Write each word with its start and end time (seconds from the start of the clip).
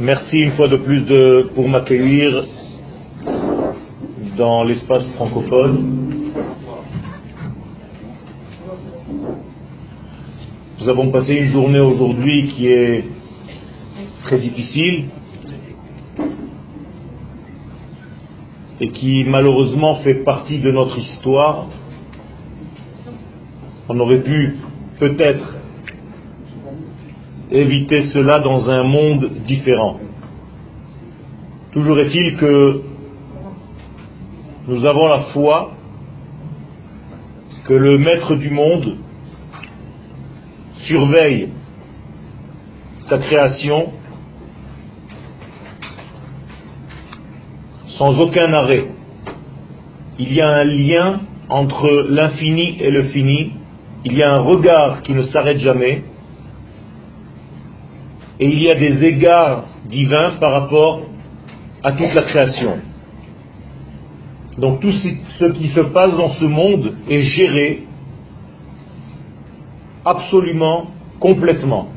Merci 0.00 0.38
une 0.38 0.52
fois 0.52 0.68
de 0.68 0.76
plus 0.76 1.02
de, 1.02 1.50
pour 1.54 1.68
m'accueillir 1.68 2.46
dans 4.38 4.64
l'espace 4.64 5.06
francophone. 5.14 6.32
Nous 10.80 10.88
avons 10.88 11.10
passé 11.10 11.34
une 11.34 11.48
journée 11.48 11.80
aujourd'hui 11.80 12.48
qui 12.48 12.68
est 12.68 13.04
très 14.24 14.38
difficile 14.38 15.08
et 18.80 18.88
qui 18.88 19.24
malheureusement 19.24 19.96
fait 19.96 20.24
partie 20.24 20.60
de 20.60 20.70
notre 20.70 20.96
histoire. 20.98 21.66
On 23.88 24.00
aurait 24.00 24.22
pu 24.22 24.56
peut-être 24.98 25.55
éviter 27.50 28.04
cela 28.12 28.38
dans 28.40 28.68
un 28.68 28.82
monde 28.82 29.30
différent. 29.44 30.00
Toujours 31.72 31.98
est-il 31.98 32.36
que 32.36 32.82
nous 34.68 34.84
avons 34.84 35.06
la 35.06 35.20
foi 35.32 35.72
que 37.64 37.74
le 37.74 37.98
maître 37.98 38.34
du 38.34 38.50
monde 38.50 38.96
surveille 40.86 41.50
sa 43.08 43.18
création 43.18 43.92
sans 47.98 48.18
aucun 48.20 48.52
arrêt. 48.52 48.86
Il 50.18 50.32
y 50.32 50.40
a 50.40 50.48
un 50.48 50.64
lien 50.64 51.20
entre 51.48 52.06
l'infini 52.08 52.78
et 52.80 52.90
le 52.90 53.04
fini, 53.04 53.52
il 54.04 54.14
y 54.14 54.22
a 54.22 54.32
un 54.32 54.40
regard 54.40 55.02
qui 55.02 55.12
ne 55.12 55.22
s'arrête 55.22 55.58
jamais, 55.58 56.02
et 58.38 58.46
il 58.46 58.62
y 58.62 58.70
a 58.70 58.74
des 58.74 59.04
égards 59.04 59.64
divins 59.88 60.32
par 60.40 60.52
rapport 60.52 61.02
à 61.82 61.92
toute 61.92 62.14
la 62.14 62.22
création. 62.22 62.78
Donc 64.58 64.80
tout 64.80 64.92
ce 64.92 65.44
qui 65.52 65.68
se 65.68 65.80
passe 65.80 66.16
dans 66.16 66.30
ce 66.30 66.44
monde 66.44 66.94
est 67.08 67.22
géré 67.22 67.82
absolument, 70.04 70.86
complètement. 71.18 71.88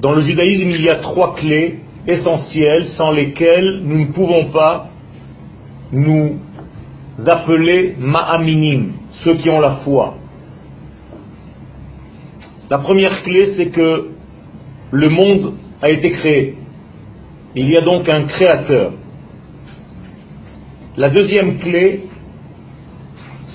Dans 0.00 0.12
le 0.14 0.22
judaïsme, 0.22 0.70
il 0.70 0.82
y 0.82 0.90
a 0.90 0.96
trois 0.96 1.34
clés 1.36 1.78
essentielles 2.06 2.86
sans 2.96 3.12
lesquelles 3.12 3.82
nous 3.84 3.98
ne 3.98 4.06
pouvons 4.06 4.46
pas 4.46 4.88
nous 5.92 6.38
appeler 7.26 7.94
ma'aminim, 7.98 8.94
ceux 9.22 9.34
qui 9.34 9.48
ont 9.48 9.60
la 9.60 9.76
foi. 9.84 10.16
La 12.72 12.78
première 12.78 13.22
clé, 13.22 13.52
c'est 13.54 13.66
que 13.66 14.12
le 14.92 15.08
monde 15.10 15.56
a 15.82 15.92
été 15.92 16.10
créé. 16.10 16.54
Il 17.54 17.68
y 17.68 17.76
a 17.76 17.82
donc 17.82 18.08
un 18.08 18.22
créateur. 18.22 18.92
La 20.96 21.10
deuxième 21.10 21.58
clé, 21.58 22.04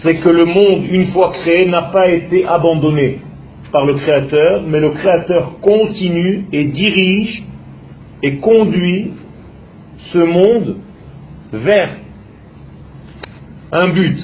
c'est 0.04 0.18
que 0.18 0.30
le 0.30 0.46
monde, 0.46 0.86
une 0.92 1.06
fois 1.14 1.32
créé, 1.32 1.66
n'a 1.66 1.90
pas 1.92 2.12
été 2.12 2.46
abandonné 2.46 3.22
par 3.72 3.88
le 3.88 3.96
Créateur, 3.96 4.62
mais 4.68 4.80
le 4.80 4.92
Créateur 4.92 5.62
continue 5.62 6.46
et 6.52 6.66
dirige 6.66 7.44
et 8.22 8.38
conduit 8.38 9.14
ce 10.14 10.20
monde 10.20 10.78
vers 11.54 11.90
un 13.72 13.88
but. 13.88 14.20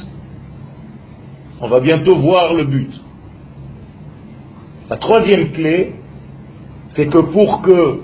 On 1.62 1.68
va 1.68 1.80
bientôt 1.80 2.16
voir 2.16 2.54
le 2.54 2.66
but. 2.66 2.92
La 4.94 5.00
troisième 5.00 5.52
clé, 5.54 5.96
c'est 6.90 7.08
que 7.08 7.18
pour 7.18 7.64
que 7.64 8.02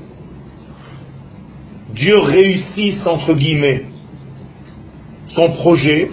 Dieu 1.93 2.15
réussisse, 2.17 3.05
entre 3.05 3.35
guillemets, 3.35 3.83
son 5.27 5.51
projet, 5.51 6.09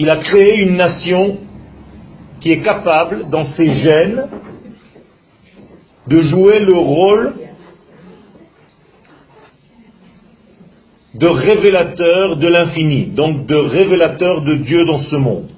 il 0.00 0.10
a 0.10 0.16
créé 0.16 0.62
une 0.62 0.74
nation 0.74 1.38
qui 2.40 2.50
est 2.50 2.62
capable, 2.62 3.30
dans 3.30 3.44
ses 3.44 3.68
gènes, 3.68 4.26
de 6.08 6.20
jouer 6.22 6.58
le 6.58 6.76
rôle 6.76 7.34
de 11.14 11.26
révélateur 11.28 12.36
de 12.36 12.48
l'infini, 12.48 13.06
donc 13.14 13.46
de 13.46 13.54
révélateur 13.54 14.42
de 14.42 14.56
Dieu 14.56 14.84
dans 14.84 15.02
ce 15.02 15.14
monde. 15.14 15.55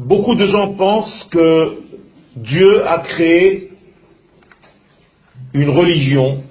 Beaucoup 0.00 0.34
de 0.34 0.46
gens 0.46 0.72
pensent 0.76 1.28
que 1.30 1.76
Dieu 2.34 2.86
a 2.88 3.00
créé 3.00 3.68
une 5.52 5.68
religion 5.68 6.42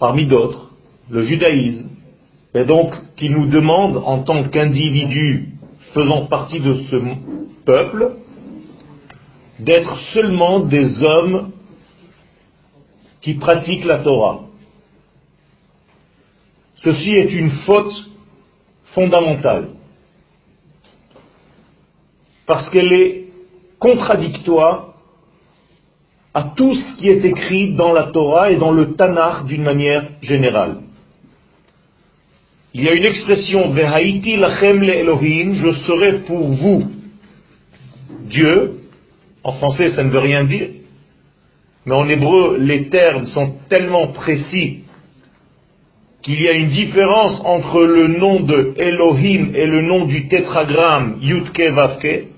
parmi 0.00 0.26
d'autres, 0.26 0.72
le 1.08 1.22
judaïsme, 1.22 1.90
et 2.56 2.64
donc 2.64 2.92
qui 3.14 3.30
nous 3.30 3.46
demande 3.46 3.98
en 3.98 4.24
tant 4.24 4.48
qu'individus 4.48 5.50
faisant 5.94 6.26
partie 6.26 6.58
de 6.58 6.74
ce 6.90 6.96
peuple 7.64 8.16
d'être 9.60 9.96
seulement 10.12 10.58
des 10.58 11.04
hommes 11.04 11.52
qui 13.20 13.34
pratiquent 13.34 13.84
la 13.84 13.98
Torah. 13.98 14.40
Ceci 16.82 17.12
est 17.12 17.32
une 17.32 17.50
faute 17.64 18.10
fondamentale 18.86 19.77
parce 22.48 22.68
qu'elle 22.70 22.92
est 22.92 23.24
contradictoire 23.78 24.94
à 26.32 26.54
tout 26.56 26.74
ce 26.74 26.96
qui 26.98 27.08
est 27.08 27.24
écrit 27.24 27.74
dans 27.74 27.92
la 27.92 28.04
Torah 28.04 28.50
et 28.50 28.56
dans 28.56 28.72
le 28.72 28.94
Tanakh 28.94 29.46
d'une 29.46 29.62
manière 29.62 30.04
générale. 30.22 30.78
Il 32.72 32.84
y 32.84 32.88
a 32.88 32.94
une 32.94 33.04
expression 33.04 33.70
Vehaiti 33.70 34.36
lachem 34.36 34.80
le 34.80 34.94
Elohim, 34.94 35.54
je 35.54 35.72
serai 35.86 36.20
pour 36.20 36.48
vous 36.48 36.90
Dieu. 38.24 38.80
En 39.44 39.52
français, 39.52 39.90
ça 39.90 40.02
ne 40.02 40.10
veut 40.10 40.18
rien 40.18 40.44
dire. 40.44 40.68
Mais 41.86 41.94
en 41.94 42.08
hébreu, 42.08 42.56
les 42.58 42.88
termes 42.88 43.26
sont 43.26 43.54
tellement 43.68 44.08
précis 44.08 44.84
qu'il 46.22 46.42
y 46.42 46.48
a 46.48 46.52
une 46.52 46.68
différence 46.70 47.40
entre 47.44 47.82
le 47.82 48.08
nom 48.18 48.40
de 48.40 48.74
Elohim 48.76 49.52
et 49.54 49.66
le 49.66 49.82
nom 49.82 50.06
du 50.06 50.28
tétragramme 50.28 51.18
Yudke 51.20 51.70
Vavke. 51.72 52.37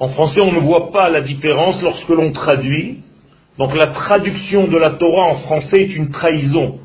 En 0.00 0.08
français, 0.08 0.40
on 0.42 0.50
ne 0.50 0.60
voit 0.60 0.90
pas 0.92 1.10
la 1.10 1.20
différence 1.20 1.82
lorsque 1.82 2.08
l'on 2.08 2.32
traduit. 2.32 3.00
Donc 3.58 3.76
la 3.76 3.88
traduction 3.88 4.66
de 4.66 4.78
la 4.78 4.92
Torah 4.92 5.32
en 5.32 5.36
français 5.40 5.82
est 5.82 5.94
une 5.94 6.10
trahison. 6.10 6.80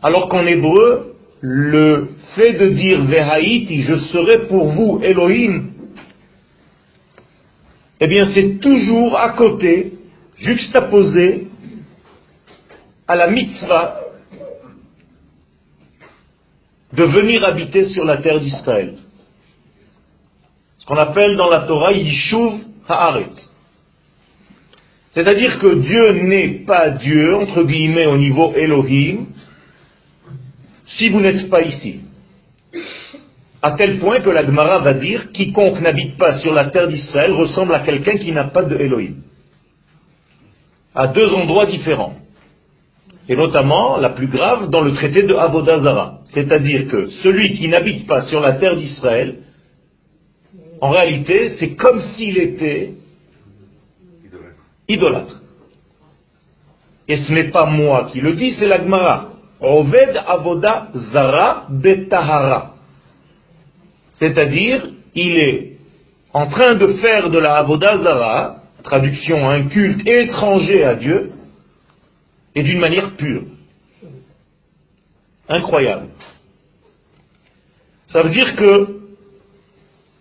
Alors 0.00 0.28
qu'en 0.28 0.46
hébreu, 0.46 1.16
le 1.40 2.10
fait 2.36 2.52
de 2.52 2.68
dire 2.68 3.02
Vehaïti, 3.02 3.82
je 3.82 3.96
serai 3.96 4.46
pour 4.46 4.68
vous 4.68 5.00
Elohim, 5.02 5.72
eh 8.00 8.06
bien 8.06 8.28
c'est 8.32 8.60
toujours 8.60 9.18
à 9.18 9.30
côté, 9.30 9.94
juxtaposé 10.36 11.48
à 13.08 13.16
la 13.16 13.30
mitzvah 13.30 14.00
de 16.92 17.02
venir 17.02 17.44
habiter 17.44 17.88
sur 17.88 18.04
la 18.04 18.18
terre 18.18 18.38
d'Israël 18.38 18.94
qu'on 20.88 20.96
appelle 20.96 21.36
dans 21.36 21.50
la 21.50 21.66
Torah 21.66 21.92
Yishuv 21.92 22.64
Haaretz. 22.88 23.52
C'est-à-dire 25.10 25.58
que 25.58 25.74
Dieu 25.80 26.12
n'est 26.12 26.64
pas 26.64 26.90
Dieu, 26.90 27.36
entre 27.36 27.64
guillemets, 27.64 28.06
au 28.06 28.16
niveau 28.16 28.54
Elohim, 28.56 29.26
si 30.86 31.10
vous 31.10 31.20
n'êtes 31.20 31.50
pas 31.50 31.60
ici. 31.60 32.00
À 33.60 33.72
tel 33.72 33.98
point 33.98 34.20
que 34.20 34.30
la 34.30 34.46
Gemara 34.46 34.78
va 34.78 34.94
dire 34.94 35.30
quiconque 35.32 35.80
n'habite 35.80 36.16
pas 36.16 36.38
sur 36.38 36.54
la 36.54 36.70
terre 36.70 36.88
d'Israël 36.88 37.32
ressemble 37.32 37.74
à 37.74 37.80
quelqu'un 37.80 38.16
qui 38.16 38.32
n'a 38.32 38.44
pas 38.44 38.62
de. 38.62 38.78
À 40.94 41.08
deux 41.08 41.34
endroits 41.34 41.66
différents. 41.66 42.14
Et 43.28 43.36
notamment, 43.36 43.98
la 43.98 44.10
plus 44.10 44.28
grave, 44.28 44.70
dans 44.70 44.80
le 44.80 44.92
traité 44.92 45.26
de 45.26 45.34
Avodazara. 45.34 46.20
C'est-à-dire 46.26 46.88
que 46.88 47.10
celui 47.22 47.56
qui 47.56 47.68
n'habite 47.68 48.06
pas 48.06 48.22
sur 48.22 48.40
la 48.40 48.52
terre 48.52 48.74
d'Israël 48.74 49.40
en 50.80 50.90
réalité, 50.90 51.50
c'est 51.58 51.74
comme 51.74 52.00
s'il 52.00 52.38
était 52.38 52.92
idolâtre. 54.88 55.42
Et 57.08 57.16
ce 57.16 57.32
n'est 57.32 57.50
pas 57.50 57.66
moi 57.66 58.08
qui 58.12 58.20
le 58.20 58.34
dis, 58.34 58.52
c'est 58.58 58.68
la 58.68 58.78
Gemara. 58.78 59.32
Oved 59.60 60.20
avoda 60.26 60.88
zara 61.12 61.66
betahara. 61.70 62.74
C'est-à-dire, 64.12 64.88
il 65.14 65.38
est 65.38 65.72
en 66.32 66.46
train 66.48 66.74
de 66.74 66.92
faire 66.94 67.30
de 67.30 67.38
la 67.38 67.56
avoda 67.56 67.98
zara, 67.98 68.56
traduction 68.82 69.48
un 69.48 69.68
culte 69.68 70.06
étranger 70.06 70.84
à 70.84 70.94
Dieu, 70.94 71.32
et 72.54 72.62
d'une 72.62 72.80
manière 72.80 73.12
pure. 73.16 73.42
Incroyable. 75.48 76.08
Ça 78.08 78.22
veut 78.22 78.30
dire 78.30 78.54
que 78.56 78.97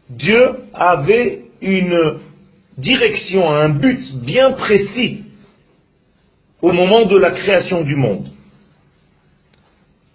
Dieu 0.09 0.41
avait 0.73 1.41
une 1.61 2.19
direction, 2.77 3.49
un 3.49 3.69
but 3.69 3.99
bien 4.23 4.51
précis 4.51 5.23
au 6.61 6.71
moment 6.71 7.05
de 7.05 7.17
la 7.17 7.31
création 7.31 7.83
du 7.83 7.95
monde. 7.95 8.27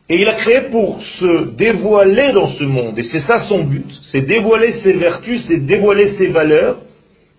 Et 0.08 0.20
il 0.20 0.28
a 0.28 0.34
créé 0.34 0.62
pour 0.70 1.00
se 1.02 1.54
dévoiler 1.54 2.32
dans 2.32 2.48
ce 2.48 2.64
monde. 2.64 2.98
Et 2.98 3.02
c'est 3.04 3.20
ça 3.20 3.48
son 3.48 3.64
but. 3.64 3.86
C'est 4.10 4.22
dévoiler 4.22 4.72
ses 4.82 4.92
vertus, 4.94 5.44
c'est 5.46 5.64
dévoiler 5.64 6.16
ses 6.16 6.28
valeurs 6.28 6.78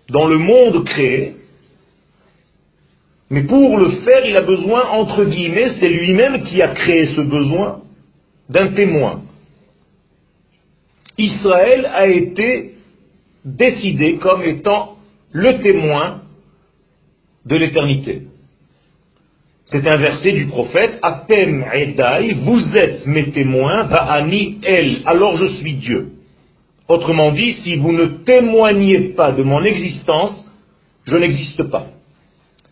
dans 0.08 0.26
le 0.26 0.38
monde 0.38 0.84
créé. 0.84 1.36
Mais 3.30 3.44
pour 3.44 3.78
le 3.78 3.90
faire, 3.90 4.26
il 4.26 4.36
a 4.36 4.42
besoin, 4.42 4.88
entre 4.90 5.24
guillemets, 5.24 5.70
c'est 5.80 5.88
lui-même 5.88 6.42
qui 6.44 6.62
a 6.62 6.68
créé 6.68 7.06
ce 7.06 7.20
besoin 7.20 7.80
d'un 8.48 8.68
témoin. 8.68 9.22
Israël 11.18 11.90
a 11.92 12.08
été 12.08 12.72
décidé 13.44 14.16
comme 14.16 14.42
étant 14.42 14.96
le 15.32 15.60
témoin 15.60 16.22
de 17.44 17.56
l'éternité. 17.56 18.22
C'est 19.66 19.86
un 19.86 19.96
verset 19.96 20.32
du 20.32 20.46
prophète, 20.46 20.98
Atem 21.02 21.64
Edai, 21.72 22.34
vous 22.34 22.60
êtes 22.76 23.06
mes 23.06 23.30
témoins, 23.30 23.84
Ba'ani 23.84 24.58
El, 24.62 24.98
alors 25.06 25.36
je 25.36 25.46
suis 25.56 25.74
Dieu. 25.74 26.12
Autrement 26.86 27.32
dit, 27.32 27.52
si 27.62 27.76
vous 27.76 27.92
ne 27.92 28.06
témoignez 28.24 29.14
pas 29.14 29.32
de 29.32 29.42
mon 29.42 29.64
existence, 29.64 30.44
je 31.06 31.16
n'existe 31.16 31.62
pas. 31.64 31.86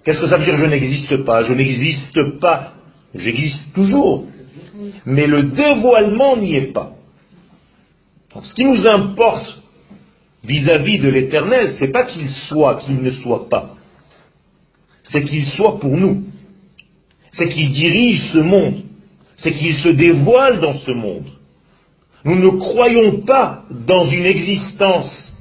Qu'est-ce 0.04 0.20
que 0.20 0.26
ça 0.26 0.36
veut 0.36 0.44
dire 0.44 0.56
je 0.56 0.66
n'existe 0.66 1.24
pas? 1.24 1.42
Je 1.44 1.54
n'existe 1.54 2.38
pas. 2.40 2.74
J'existe 3.14 3.72
toujours. 3.74 4.24
Mais 5.06 5.26
le 5.26 5.44
dévoilement 5.44 6.36
n'y 6.36 6.56
est 6.56 6.72
pas. 6.72 6.92
Ce 8.40 8.55
qui 8.55 8.64
nous 8.64 8.87
importe 8.87 9.58
vis-à-vis 10.44 10.99
-vis 10.99 11.02
de 11.02 11.08
l'éternel, 11.08 11.75
c'est 11.79 11.93
pas 11.93 12.05
qu'il 12.05 12.29
soit, 12.49 12.76
qu'il 12.76 13.02
ne 13.02 13.11
soit 13.11 13.49
pas. 13.49 13.76
C'est 15.05 15.25
qu'il 15.25 15.46
soit 15.46 15.79
pour 15.79 15.96
nous 15.96 16.25
c'est 17.32 17.49
qu'il 17.49 17.70
dirige 17.70 18.20
ce 18.32 18.38
monde, 18.38 18.82
c'est 19.37 19.52
qu'il 19.52 19.75
se 19.75 19.88
dévoile 19.88 20.61
dans 20.61 20.75
ce 20.75 20.90
monde. 20.90 21.26
Nous 22.25 22.37
ne 22.37 22.50
croyons 22.58 23.23
pas 23.23 23.64
dans 23.70 24.06
une 24.06 24.26
existence 24.26 25.37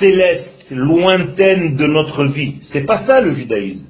céleste, 0.00 0.66
lointaine 0.70 1.76
de 1.76 1.86
notre 1.86 2.24
vie. 2.24 2.56
C'est 2.72 2.86
pas 2.86 3.06
ça 3.06 3.20
le 3.20 3.34
judaïsme. 3.34 3.84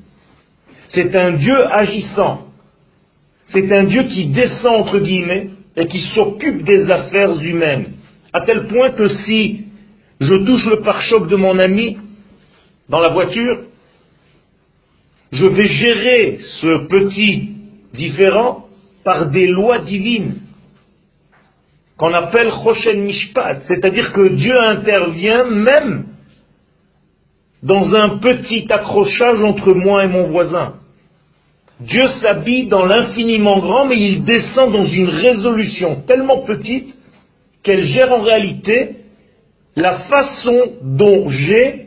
C'est 0.89 1.15
un 1.15 1.33
Dieu 1.35 1.57
agissant. 1.73 2.49
C'est 3.49 3.73
un 3.77 3.85
Dieu 3.85 4.03
qui 4.05 4.27
descend 4.27 4.83
entre 4.83 4.99
guillemets 4.99 5.51
et 5.77 5.87
qui 5.87 6.01
s'occupe 6.15 6.65
des 6.65 6.91
affaires 6.91 7.41
humaines. 7.41 7.95
À 8.33 8.41
tel 8.43 8.67
point 8.67 8.91
que 8.91 9.09
si 9.09 9.67
je 10.21 10.35
touche 10.35 10.67
le 10.67 10.81
pare-choc 10.81 11.29
de 11.29 11.37
mon 11.37 11.59
ami 11.59 11.99
dans 12.89 13.01
la 13.01 13.11
voiture, 13.11 13.61
je 15.33 15.47
vais 15.47 15.67
gérer 15.67 16.39
ce 16.61 16.87
petit 16.89 17.51
différent 17.95 18.69
par 19.05 19.31
des 19.31 19.47
lois 19.47 19.79
divines 19.79 20.37
qu'on 21.97 22.15
appelle 22.15 22.51
Choshen 22.51 23.03
Mishpat, 23.03 23.61
c'est-à-dire 23.69 24.13
que 24.13 24.29
Dieu 24.29 24.59
intervient 24.59 25.45
même 25.45 26.07
dans 27.63 27.95
un 27.95 28.19
petit 28.19 28.67
accrochage 28.71 29.43
entre 29.43 29.73
moi 29.75 30.05
et 30.05 30.09
mon 30.09 30.25
voisin. 30.29 30.75
Dieu 31.81 32.03
s'habille 32.21 32.67
dans 32.69 32.87
l'infiniment 32.87 33.61
grand, 33.61 33.87
mais 33.87 33.99
il 33.99 34.25
descend 34.25 34.73
dans 34.73 34.85
une 34.85 35.09
résolution 35.09 36.03
tellement 36.07 36.43
petite 36.43 36.95
qu'elle 37.63 37.85
gère 37.85 38.13
en 38.13 38.23
réalité 38.23 38.97
la 39.77 40.01
façon 40.01 40.73
dont 40.83 41.31
j'ai 41.31 41.87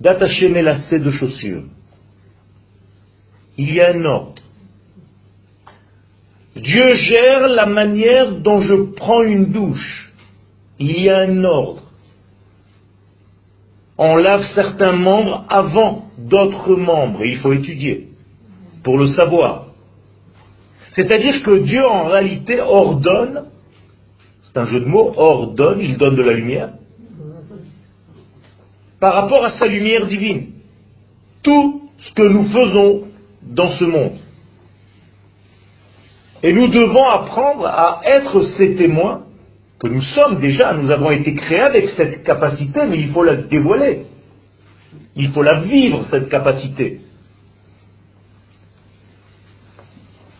d'attacher 0.00 0.48
mes 0.48 0.62
lacets 0.62 1.00
de 1.00 1.10
chaussures. 1.10 1.64
Il 3.56 3.72
y 3.72 3.80
a 3.80 3.90
un 3.94 4.04
ordre. 4.04 4.42
Dieu 6.56 6.88
gère 6.94 7.48
la 7.48 7.66
manière 7.66 8.32
dont 8.32 8.60
je 8.60 8.74
prends 8.94 9.22
une 9.22 9.46
douche. 9.46 10.12
Il 10.78 11.00
y 11.00 11.08
a 11.08 11.20
un 11.20 11.44
ordre. 11.44 11.82
On 13.96 14.16
lave 14.16 14.42
certains 14.54 14.92
membres 14.92 15.44
avant 15.48 16.06
d'autres 16.18 16.74
membres, 16.76 17.22
et 17.22 17.30
il 17.30 17.38
faut 17.38 17.52
étudier 17.52 18.08
pour 18.82 18.98
le 18.98 19.06
savoir. 19.08 19.66
C'est-à-dire 20.90 21.42
que 21.42 21.58
Dieu 21.58 21.84
en 21.84 22.04
réalité 22.04 22.60
ordonne, 22.60 23.44
c'est 24.54 24.60
un 24.60 24.66
jeu 24.66 24.80
de 24.80 24.86
mots, 24.86 25.12
ordonne, 25.16 25.80
il 25.80 25.98
donne 25.98 26.14
de 26.14 26.22
la 26.22 26.32
lumière, 26.32 26.70
par 29.00 29.14
rapport 29.14 29.44
à 29.44 29.50
sa 29.58 29.66
lumière 29.66 30.06
divine. 30.06 30.52
Tout 31.42 31.90
ce 31.98 32.12
que 32.12 32.22
nous 32.22 32.44
faisons 32.44 33.04
dans 33.42 33.70
ce 33.70 33.84
monde. 33.84 34.18
Et 36.42 36.52
nous 36.52 36.68
devons 36.68 37.04
apprendre 37.08 37.66
à 37.66 38.00
être 38.04 38.42
ces 38.56 38.76
témoins 38.76 39.24
que 39.80 39.88
nous 39.88 40.02
sommes 40.02 40.40
déjà, 40.40 40.72
nous 40.74 40.90
avons 40.90 41.10
été 41.10 41.34
créés 41.34 41.60
avec 41.60 41.88
cette 41.90 42.22
capacité, 42.22 42.80
mais 42.88 42.98
il 42.98 43.10
faut 43.10 43.24
la 43.24 43.36
dévoiler. 43.36 44.06
Il 45.16 45.32
faut 45.32 45.42
la 45.42 45.60
vivre, 45.60 46.04
cette 46.10 46.28
capacité. 46.28 47.00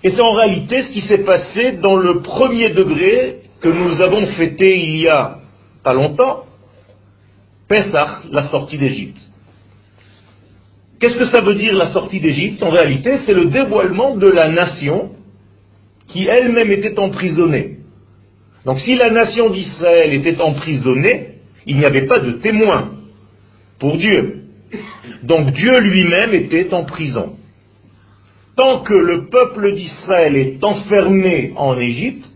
Et 0.05 0.11
c'est 0.11 0.23
en 0.23 0.33
réalité 0.33 0.83
ce 0.83 0.91
qui 0.93 1.01
s'est 1.01 1.25
passé 1.25 1.73
dans 1.73 1.97
le 1.97 2.23
premier 2.23 2.71
degré 2.71 3.44
que 3.61 3.69
nous 3.69 4.01
avons 4.03 4.27
fêté 4.35 4.67
il 4.77 4.97
y 5.01 5.09
a 5.09 5.39
pas 5.83 5.93
longtemps, 5.93 6.45
Pessah, 7.69 8.23
la 8.31 8.49
sortie 8.49 8.79
d'Égypte. 8.79 9.21
Qu'est-ce 11.01 11.19
que 11.19 11.27
ça 11.27 11.41
veut 11.43 11.55
dire 11.55 11.75
la 11.75 11.89
sortie 11.89 12.21
d'Égypte? 12.21 12.63
En 12.63 12.71
réalité, 12.71 13.19
c'est 13.27 13.35
le 13.35 13.47
dévoilement 13.47 14.17
de 14.17 14.29
la 14.29 14.49
nation 14.49 15.11
qui 16.07 16.27
elle-même 16.27 16.71
était 16.71 16.99
emprisonnée. 16.99 17.79
Donc 18.65 18.81
si 18.81 18.97
la 18.97 19.11
nation 19.11 19.51
d'Israël 19.51 20.15
était 20.15 20.41
emprisonnée, 20.41 21.29
il 21.67 21.79
n'y 21.79 21.85
avait 21.85 22.07
pas 22.07 22.21
de 22.21 22.33
témoin 22.33 22.93
pour 23.79 23.97
Dieu. 23.97 24.45
Donc 25.23 25.53
Dieu 25.53 25.79
lui-même 25.81 26.35
était 26.35 26.73
en 26.73 26.85
prison. 26.85 27.37
Tant 28.57 28.81
que 28.81 28.95
le 28.95 29.27
peuple 29.27 29.75
d'Israël 29.75 30.37
est 30.37 30.63
enfermé 30.63 31.53
en 31.57 31.77
Égypte, 31.79 32.31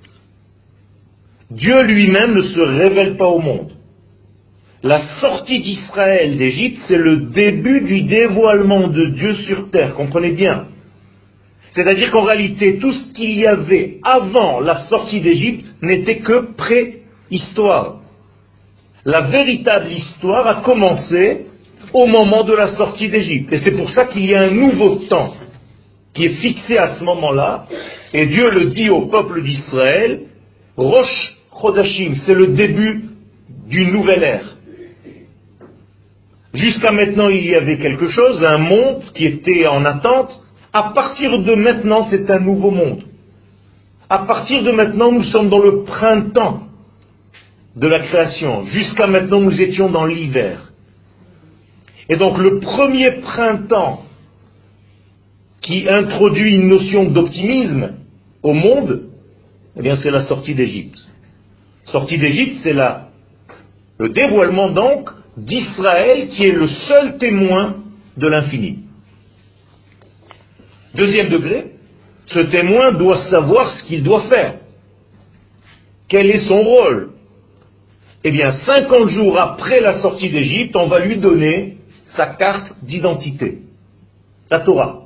Dieu 1.51 1.83
lui-même 1.83 2.35
ne 2.35 2.43
se 2.43 2.61
révèle 2.61 3.17
pas 3.17 3.29
au 3.29 3.39
monde. 3.39 3.73
La 4.83 5.01
sortie 5.21 5.61
d'Israël 5.61 6.37
d'Égypte, 6.37 6.79
c'est 6.87 6.99
le 6.99 7.31
début 7.33 7.81
du 7.81 8.03
dévoilement 8.03 8.89
de 8.89 9.07
Dieu 9.07 9.35
sur 9.35 9.71
terre, 9.71 9.95
comprenez 9.95 10.33
bien. 10.33 10.67
C'est-à-dire 11.71 12.11
qu'en 12.11 12.23
réalité, 12.23 12.79
tout 12.79 12.93
ce 12.93 13.13
qu'il 13.13 13.39
y 13.39 13.47
avait 13.47 13.99
avant 14.03 14.61
la 14.61 14.87
sortie 14.89 15.21
d'Égypte 15.21 15.65
n'était 15.83 16.19
que 16.19 16.55
préhistoire. 16.55 18.01
La 19.05 19.23
véritable 19.23 19.91
histoire 19.91 20.47
a 20.47 20.63
commencé 20.63 21.47
au 21.93 22.07
moment 22.07 22.45
de 22.45 22.53
la 22.53 22.69
sortie 22.77 23.09
d'Égypte. 23.09 23.53
Et 23.53 23.61
c'est 23.65 23.77
pour 23.77 23.91
ça 23.91 24.05
qu'il 24.05 24.27
y 24.27 24.35
a 24.35 24.43
un 24.43 24.51
nouveau 24.51 24.97
temps 25.09 25.35
qui 26.15 26.27
est 26.27 26.41
fixé 26.41 26.77
à 26.77 26.99
ce 26.99 27.05
moment-là. 27.05 27.67
Et 28.13 28.27
Dieu 28.27 28.51
le 28.51 28.67
dit 28.67 28.91
au 28.91 29.07
peuple 29.07 29.43
d'Israël, 29.43 30.21
Rosh 30.77 31.38
Chodashim, 31.61 32.15
c'est 32.27 32.35
le 32.35 32.49
début 32.49 33.05
d'une 33.69 33.93
nouvelle 33.93 34.23
ère. 34.23 34.57
Jusqu'à 36.55 36.93
maintenant, 36.93 37.29
il 37.29 37.47
y 37.47 37.55
avait 37.55 37.79
quelque 37.79 38.09
chose, 38.09 38.43
un 38.45 38.59
monde 38.59 39.03
qui 39.15 39.27
était 39.27 39.67
en 39.67 39.85
attente. 39.85 40.31
À 40.73 40.93
partir 40.95 41.39
de 41.41 41.55
maintenant, 41.55 42.07
c'est 42.11 42.31
un 42.31 42.41
nouveau 42.41 42.71
monde. 42.71 43.03
À 44.09 44.21
partir 44.21 44.63
de 44.63 44.71
maintenant, 44.71 45.13
nous 45.13 45.25
sommes 45.25 45.51
dans 45.51 45.59
le 45.59 45.83
printemps 45.85 46.63
de 47.77 47.87
la 47.87 48.01
création. 48.01 48.65
Jusqu'à 48.65 49.07
maintenant, 49.07 49.41
nous 49.41 49.61
étions 49.61 49.91
dans 49.91 50.07
l'hiver. 50.07 50.73
Et 52.09 52.17
donc, 52.17 52.39
le 52.39 52.59
premier 52.61 53.21
printemps 53.21 54.05
qui 55.61 55.89
introduit 55.89 56.55
une 56.55 56.69
notion 56.69 57.05
d'optimisme 57.05 57.95
au 58.43 58.55
monde, 58.55 59.03
eh 59.77 59.83
bien, 59.83 59.97
c'est 59.97 60.11
la 60.11 60.23
sortie 60.23 60.55
d'Égypte. 60.55 60.99
Sortie 61.93 62.19
d'Égypte, 62.19 62.59
c'est 62.63 62.75
la, 62.75 63.09
le 63.99 64.11
dévoilement 64.11 64.71
donc 64.71 65.11
d'Israël 65.37 66.29
qui 66.29 66.45
est 66.45 66.53
le 66.53 66.69
seul 66.69 67.19
témoin 67.19 67.77
de 68.17 68.29
l'infini. 68.29 68.81
Deuxième 70.95 71.29
degré, 71.29 71.73
ce 72.27 72.41
témoin 72.41 72.93
doit 72.93 73.19
savoir 73.31 73.69
ce 73.71 73.85
qu'il 73.85 74.03
doit 74.03 74.25
faire. 74.29 74.57
Quel 76.09 76.31
est 76.31 76.47
son 76.47 76.63
rôle? 76.63 77.11
Eh 78.25 78.31
bien, 78.31 78.53
50 78.53 79.09
jours 79.09 79.39
après 79.39 79.81
la 79.81 80.01
sortie 80.01 80.29
d'Égypte, 80.29 80.77
on 80.77 80.89
va 80.89 80.99
lui 80.99 81.17
donner 81.17 81.79
sa 82.07 82.27
carte 82.27 82.75
d'identité, 82.83 83.59
la 84.51 84.61
Torah. 84.61 85.03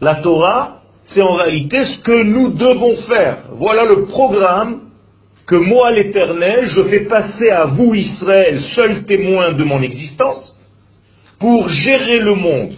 La 0.00 0.16
Torah, 0.16 0.82
c'est 1.06 1.22
en 1.22 1.34
réalité 1.34 1.84
ce 1.84 1.98
que 2.00 2.22
nous 2.22 2.50
devons 2.50 2.96
faire. 3.08 3.44
Voilà 3.52 3.84
le 3.84 4.06
programme 4.06 4.87
que 5.48 5.56
moi, 5.56 5.90
l'Éternel, 5.92 6.68
je 6.68 6.84
fais 6.90 7.04
passer 7.06 7.48
à 7.48 7.64
vous, 7.64 7.94
Israël, 7.94 8.60
seul 8.76 9.06
témoin 9.06 9.54
de 9.54 9.64
mon 9.64 9.80
existence, 9.80 10.60
pour 11.38 11.66
gérer 11.70 12.18
le 12.18 12.34
monde. 12.34 12.74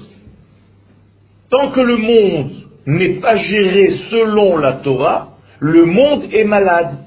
Tant 1.50 1.72
que 1.72 1.80
le 1.80 1.96
monde 1.96 2.52
n'est 2.86 3.20
pas 3.20 3.34
géré 3.34 3.96
selon 4.08 4.56
la 4.56 4.74
Torah, 4.74 5.36
le 5.58 5.84
monde 5.84 6.32
est 6.32 6.44
malade. 6.44 6.98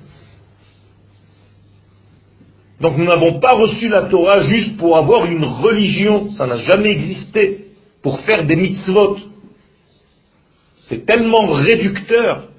Donc 2.82 2.98
nous 2.98 3.06
n'avons 3.06 3.40
pas 3.40 3.56
reçu 3.56 3.88
la 3.88 4.10
Torah 4.10 4.42
juste 4.42 4.76
pour 4.76 4.98
avoir 4.98 5.26
une 5.26 5.46
religion, 5.46 6.30
ça 6.32 6.46
n'a 6.46 6.58
jamais 6.58 6.90
existé, 6.90 7.68
pour 8.02 8.20
faire 8.22 8.46
des 8.46 8.58
mitzvot. 8.58 9.18
C'est 10.90 11.06
tellement 11.06 11.54
réducteur. 11.54 12.50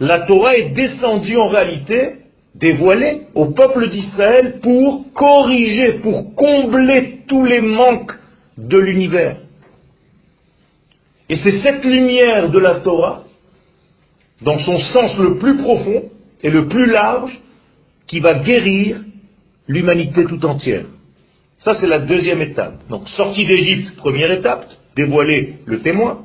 La 0.00 0.20
Torah 0.20 0.56
est 0.56 0.70
descendue 0.70 1.36
en 1.36 1.48
réalité, 1.48 2.16
dévoilée 2.54 3.22
au 3.34 3.46
peuple 3.46 3.90
d'Israël 3.90 4.60
pour 4.62 5.12
corriger, 5.12 5.94
pour 5.94 6.34
combler 6.34 7.20
tous 7.26 7.44
les 7.44 7.60
manques 7.60 8.12
de 8.56 8.78
l'univers. 8.78 9.36
Et 11.28 11.36
c'est 11.36 11.60
cette 11.60 11.84
lumière 11.84 12.48
de 12.50 12.58
la 12.58 12.76
Torah, 12.76 13.24
dans 14.42 14.58
son 14.58 14.78
sens 14.78 15.18
le 15.18 15.36
plus 15.38 15.56
profond 15.56 16.04
et 16.42 16.50
le 16.50 16.68
plus 16.68 16.86
large, 16.86 17.38
qui 18.06 18.20
va 18.20 18.38
guérir 18.38 19.00
l'humanité 19.66 20.24
tout 20.24 20.44
entière. 20.46 20.86
Ça, 21.60 21.74
c'est 21.74 21.88
la 21.88 21.98
deuxième 21.98 22.40
étape. 22.40 22.88
Donc, 22.88 23.08
sortie 23.10 23.46
d'Égypte, 23.46 23.96
première 23.96 24.30
étape, 24.30 24.66
dévoiler 24.96 25.54
le 25.66 25.80
témoin. 25.80 26.20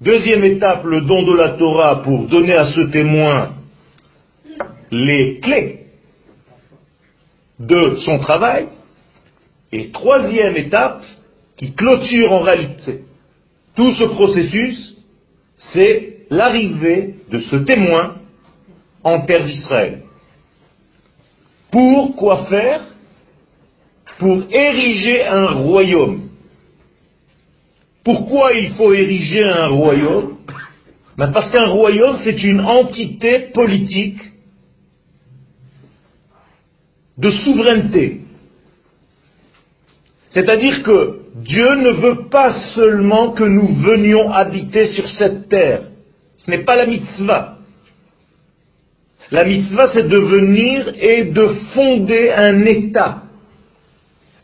Deuxième 0.00 0.44
étape, 0.44 0.84
le 0.84 1.00
don 1.00 1.24
de 1.24 1.36
la 1.36 1.50
Torah 1.50 2.02
pour 2.02 2.26
donner 2.28 2.54
à 2.54 2.72
ce 2.72 2.80
témoin 2.92 3.50
les 4.92 5.40
clés 5.40 5.86
de 7.58 7.96
son 7.96 8.18
travail. 8.18 8.68
Et 9.72 9.90
troisième 9.90 10.56
étape, 10.56 11.02
qui 11.56 11.74
clôture 11.74 12.32
en 12.32 12.40
réalité 12.40 13.02
tout 13.74 13.92
ce 13.92 14.04
processus, 14.04 14.96
c'est 15.72 16.26
l'arrivée 16.30 17.14
de 17.30 17.38
ce 17.38 17.56
témoin 17.56 18.16
en 19.04 19.20
terre 19.20 19.44
d'Israël. 19.44 20.02
Pour 21.70 22.16
quoi 22.16 22.46
faire? 22.46 22.82
Pour 24.18 24.42
ériger 24.50 25.24
un 25.24 25.46
royaume. 25.46 26.27
Pourquoi 28.08 28.54
il 28.54 28.70
faut 28.70 28.94
ériger 28.94 29.44
un 29.44 29.66
royaume? 29.66 30.38
Ben 31.18 31.30
Parce 31.30 31.50
qu'un 31.50 31.66
royaume, 31.66 32.16
c'est 32.24 32.42
une 32.42 32.62
entité 32.62 33.50
politique 33.52 34.18
de 37.18 37.30
souveraineté. 37.30 38.22
C'est-à-dire 40.30 40.82
que 40.84 41.20
Dieu 41.34 41.74
ne 41.74 41.90
veut 41.90 42.28
pas 42.30 42.50
seulement 42.74 43.32
que 43.32 43.44
nous 43.44 43.74
venions 43.74 44.32
habiter 44.32 44.86
sur 44.86 45.06
cette 45.10 45.50
terre. 45.50 45.82
Ce 46.38 46.50
n'est 46.50 46.64
pas 46.64 46.76
la 46.76 46.86
mitzvah. 46.86 47.58
La 49.30 49.44
mitzvah, 49.44 49.92
c'est 49.92 50.08
de 50.08 50.18
venir 50.18 50.94
et 50.98 51.24
de 51.24 51.46
fonder 51.74 52.30
un 52.30 52.64
État. 52.64 53.24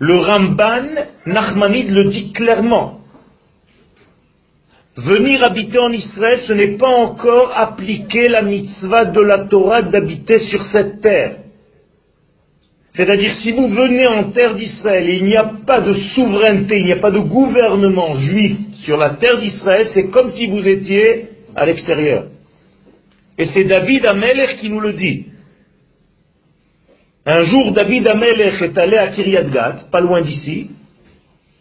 Le 0.00 0.18
Ramban, 0.18 1.06
Nachmanide 1.24 1.88
le 1.88 2.10
dit 2.10 2.30
clairement. 2.32 3.03
Venir 4.96 5.42
habiter 5.42 5.78
en 5.78 5.90
Israël, 5.90 6.40
ce 6.46 6.52
n'est 6.52 6.76
pas 6.76 6.88
encore 6.88 7.52
appliquer 7.56 8.22
la 8.28 8.42
mitzvah 8.42 9.06
de 9.06 9.20
la 9.20 9.46
Torah 9.48 9.82
d'habiter 9.82 10.38
sur 10.50 10.62
cette 10.66 11.00
terre. 11.00 11.38
C'est-à-dire, 12.94 13.34
si 13.42 13.50
vous 13.50 13.68
venez 13.68 14.06
en 14.06 14.30
terre 14.30 14.54
d'Israël 14.54 15.08
et 15.08 15.16
il 15.16 15.24
n'y 15.24 15.36
a 15.36 15.50
pas 15.66 15.80
de 15.80 15.94
souveraineté, 16.14 16.78
il 16.78 16.86
n'y 16.86 16.92
a 16.92 17.00
pas 17.00 17.10
de 17.10 17.18
gouvernement 17.18 18.14
juif 18.20 18.56
sur 18.84 18.96
la 18.96 19.16
terre 19.16 19.38
d'Israël, 19.38 19.88
c'est 19.94 20.10
comme 20.10 20.30
si 20.30 20.46
vous 20.46 20.66
étiez 20.66 21.30
à 21.56 21.66
l'extérieur. 21.66 22.26
Et 23.36 23.46
c'est 23.46 23.64
David 23.64 24.06
Amelech 24.06 24.58
qui 24.60 24.70
nous 24.70 24.80
le 24.80 24.92
dit. 24.92 25.26
Un 27.26 27.42
jour, 27.42 27.72
David 27.72 28.08
Amelech 28.08 28.62
est 28.62 28.78
allé 28.78 28.96
à 28.96 29.08
Kiryat 29.08 29.44
Gat, 29.44 29.76
pas 29.90 30.00
loin 30.00 30.20
d'ici. 30.20 30.70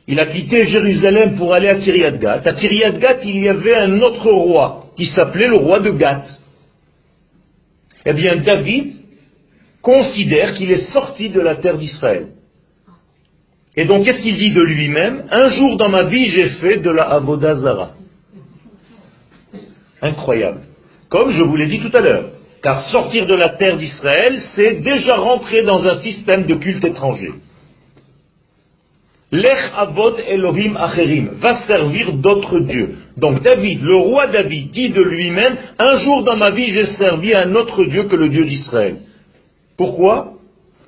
Il 0.08 0.20
a 0.20 0.26
quitté 0.26 0.68
Jérusalem 0.68 1.36
pour 1.36 1.54
aller 1.54 1.70
à 1.70 1.76
Kiryat 1.76 2.18
Gat. 2.18 2.42
À 2.46 2.54
Kiryat 2.54 2.92
Gat, 2.92 3.20
il 3.24 3.40
y 3.40 3.48
avait 3.48 3.76
un 3.76 4.02
autre 4.02 4.30
roi 4.30 4.86
qui 4.98 5.06
s'appelait 5.08 5.48
le 5.48 5.58
roi 5.58 5.80
de 5.80 5.92
Gat. 5.92 6.24
Eh 8.06 8.14
bien, 8.14 8.36
David 8.38 8.98
considère 9.82 10.54
qu'il 10.54 10.72
est 10.72 10.92
sorti 10.92 11.30
de 11.30 11.40
la 11.40 11.56
terre 11.56 11.78
d'Israël. 11.78 12.28
Et 13.76 13.86
donc, 13.86 14.06
qu'est-ce 14.06 14.22
qu'il 14.22 14.38
dit 14.38 14.52
de 14.52 14.62
lui-même? 14.62 15.24
Un 15.32 15.50
jour 15.50 15.78
dans 15.78 15.90
ma 15.90 16.04
vie, 16.04 16.30
j'ai 16.30 16.50
fait 16.50 16.78
de 16.78 16.90
la 16.90 17.04
Avodazara. 17.04 17.92
Incroyable. 20.02 20.62
Comme 21.10 21.32
je 21.32 21.44
vous 21.44 21.56
l'ai 21.56 21.68
dit 21.68 21.80
tout 21.80 21.96
à 21.96 22.02
l'heure. 22.02 22.32
Car 22.62 22.82
sortir 22.90 23.26
de 23.26 23.34
la 23.34 23.50
terre 23.58 23.78
d'Israël, 23.78 24.42
c'est 24.56 24.82
déjà 24.82 25.16
rentrer 25.16 25.64
dans 25.64 25.86
un 25.86 26.02
système 26.02 26.46
de 26.46 26.56
culte 26.56 26.84
étranger. 26.86 27.32
Lech 29.34 29.72
Avod 29.76 30.20
Elohim 30.20 30.78
Acherim 30.78 31.32
va 31.40 31.66
servir 31.66 32.14
d'autres 32.14 32.60
dieux. 32.60 32.98
Donc 33.18 33.42
David, 33.42 33.82
le 33.82 33.96
roi 33.96 34.28
David, 34.28 34.70
dit 34.70 34.90
de 34.90 35.02
lui-même, 35.02 35.58
un 35.80 35.98
jour 35.98 36.24
dans 36.24 36.38
ma 36.38 36.52
vie 36.52 36.72
j'ai 36.72 36.86
servi 36.98 37.36
un 37.36 37.56
autre 37.56 37.84
Dieu 37.86 38.04
que 38.04 38.16
le 38.16 38.30
Dieu 38.30 38.46
d'Israël. 38.46 38.98
Pourquoi? 39.76 40.34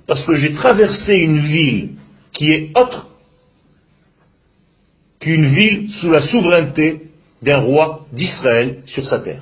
Parce 0.05 0.23
que 0.25 0.35
j'ai 0.35 0.53
traversé 0.53 1.15
une 1.15 1.39
ville 1.39 1.89
qui 2.33 2.51
est 2.51 2.69
autre 2.77 3.07
qu'une 5.19 5.47
ville 5.47 5.89
sous 5.99 6.11
la 6.11 6.21
souveraineté 6.21 7.01
d'un 7.41 7.61
roi 7.61 8.05
d'Israël 8.13 8.83
sur 8.85 9.07
sa 9.07 9.19
terre 9.21 9.41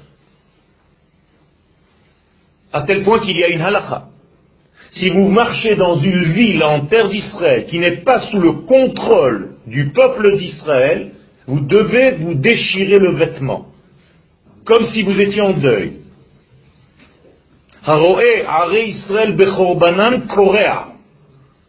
à 2.73 2.81
tel 2.81 3.03
point 3.03 3.19
qu'il 3.19 3.37
y 3.37 3.43
a 3.43 3.49
une 3.49 3.61
halakha. 3.61 4.07
Si 4.93 5.09
vous 5.09 5.27
marchez 5.27 5.75
dans 5.75 5.97
une 5.97 6.23
ville 6.33 6.63
en 6.63 6.85
terre 6.85 7.09
d'Israël 7.09 7.65
qui 7.65 7.79
n'est 7.79 8.03
pas 8.03 8.19
sous 8.29 8.39
le 8.39 8.51
contrôle 8.67 9.55
du 9.65 9.91
peuple 9.91 10.37
d'Israël, 10.37 11.13
vous 11.47 11.61
devez 11.61 12.11
vous 12.17 12.35
déchirer 12.35 12.99
le 12.99 13.11
vêtement, 13.13 13.65
comme 14.65 14.85
si 14.93 15.01
vous 15.01 15.19
étiez 15.19 15.41
en 15.41 15.53
deuil. 15.53 15.93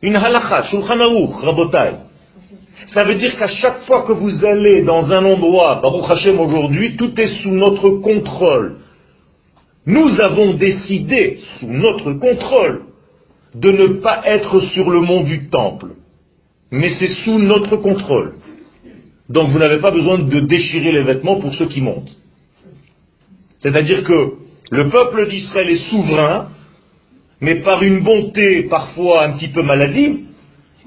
Une 0.02 0.16
halakha, 0.16 0.62
shulchan 0.64 0.98
rabotai. 1.42 1.92
Ça 2.88 3.04
veut 3.04 3.14
dire 3.14 3.36
qu'à 3.38 3.48
chaque 3.48 3.84
fois 3.86 4.02
que 4.02 4.12
vous 4.12 4.44
allez 4.44 4.82
dans 4.82 5.10
un 5.10 5.24
endroit, 5.24 5.80
Baruch 5.80 6.04
Hashem 6.10 6.38
aujourd'hui, 6.38 6.96
tout 6.96 7.18
est 7.18 7.42
sous 7.42 7.50
notre 7.50 7.88
contrôle. 7.88 8.76
Nous 9.86 10.20
avons 10.20 10.54
décidé, 10.54 11.38
sous 11.58 11.68
notre 11.68 12.12
contrôle, 12.12 12.82
de 13.54 13.70
ne 13.70 13.86
pas 14.00 14.22
être 14.24 14.60
sur 14.72 14.90
le 14.90 15.00
mont 15.00 15.22
du 15.22 15.48
temple. 15.48 15.92
Mais 16.70 16.90
c'est 16.98 17.14
sous 17.24 17.38
notre 17.38 17.76
contrôle. 17.76 18.34
Donc 19.28 19.50
vous 19.50 19.58
n'avez 19.58 19.78
pas 19.78 19.90
besoin 19.90 20.18
de 20.18 20.40
déchirer 20.40 20.92
les 20.92 21.02
vêtements 21.02 21.40
pour 21.40 21.54
ceux 21.54 21.66
qui 21.66 21.80
montent. 21.80 22.16
C'est-à-dire 23.60 24.02
que 24.04 24.34
le 24.70 24.88
peuple 24.90 25.28
d'Israël 25.28 25.70
est 25.70 25.88
souverain, 25.90 26.48
mais 27.40 27.56
par 27.56 27.82
une 27.82 28.00
bonté 28.00 28.64
parfois 28.64 29.24
un 29.24 29.32
petit 29.32 29.48
peu 29.48 29.62
maladive, 29.62 30.20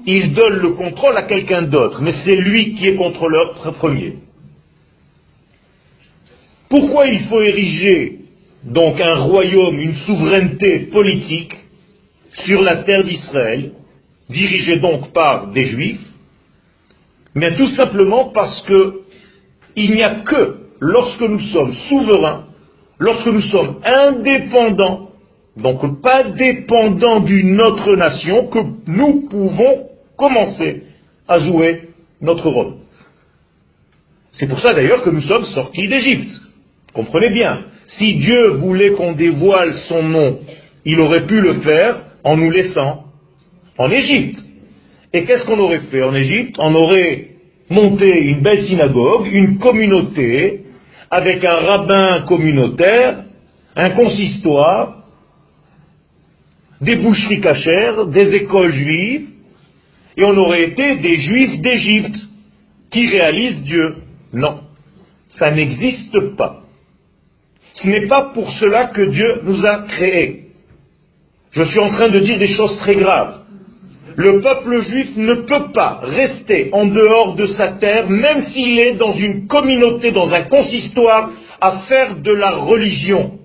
il 0.06 0.32
donne 0.34 0.54
le 0.54 0.70
contrôle 0.72 1.16
à 1.16 1.24
quelqu'un 1.24 1.62
d'autre. 1.62 2.00
Mais 2.02 2.12
c'est 2.24 2.36
lui 2.36 2.74
qui 2.74 2.86
est 2.86 2.96
contrôleur 2.96 3.54
premier. 3.78 4.16
Pourquoi 6.68 7.06
il 7.06 7.20
faut 7.24 7.40
ériger 7.40 8.18
donc 8.64 9.00
un 9.00 9.14
royaume, 9.16 9.78
une 9.80 9.94
souveraineté 9.94 10.90
politique 10.92 11.56
sur 12.32 12.62
la 12.62 12.82
terre 12.82 13.04
d'Israël, 13.04 13.72
dirigée 14.28 14.78
donc 14.78 15.12
par 15.12 15.48
des 15.48 15.64
juifs, 15.64 16.04
mais 17.34 17.56
tout 17.56 17.68
simplement 17.68 18.30
parce 18.30 18.62
que 18.62 19.00
il 19.76 19.92
n'y 19.92 20.02
a 20.02 20.22
que 20.22 20.56
lorsque 20.80 21.20
nous 21.20 21.40
sommes 21.40 21.72
souverains, 21.88 22.44
lorsque 22.98 23.26
nous 23.26 23.42
sommes 23.42 23.76
indépendants, 23.84 25.10
donc 25.56 26.00
pas 26.02 26.24
dépendants 26.24 27.20
d'une 27.20 27.60
autre 27.60 27.94
nation, 27.96 28.48
que 28.48 28.58
nous 28.86 29.28
pouvons 29.28 29.88
commencer 30.16 30.82
à 31.26 31.38
jouer 31.38 31.90
notre 32.20 32.48
rôle. 32.48 32.74
C'est 34.32 34.48
pour 34.48 34.60
ça 34.60 34.74
d'ailleurs 34.74 35.02
que 35.02 35.10
nous 35.10 35.20
sommes 35.22 35.44
sortis 35.46 35.88
d'Égypte. 35.88 36.32
Comprenez 36.92 37.30
bien, 37.30 37.60
si 37.98 38.16
Dieu 38.16 38.50
voulait 38.52 38.90
qu'on 38.90 39.12
dévoile 39.12 39.72
son 39.88 40.02
nom, 40.02 40.38
il 40.84 41.00
aurait 41.00 41.26
pu 41.26 41.40
le 41.40 41.54
faire 41.60 42.07
en 42.24 42.36
nous 42.36 42.50
laissant 42.50 43.04
en 43.76 43.90
Égypte. 43.90 44.38
Et 45.12 45.24
qu'est-ce 45.24 45.44
qu'on 45.44 45.58
aurait 45.58 45.82
fait 45.90 46.02
en 46.02 46.14
Égypte? 46.14 46.56
On 46.58 46.74
aurait 46.74 47.28
monté 47.70 48.06
une 48.24 48.40
belle 48.40 48.64
synagogue, 48.64 49.26
une 49.32 49.58
communauté, 49.58 50.64
avec 51.10 51.44
un 51.44 51.56
rabbin 51.56 52.22
communautaire, 52.26 53.24
un 53.76 53.90
consistoire, 53.90 55.04
des 56.80 56.96
boucheries 56.96 57.40
cachères, 57.40 58.06
des 58.06 58.34
écoles 58.34 58.72
juives, 58.72 59.28
et 60.16 60.24
on 60.24 60.36
aurait 60.36 60.64
été 60.64 60.96
des 60.96 61.18
juifs 61.20 61.60
d'Égypte 61.60 62.16
qui 62.90 63.08
réalisent 63.08 63.62
Dieu. 63.62 63.96
Non, 64.32 64.60
ça 65.38 65.50
n'existe 65.50 66.36
pas. 66.36 66.62
Ce 67.74 67.86
n'est 67.86 68.06
pas 68.08 68.32
pour 68.34 68.50
cela 68.52 68.86
que 68.86 69.02
Dieu 69.02 69.40
nous 69.44 69.64
a 69.64 69.82
créés. 69.82 70.47
Je 71.52 71.62
suis 71.62 71.80
en 71.80 71.90
train 71.90 72.08
de 72.08 72.18
dire 72.18 72.38
des 72.38 72.48
choses 72.48 72.76
très 72.78 72.94
graves. 72.94 73.42
Le 74.16 74.40
peuple 74.40 74.82
juif 74.82 75.16
ne 75.16 75.34
peut 75.34 75.72
pas 75.72 76.00
rester 76.02 76.70
en 76.72 76.86
dehors 76.86 77.36
de 77.36 77.46
sa 77.46 77.68
terre, 77.68 78.10
même 78.10 78.42
s'il 78.46 78.78
est 78.80 78.94
dans 78.94 79.12
une 79.12 79.46
communauté, 79.46 80.10
dans 80.10 80.32
un 80.32 80.42
consistoire, 80.42 81.30
à 81.60 81.78
faire 81.88 82.16
de 82.16 82.32
la 82.32 82.50
religion. 82.50 83.38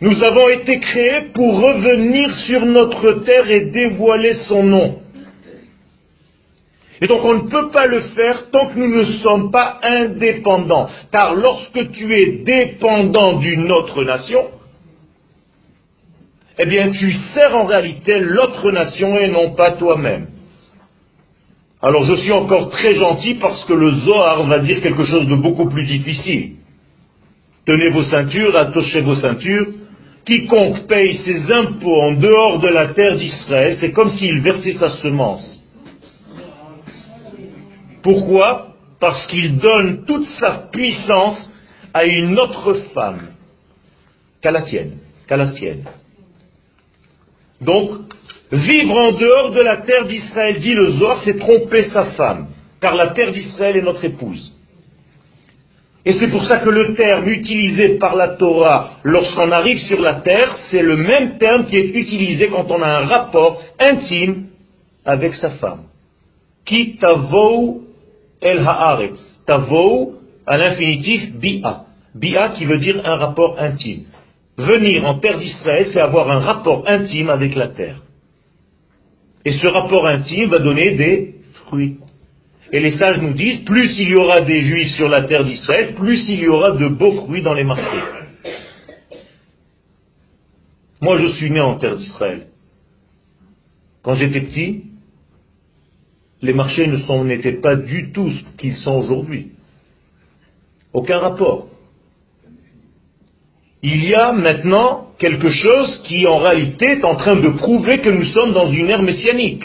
Nous 0.00 0.24
avons 0.24 0.48
été 0.48 0.80
créés 0.80 1.30
pour 1.34 1.60
revenir 1.60 2.34
sur 2.46 2.66
notre 2.66 3.24
terre 3.24 3.50
et 3.50 3.70
dévoiler 3.70 4.34
son 4.48 4.64
nom. 4.64 4.98
Et 7.02 7.06
donc 7.06 7.24
on 7.24 7.34
ne 7.34 7.48
peut 7.48 7.70
pas 7.70 7.86
le 7.86 8.00
faire 8.00 8.50
tant 8.50 8.68
que 8.68 8.78
nous 8.78 8.96
ne 8.96 9.04
sommes 9.22 9.50
pas 9.50 9.80
indépendants. 9.82 10.88
Car 11.12 11.34
lorsque 11.34 11.90
tu 11.92 12.12
es 12.14 12.42
dépendant 12.44 13.38
d'une 13.38 13.70
autre 13.70 14.02
nation, 14.02 14.46
eh 16.58 16.66
bien 16.66 16.90
tu 16.90 17.12
sers 17.34 17.54
en 17.54 17.64
réalité 17.64 18.18
l'autre 18.20 18.70
nation 18.70 19.18
et 19.18 19.28
non 19.28 19.54
pas 19.54 19.72
toi-même. 19.72 20.26
Alors 21.80 22.04
je 22.04 22.14
suis 22.14 22.32
encore 22.32 22.70
très 22.70 22.94
gentil 22.94 23.34
parce 23.34 23.64
que 23.64 23.72
le 23.72 23.90
Zohar 23.90 24.44
va 24.44 24.60
dire 24.60 24.80
quelque 24.80 25.04
chose 25.04 25.26
de 25.26 25.34
beaucoup 25.34 25.68
plus 25.68 25.84
difficile. 25.84 26.52
Tenez 27.66 27.90
vos 27.90 28.04
ceintures, 28.04 28.56
attachez 28.56 29.00
vos 29.00 29.16
ceintures. 29.16 29.66
Quiconque 30.24 30.86
paye 30.86 31.14
ses 31.24 31.52
impôts 31.52 32.00
en 32.02 32.12
dehors 32.12 32.60
de 32.60 32.68
la 32.68 32.88
terre 32.88 33.16
d'Israël, 33.16 33.76
c'est 33.80 33.90
comme 33.90 34.10
s'il 34.10 34.40
versait 34.40 34.74
sa 34.74 34.90
semence. 34.98 35.60
Pourquoi? 38.02 38.68
Parce 39.00 39.26
qu'il 39.26 39.58
donne 39.58 40.04
toute 40.06 40.26
sa 40.38 40.68
puissance 40.70 41.50
à 41.92 42.04
une 42.04 42.38
autre 42.38 42.74
femme 42.94 43.28
qu'à 44.40 44.52
la 44.52 44.62
tienne, 44.62 44.98
qu'à 45.26 45.36
la 45.36 45.52
sienne. 45.52 45.84
Donc, 47.62 47.90
vivre 48.50 48.96
en 48.96 49.12
dehors 49.12 49.50
de 49.52 49.60
la 49.60 49.78
terre 49.78 50.06
d'Israël, 50.06 50.58
dit 50.58 50.74
le 50.74 50.90
Zohar, 50.92 51.20
c'est 51.24 51.38
tromper 51.38 51.84
sa 51.84 52.06
femme, 52.12 52.48
car 52.80 52.94
la 52.94 53.08
terre 53.08 53.32
d'Israël 53.32 53.76
est 53.76 53.82
notre 53.82 54.04
épouse. 54.04 54.52
Et 56.04 56.14
c'est 56.14 56.28
pour 56.28 56.44
ça 56.44 56.58
que 56.58 56.68
le 56.68 56.94
terme 56.94 57.28
utilisé 57.28 57.96
par 57.98 58.16
la 58.16 58.30
Torah 58.30 58.94
lorsqu'on 59.04 59.52
arrive 59.52 59.78
sur 59.78 60.00
la 60.00 60.14
terre, 60.14 60.56
c'est 60.70 60.82
le 60.82 60.96
même 60.96 61.38
terme 61.38 61.66
qui 61.66 61.76
est 61.76 61.94
utilisé 61.94 62.48
quand 62.48 62.68
on 62.70 62.82
a 62.82 62.88
un 62.88 63.06
rapport 63.06 63.62
intime 63.78 64.46
avec 65.04 65.34
sa 65.34 65.50
femme. 65.50 65.84
Qui 66.64 66.98
El 68.40 68.58
Haaretz. 68.66 69.20
Tavou 69.46 70.14
à 70.44 70.58
l'infinitif 70.58 71.34
Bi'a. 71.34 71.84
Bi'a 72.16 72.48
qui 72.50 72.64
veut 72.64 72.78
dire 72.78 73.00
un 73.04 73.14
rapport 73.14 73.56
intime. 73.60 74.04
Venir 74.58 75.04
en 75.06 75.18
terre 75.18 75.38
d'Israël, 75.38 75.86
c'est 75.92 76.00
avoir 76.00 76.30
un 76.30 76.40
rapport 76.40 76.84
intime 76.86 77.30
avec 77.30 77.54
la 77.54 77.68
terre. 77.68 78.02
Et 79.44 79.50
ce 79.50 79.66
rapport 79.66 80.06
intime 80.06 80.50
va 80.50 80.58
donner 80.58 80.92
des 80.92 81.34
fruits. 81.66 81.98
Et 82.70 82.80
les 82.80 82.96
sages 82.96 83.20
nous 83.20 83.34
disent, 83.34 83.64
plus 83.64 83.98
il 83.98 84.10
y 84.10 84.14
aura 84.14 84.40
des 84.40 84.62
juifs 84.62 84.94
sur 84.96 85.08
la 85.08 85.24
terre 85.24 85.44
d'Israël, 85.44 85.94
plus 85.94 86.28
il 86.28 86.40
y 86.40 86.48
aura 86.48 86.72
de 86.72 86.88
beaux 86.88 87.22
fruits 87.22 87.42
dans 87.42 87.54
les 87.54 87.64
marchés. 87.64 88.02
Moi, 91.00 91.18
je 91.18 91.26
suis 91.34 91.50
né 91.50 91.60
en 91.60 91.76
terre 91.76 91.96
d'Israël. 91.96 92.46
Quand 94.02 94.14
j'étais 94.14 94.40
petit, 94.40 94.84
les 96.40 96.52
marchés 96.52 96.86
n'étaient 96.86 97.60
pas 97.60 97.76
du 97.76 98.12
tout 98.12 98.30
ce 98.30 98.42
qu'ils 98.56 98.76
sont 98.76 98.96
aujourd'hui. 98.96 99.52
Aucun 100.92 101.18
rapport. 101.18 101.68
Il 103.82 104.04
y 104.08 104.14
a 104.14 104.32
maintenant 104.32 105.08
quelque 105.18 105.48
chose 105.48 106.02
qui 106.06 106.26
en 106.26 106.38
réalité 106.38 106.86
est 106.92 107.04
en 107.04 107.16
train 107.16 107.34
de 107.34 107.48
prouver 107.50 107.98
que 107.98 108.10
nous 108.10 108.24
sommes 108.24 108.52
dans 108.52 108.68
une 108.68 108.88
ère 108.88 109.02
messianique. 109.02 109.64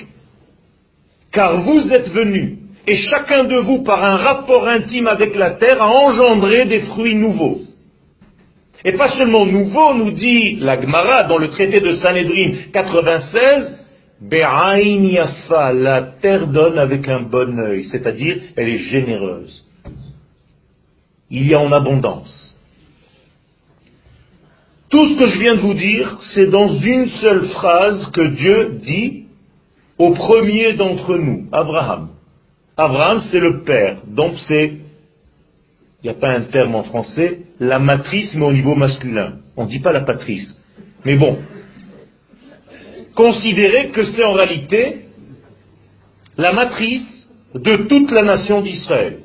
Car 1.32 1.62
vous 1.62 1.92
êtes 1.92 2.10
venus, 2.10 2.58
et 2.88 2.96
chacun 2.96 3.44
de 3.44 3.58
vous, 3.58 3.84
par 3.84 4.04
un 4.04 4.16
rapport 4.16 4.68
intime 4.68 5.08
avec 5.08 5.36
la 5.36 5.52
terre, 5.52 5.82
a 5.82 5.90
engendré 5.90 6.66
des 6.66 6.82
fruits 6.82 7.16
nouveaux. 7.16 7.60
Et 8.86 8.94
pas 8.94 9.10
seulement 9.10 9.46
nouveaux, 9.46 9.94
nous 9.94 10.12
dit 10.12 10.56
la 10.56 10.82
Gemara 10.82 11.24
dans 11.24 11.38
le 11.38 11.50
traité 11.50 11.80
de 11.80 11.96
Sanhedrin 11.96 12.70
96, 12.72 13.80
Be'ain 14.22 14.78
yafa, 14.78 15.74
la 15.74 16.02
terre 16.22 16.48
donne 16.48 16.80
avec 16.80 17.08
un 17.08 17.22
bon 17.22 17.60
œil, 17.60 17.86
c'est-à-dire 17.92 18.38
elle 18.56 18.70
est 18.70 18.90
généreuse. 18.90 19.64
Il 21.30 21.48
y 21.48 21.54
a 21.54 21.60
en 21.60 21.72
abondance. 21.72 22.47
Tout 24.90 25.10
ce 25.10 25.18
que 25.18 25.30
je 25.30 25.40
viens 25.40 25.56
de 25.56 25.60
vous 25.60 25.74
dire, 25.74 26.18
c'est 26.34 26.50
dans 26.50 26.70
une 26.80 27.08
seule 27.10 27.48
phrase 27.50 28.10
que 28.12 28.36
Dieu 28.36 28.80
dit 28.84 29.26
au 29.98 30.12
premier 30.12 30.74
d'entre 30.74 31.18
nous, 31.18 31.48
Abraham. 31.52 32.10
Abraham, 32.78 33.22
c'est 33.30 33.40
le 33.40 33.64
père, 33.64 33.98
donc 34.08 34.36
c'est, 34.48 34.66
il 34.68 36.04
n'y 36.04 36.10
a 36.10 36.14
pas 36.14 36.30
un 36.30 36.42
terme 36.42 36.76
en 36.76 36.84
français, 36.84 37.40
la 37.60 37.80
matrice, 37.80 38.34
mais 38.36 38.46
au 38.46 38.54
niveau 38.54 38.76
masculin. 38.76 39.40
On 39.58 39.66
ne 39.66 39.70
dit 39.70 39.80
pas 39.80 39.92
la 39.92 40.02
patrice. 40.02 40.56
Mais 41.04 41.16
bon, 41.16 41.40
considérer 43.16 43.90
que 43.90 44.06
c'est 44.06 44.24
en 44.24 44.34
réalité 44.34 45.08
la 46.38 46.54
matrice 46.54 47.28
de 47.56 47.76
toute 47.88 48.12
la 48.12 48.22
nation 48.22 48.62
d'Israël. 48.62 49.20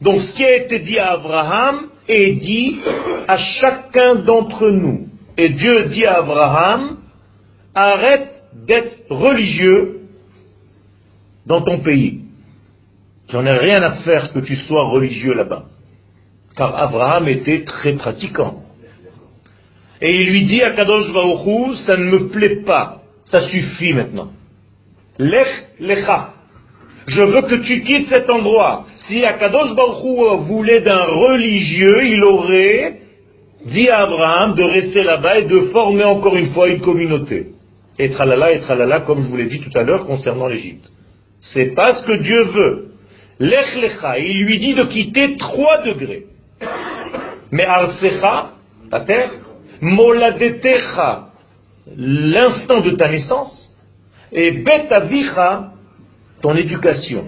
Donc 0.00 0.20
ce 0.20 0.34
qui 0.34 0.44
a 0.44 0.56
été 0.56 0.78
dit 0.80 0.98
à 0.98 1.12
Abraham 1.12 1.88
est 2.08 2.32
dit 2.32 2.78
à 3.26 3.36
chacun 3.36 4.16
d'entre 4.16 4.70
nous. 4.70 5.08
Et 5.36 5.50
Dieu 5.50 5.84
dit 5.86 6.04
à 6.04 6.18
Abraham, 6.18 6.98
arrête 7.74 8.42
d'être 8.66 8.96
religieux 9.10 10.00
dans 11.46 11.62
ton 11.62 11.80
pays. 11.80 12.20
J'en 13.30 13.44
ai 13.44 13.56
rien 13.56 13.76
à 13.82 13.96
faire 14.02 14.32
que 14.32 14.40
tu 14.40 14.56
sois 14.56 14.88
religieux 14.88 15.34
là-bas. 15.34 15.64
Car 16.56 16.76
Abraham 16.76 17.28
était 17.28 17.64
très 17.64 17.94
pratiquant. 17.94 18.62
Et 20.00 20.16
il 20.16 20.30
lui 20.30 20.44
dit 20.46 20.62
à 20.62 20.70
Kadosh 20.70 21.12
Baruchou, 21.12 21.74
ça 21.86 21.96
ne 21.96 22.04
me 22.04 22.28
plaît 22.28 22.62
pas 22.64 22.98
ça 23.30 23.48
suffit 23.48 23.92
maintenant. 23.92 24.32
Lech 25.18 25.48
lecha. 25.80 26.34
Je 27.08 27.22
veux 27.22 27.42
que 27.42 27.54
tu 27.56 27.82
quittes 27.82 28.08
cet 28.12 28.28
endroit. 28.28 28.84
Si 29.06 29.24
Akadosh 29.24 29.74
Baruch 29.74 30.40
voulait 30.46 30.80
d'un 30.80 31.04
religieux, 31.04 32.04
il 32.04 32.22
aurait 32.24 32.98
dit 33.64 33.88
à 33.88 34.02
Abraham 34.02 34.54
de 34.54 34.62
rester 34.62 35.02
là-bas 35.02 35.38
et 35.38 35.44
de 35.44 35.60
former 35.72 36.04
encore 36.04 36.36
une 36.36 36.48
fois 36.48 36.68
une 36.68 36.80
communauté. 36.80 37.48
Et 37.98 38.10
tralala 38.10 38.52
et 38.52 38.60
tralala, 38.60 39.00
comme 39.00 39.22
je 39.22 39.28
vous 39.28 39.36
l'ai 39.36 39.46
dit 39.46 39.60
tout 39.60 39.76
à 39.76 39.82
l'heure 39.82 40.06
concernant 40.06 40.48
l'Égypte. 40.48 40.84
C'est 41.40 41.74
pas 41.74 41.94
ce 41.94 42.06
que 42.06 42.22
Dieu 42.22 42.44
veut. 42.44 42.88
Lech 43.40 43.74
lecha. 43.80 44.18
Il 44.18 44.44
lui 44.44 44.58
dit 44.58 44.74
de 44.74 44.84
quitter 44.84 45.36
trois 45.36 45.82
degrés. 45.82 46.26
Mais 47.50 47.64
arsecha, 47.64 48.50
ta 48.90 49.00
terre, 49.00 49.30
moladetecha, 49.80 51.28
l'instant 51.96 52.80
de 52.80 52.90
ta 52.90 53.08
naissance, 53.08 53.74
et 54.30 54.50
betavicha, 54.62 55.72
ton 56.42 56.54
éducation. 56.54 57.24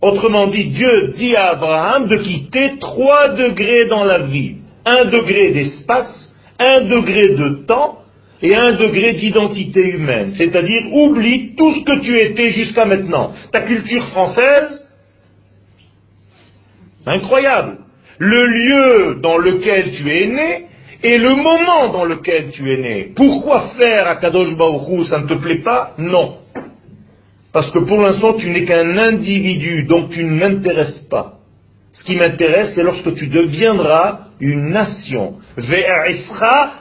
Autrement 0.00 0.48
dit, 0.48 0.66
Dieu 0.66 1.12
dit 1.16 1.34
à 1.34 1.52
Abraham 1.52 2.08
de 2.08 2.16
quitter 2.18 2.74
trois 2.78 3.30
degrés 3.30 3.86
dans 3.86 4.04
la 4.04 4.18
vie. 4.18 4.56
Un 4.84 5.06
degré 5.06 5.50
d'espace, 5.52 6.32
un 6.58 6.82
degré 6.82 7.22
de 7.34 7.64
temps 7.66 8.00
et 8.42 8.54
un 8.54 8.72
degré 8.72 9.14
d'identité 9.14 9.80
humaine. 9.80 10.32
C'est-à-dire, 10.32 10.92
oublie 10.92 11.54
tout 11.56 11.74
ce 11.74 11.84
que 11.84 12.00
tu 12.00 12.20
étais 12.20 12.50
jusqu'à 12.50 12.84
maintenant. 12.84 13.32
Ta 13.50 13.62
culture 13.62 14.06
française, 14.08 14.86
incroyable. 17.06 17.78
Le 18.18 18.46
lieu 18.46 19.20
dans 19.22 19.38
lequel 19.38 19.92
tu 19.92 20.08
es 20.10 20.26
né, 20.26 20.66
et 21.02 21.18
le 21.18 21.30
moment 21.30 21.92
dans 21.92 22.04
lequel 22.04 22.50
tu 22.50 22.70
es 22.70 22.76
né. 22.76 23.12
Pourquoi 23.16 23.70
faire 23.80 24.06
à 24.06 24.16
Kadosh 24.16 24.56
ça 25.08 25.18
ne 25.20 25.26
te 25.26 25.34
plaît 25.34 25.62
pas? 25.62 25.94
Non. 25.98 26.43
Parce 27.54 27.70
que 27.70 27.78
pour 27.78 28.02
l'instant, 28.02 28.34
tu 28.34 28.50
n'es 28.50 28.64
qu'un 28.64 28.98
individu, 28.98 29.84
donc 29.84 30.10
tu 30.10 30.24
ne 30.24 30.32
m'intéresses 30.32 31.06
pas. 31.08 31.34
Ce 31.92 32.02
qui 32.04 32.16
m'intéresse, 32.16 32.72
c'est 32.74 32.82
lorsque 32.82 33.14
tu 33.14 33.28
deviendras 33.28 34.22
une 34.40 34.70
nation. 34.70 35.34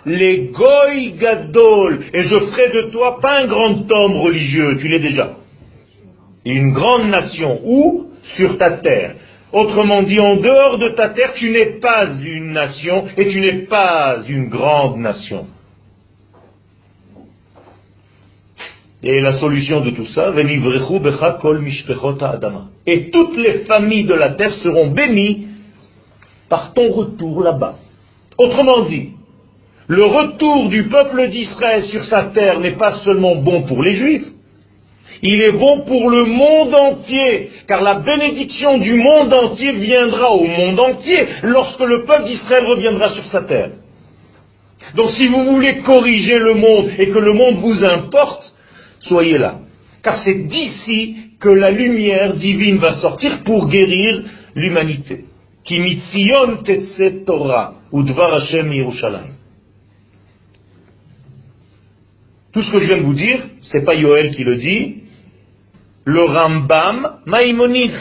Les 0.08 0.50
goy 0.52 1.12
gadol. 1.12 2.06
Et 2.12 2.24
je 2.24 2.40
ferai 2.40 2.70
de 2.70 2.92
toi 2.92 3.20
pas 3.22 3.42
un 3.42 3.46
grand 3.46 3.92
homme 3.92 4.18
religieux, 4.18 4.78
tu 4.80 4.88
l'es 4.88 5.00
déjà. 5.00 5.34
Une 6.44 6.72
grande 6.72 7.08
nation. 7.08 7.60
Où? 7.64 8.08
Sur 8.36 8.58
ta 8.58 8.72
terre. 8.72 9.14
Autrement 9.52 10.02
dit, 10.02 10.20
en 10.20 10.38
dehors 10.38 10.80
de 10.80 10.90
ta 10.96 11.10
terre, 11.10 11.34
tu 11.36 11.52
n'es 11.52 11.80
pas 11.80 12.08
une 12.26 12.52
nation 12.52 13.06
et 13.16 13.28
tu 13.28 13.40
n'es 13.40 13.68
pas 13.68 14.24
une 14.28 14.50
grande 14.50 14.98
nation. 14.98 15.46
Et 19.04 19.20
la 19.20 19.38
solution 19.40 19.82
de 19.82 19.90
tout 19.90 20.06
ça, 20.06 20.32
et 22.86 23.10
toutes 23.12 23.38
les 23.38 23.60
familles 23.66 24.06
de 24.06 24.14
la 24.14 24.30
terre 24.30 24.54
seront 24.64 24.92
bénies 24.92 25.48
par 26.48 26.74
ton 26.74 26.90
retour 26.90 27.44
là-bas. 27.44 27.76
Autrement 28.38 28.86
dit, 28.86 29.10
le 29.88 30.06
retour 30.06 30.70
du 30.70 30.88
peuple 30.88 31.30
d'Israël 31.30 31.84
sur 31.84 32.06
sa 32.06 32.24
terre 32.26 32.62
n'est 32.62 32.78
pas 32.78 33.00
seulement 33.04 33.36
bon 33.36 33.64
pour 33.64 33.84
les 33.84 33.94
Juifs, 33.94 34.28
il 35.22 35.42
est 35.42 35.52
bon 35.52 35.82
pour 35.86 36.10
le 36.10 36.26
monde 36.26 36.74
entier, 36.74 37.50
car 37.68 37.82
la 37.82 38.00
bénédiction 38.00 38.78
du 38.78 38.94
monde 38.94 39.34
entier 39.34 39.74
viendra 39.74 40.32
au 40.32 40.46
monde 40.46 40.80
entier 40.80 41.28
lorsque 41.44 41.82
le 41.82 42.06
peuple 42.06 42.26
d'Israël 42.26 42.66
reviendra 42.66 43.10
sur 43.10 43.26
sa 43.26 43.42
terre. 43.44 43.72
Donc 44.96 45.12
si 45.12 45.28
vous 45.28 45.46
voulez 45.46 45.80
corriger 45.80 46.40
le 46.40 46.56
monde 46.56 46.92
et 46.98 47.08
que 47.08 47.20
le 47.20 47.34
monde 47.34 47.56
vous 47.56 47.84
importe, 47.84 48.54
soyez 49.08 49.38
là. 49.38 49.60
Car 50.04 50.22
c'est 50.24 50.48
d'ici 50.48 51.16
que 51.40 51.50
la 51.50 51.72
lumière 51.72 52.36
divine 52.36 52.78
va 52.78 52.98
sortir 52.98 53.44
pour 53.44 53.68
guérir 53.70 54.24
l'humanité. 54.56 55.26
Tout 62.54 62.62
ce 62.62 62.72
que 62.72 62.82
je 62.82 62.86
viens 62.86 62.98
de 62.98 63.04
vous 63.04 63.14
dire, 63.14 63.40
c'est 63.62 63.86
pas 63.86 63.96
Yoel 63.96 64.36
qui 64.36 64.44
le 64.44 64.58
dit, 64.58 64.96
le 66.06 66.20
Rambam 66.20 67.20
Maïmonide. 67.26 67.96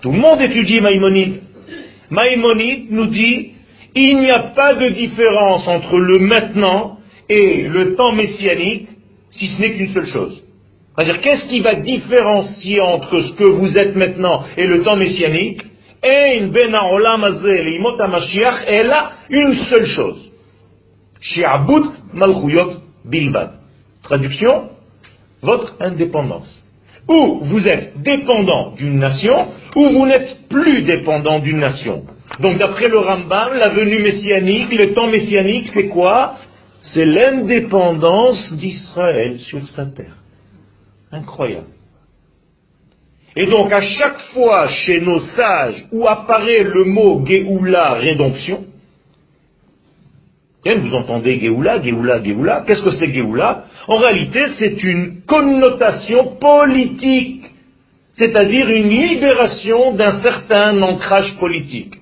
Tout 0.00 0.12
le 0.12 0.18
monde 0.18 0.40
étudie 0.40 0.80
Maïmonide. 0.80 1.40
Maïmonide 2.10 2.86
nous 2.90 3.06
dit, 3.06 3.52
il 3.94 4.18
n'y 4.18 4.30
a 4.30 4.54
pas 4.54 4.74
de 4.74 4.88
différence 4.88 5.68
entre 5.68 5.98
le 5.98 6.18
maintenant 6.20 6.98
et 7.28 7.64
le 7.64 7.94
temps 7.94 8.12
messianique 8.12 8.88
si 9.30 9.46
ce 9.46 9.60
n'est 9.60 9.72
qu'une 9.72 9.92
seule 9.92 10.06
chose. 10.06 10.42
C'est-à-dire, 10.94 11.20
qu'est-ce 11.20 11.46
qui 11.46 11.60
va 11.60 11.74
différencier 11.76 12.80
entre 12.80 13.20
ce 13.20 13.32
que 13.34 13.50
vous 13.50 13.78
êtes 13.78 13.94
maintenant 13.94 14.42
et 14.56 14.66
le 14.66 14.82
temps 14.82 14.96
messianique? 14.96 15.62
Et 16.02 16.40
ben 16.40 16.74
a 16.74 16.82
une 19.30 19.54
seule 19.54 19.86
chose. 19.86 20.30
Traduction, 24.02 24.68
votre 25.42 25.74
indépendance. 25.80 26.64
Ou 27.08 27.40
vous 27.42 27.66
êtes 27.66 28.00
dépendant 28.02 28.72
d'une 28.72 28.98
nation, 28.98 29.48
ou 29.76 29.88
vous 29.88 30.06
n'êtes 30.06 30.48
plus 30.48 30.82
dépendant 30.82 31.38
d'une 31.38 31.58
nation. 31.58 32.02
Donc 32.40 32.58
d'après 32.58 32.88
le 32.88 32.98
Rambam, 32.98 33.54
la 33.54 33.70
venue 33.70 34.00
messianique, 34.00 34.72
le 34.72 34.94
temps 34.94 35.08
messianique, 35.08 35.68
c'est 35.72 35.88
quoi? 35.88 36.34
C'est 36.82 37.04
l'indépendance 37.04 38.52
d'Israël 38.54 39.38
sur 39.40 39.66
sa 39.68 39.86
terre. 39.86 40.16
Incroyable. 41.12 41.66
Et 43.36 43.46
donc 43.46 43.72
à 43.72 43.80
chaque 43.80 44.18
fois 44.32 44.68
chez 44.68 45.00
nos 45.00 45.20
sages 45.20 45.86
où 45.92 46.08
apparaît 46.08 46.62
le 46.62 46.84
mot 46.84 47.24
Géoula, 47.24 47.94
rédemption, 47.94 48.64
vous 50.76 50.94
entendez 50.94 51.40
Géoula, 51.40 51.82
Géoula, 51.82 52.22
Géoula, 52.22 52.64
qu'est-ce 52.66 52.82
que 52.82 52.90
c'est 52.90 53.12
Géoula? 53.12 53.64
En 53.86 53.96
réalité, 53.96 54.40
c'est 54.58 54.82
une 54.82 55.22
connotation 55.22 56.36
politique, 56.36 57.44
c'est-à-dire 58.12 58.68
une 58.68 58.90
libération 58.90 59.94
d'un 59.94 60.20
certain 60.22 60.80
ancrage 60.82 61.38
politique. 61.38 61.94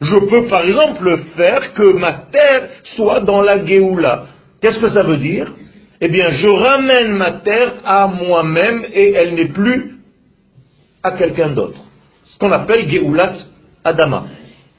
Je 0.00 0.16
peux 0.28 0.46
par 0.48 0.62
exemple 0.62 1.16
faire 1.36 1.72
que 1.72 1.92
ma 1.94 2.12
terre 2.30 2.68
soit 2.96 3.20
dans 3.20 3.42
la 3.42 3.64
Géoula. 3.64 4.26
Qu'est-ce 4.60 4.78
que 4.78 4.90
ça 4.90 5.02
veut 5.02 5.16
dire? 5.16 5.52
Eh 6.00 6.08
bien, 6.08 6.28
je 6.28 6.48
ramène 6.48 7.12
ma 7.12 7.32
terre 7.40 7.76
à 7.84 8.06
moi-même 8.06 8.84
et 8.92 9.12
elle 9.12 9.34
n'est 9.34 9.48
plus 9.48 9.96
à 11.02 11.12
quelqu'un 11.12 11.50
d'autre. 11.50 11.80
Ce 12.24 12.38
qu'on 12.38 12.52
appelle 12.52 12.88
Géoulat 12.88 13.34
Adama. 13.84 14.26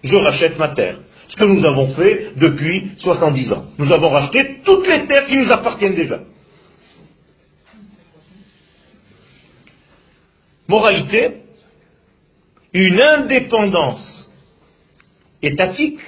Je 0.03 0.15
rachète 0.15 0.59
ma 0.59 0.69
terre. 0.69 0.99
Ce 1.29 1.35
que 1.35 1.47
nous 1.47 1.65
avons 1.65 1.89
fait 1.95 2.31
depuis 2.35 2.91
70 2.99 3.53
ans. 3.53 3.65
Nous 3.77 3.91
avons 3.91 4.09
racheté 4.09 4.61
toutes 4.63 4.87
les 4.87 5.07
terres 5.07 5.25
qui 5.25 5.37
nous 5.37 5.51
appartiennent 5.51 5.95
déjà. 5.95 6.19
Moralité, 10.67 11.37
une 12.73 13.01
indépendance 13.01 14.16
étatique. 15.41 15.99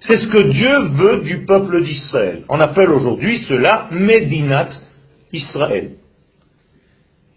C'est 0.00 0.18
ce 0.18 0.28
que 0.28 0.48
Dieu 0.48 0.78
veut 0.94 1.22
du 1.22 1.44
peuple 1.44 1.82
d'Israël. 1.82 2.42
On 2.48 2.58
appelle 2.58 2.90
aujourd'hui 2.90 3.38
cela 3.48 3.88
Medinat 3.90 4.70
Israël. 5.32 5.92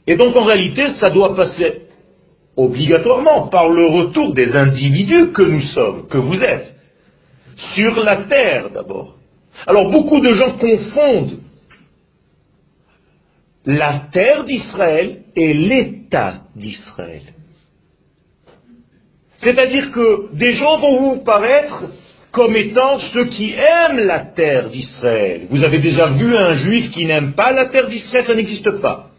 Et 0.08 0.16
donc 0.16 0.36
en 0.36 0.46
réalité, 0.46 0.88
ça 1.00 1.10
doit 1.10 1.36
passer 1.36 1.84
obligatoirement 2.56 3.48
par 3.48 3.70
le 3.70 3.86
retour 3.88 4.34
des 4.34 4.56
individus 4.56 5.32
que 5.32 5.46
nous 5.46 5.62
sommes, 5.62 6.08
que 6.08 6.18
vous 6.18 6.40
êtes, 6.42 6.76
sur 7.76 7.96
la 8.04 8.24
terre 8.24 8.70
d'abord. 8.70 9.18
Alors 9.68 9.92
beaucoup 9.92 10.20
de 10.20 10.34
gens 10.34 10.58
confondent 10.58 11.40
la 13.66 14.08
terre 14.12 14.44
d'Israël 14.44 15.24
et 15.36 15.54
l'État 15.54 16.42
d'Israël. 16.56 17.22
C'est-à-dire 19.44 19.92
que 19.92 20.36
des 20.36 20.54
gens 20.54 20.78
vont 20.78 21.00
vous 21.00 21.24
paraître 21.24 21.84
comme 22.32 22.56
étant 22.56 22.98
ceux 23.14 23.26
qui 23.26 23.54
aiment 23.54 24.00
la 24.00 24.22
terre 24.22 24.70
d'Israël. 24.70 25.42
Vous 25.50 25.64
avez 25.64 25.80
déjà 25.80 26.08
vu 26.08 26.36
un 26.36 26.54
juif 26.54 26.90
qui 26.92 27.06
n'aime 27.06 27.34
pas 27.34 27.52
la 27.52 27.68
terre 27.68 27.88
d'Israël, 27.88 28.26
ça 28.26 28.36
n'existe 28.36 28.72
pas. 28.82 29.10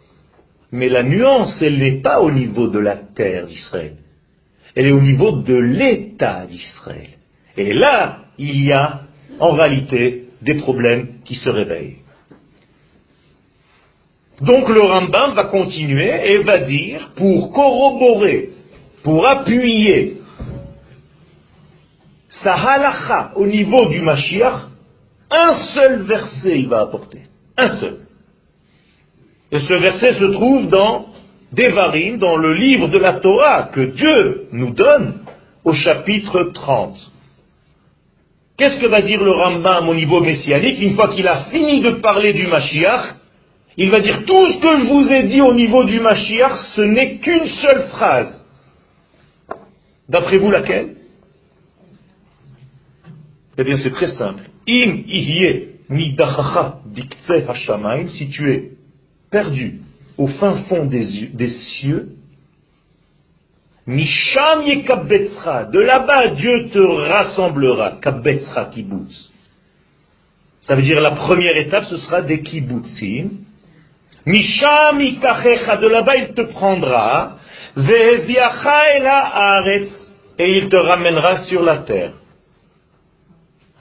Mais 0.73 0.89
la 0.89 1.05
nuance, 1.05 1.57
elle 1.63 1.79
n'est 1.79 2.01
pas 2.01 2.21
au 2.21 2.31
niveau 2.31 2.67
de 2.69 2.81
la 2.81 2.97
terre 2.97 3.47
d'Israël. 3.47 3.97
Elle 4.75 4.89
est 4.89 4.93
au 4.93 5.01
niveau 5.01 5.43
de 5.43 5.55
l'État 5.55 6.47
d'Israël. 6.47 7.11
Et 7.57 7.73
là, 7.73 8.19
il 8.39 8.65
y 8.65 8.73
a 8.73 9.03
en 9.39 9.53
réalité 9.53 10.25
des 10.43 10.55
problèmes 10.55 11.21
qui 11.25 11.37
se 11.37 11.49
réveillent. 11.49 11.99
Donc 14.41 14.69
le 14.69 14.81
Rambam 14.81 15.35
va 15.35 15.45
continuer 15.45 16.33
et 16.33 16.39
va 16.39 16.59
dire, 16.59 17.11
pour 17.17 17.53
corroborer 17.53 18.51
pour 19.05 19.27
appuyer 19.27 20.17
sa 22.43 22.55
halacha 22.55 23.33
au 23.37 23.47
niveau 23.47 23.87
du 23.91 24.01
Mashiach, 24.01 24.69
un 25.31 25.53
seul 25.75 26.03
verset 26.03 26.59
il 26.59 26.69
va 26.69 26.81
apporter. 26.81 27.21
Un 27.57 27.69
seul. 27.79 27.99
Et 29.53 29.61
ce 29.61 29.75
verset 29.75 30.15
se 30.15 30.25
trouve 30.25 30.69
dans 30.69 31.07
Devarim, 31.53 32.19
dans 32.19 32.37
le 32.37 32.55
livre 32.55 32.89
de 32.89 32.99
la 32.99 33.21
Torah 33.21 33.69
que 33.73 33.93
Dieu 33.95 34.49
nous 34.53 34.73
donne, 34.73 35.21
au 35.65 35.73
chapitre 35.73 36.51
30. 36.53 36.97
Qu'est-ce 38.57 38.81
que 38.81 38.87
va 38.87 39.03
dire 39.03 39.23
le 39.23 39.31
Rambam 39.31 39.89
au 39.89 39.95
niveau 39.95 40.21
messianique 40.21 40.81
Une 40.81 40.95
fois 40.95 41.09
qu'il 41.09 41.27
a 41.29 41.45
fini 41.47 41.81
de 41.81 41.91
parler 41.91 42.33
du 42.33 42.47
Mashiach, 42.47 43.15
il 43.77 43.91
va 43.91 44.01
dire 44.01 44.25
tout 44.25 44.53
ce 44.53 44.59
que 44.61 44.79
je 44.79 44.87
vous 44.87 45.13
ai 45.13 45.25
dit 45.25 45.41
au 45.41 45.55
niveau 45.55 45.85
du 45.85 46.01
Mashiach, 46.01 46.57
ce 46.75 46.81
n'est 46.81 47.19
qu'une 47.19 47.47
seule 47.47 47.89
phrase. 47.89 48.44
D'après 50.09 50.39
vous, 50.39 50.51
laquelle? 50.51 50.97
Eh 53.57 53.65
bien, 53.65 53.77
c'est 53.79 53.93
très 53.93 54.09
simple. 54.09 54.43
Im 54.69 55.05
si 58.09 58.29
tu 58.31 58.53
es 58.53 58.73
perdu 59.31 59.81
au 60.17 60.27
fin 60.27 60.63
fond 60.65 60.87
des, 60.87 61.49
cieux, 61.49 62.09
Misham 63.87 64.61
de 64.65 65.79
là-bas 65.79 66.29
Dieu 66.29 66.71
te 66.71 66.79
rassemblera, 66.79 67.99
kabetzra 68.01 68.67
kibbutz. 68.67 69.31
Ça 70.63 70.75
veut 70.75 70.83
dire 70.83 71.01
la 71.01 71.11
première 71.11 71.57
étape, 71.57 71.85
ce 71.85 71.99
sera 71.99 72.23
des 72.23 72.41
kibbutzim. 72.41 73.29
Misham 74.25 74.99
de 74.99 75.89
là-bas 75.89 76.17
il 76.17 76.29
te 76.35 76.41
prendra, 76.43 77.37
et 80.39 80.59
il 80.59 80.69
te 80.69 80.77
ramènera 80.77 81.39
sur 81.47 81.63
la 81.63 81.79
terre. 81.79 82.13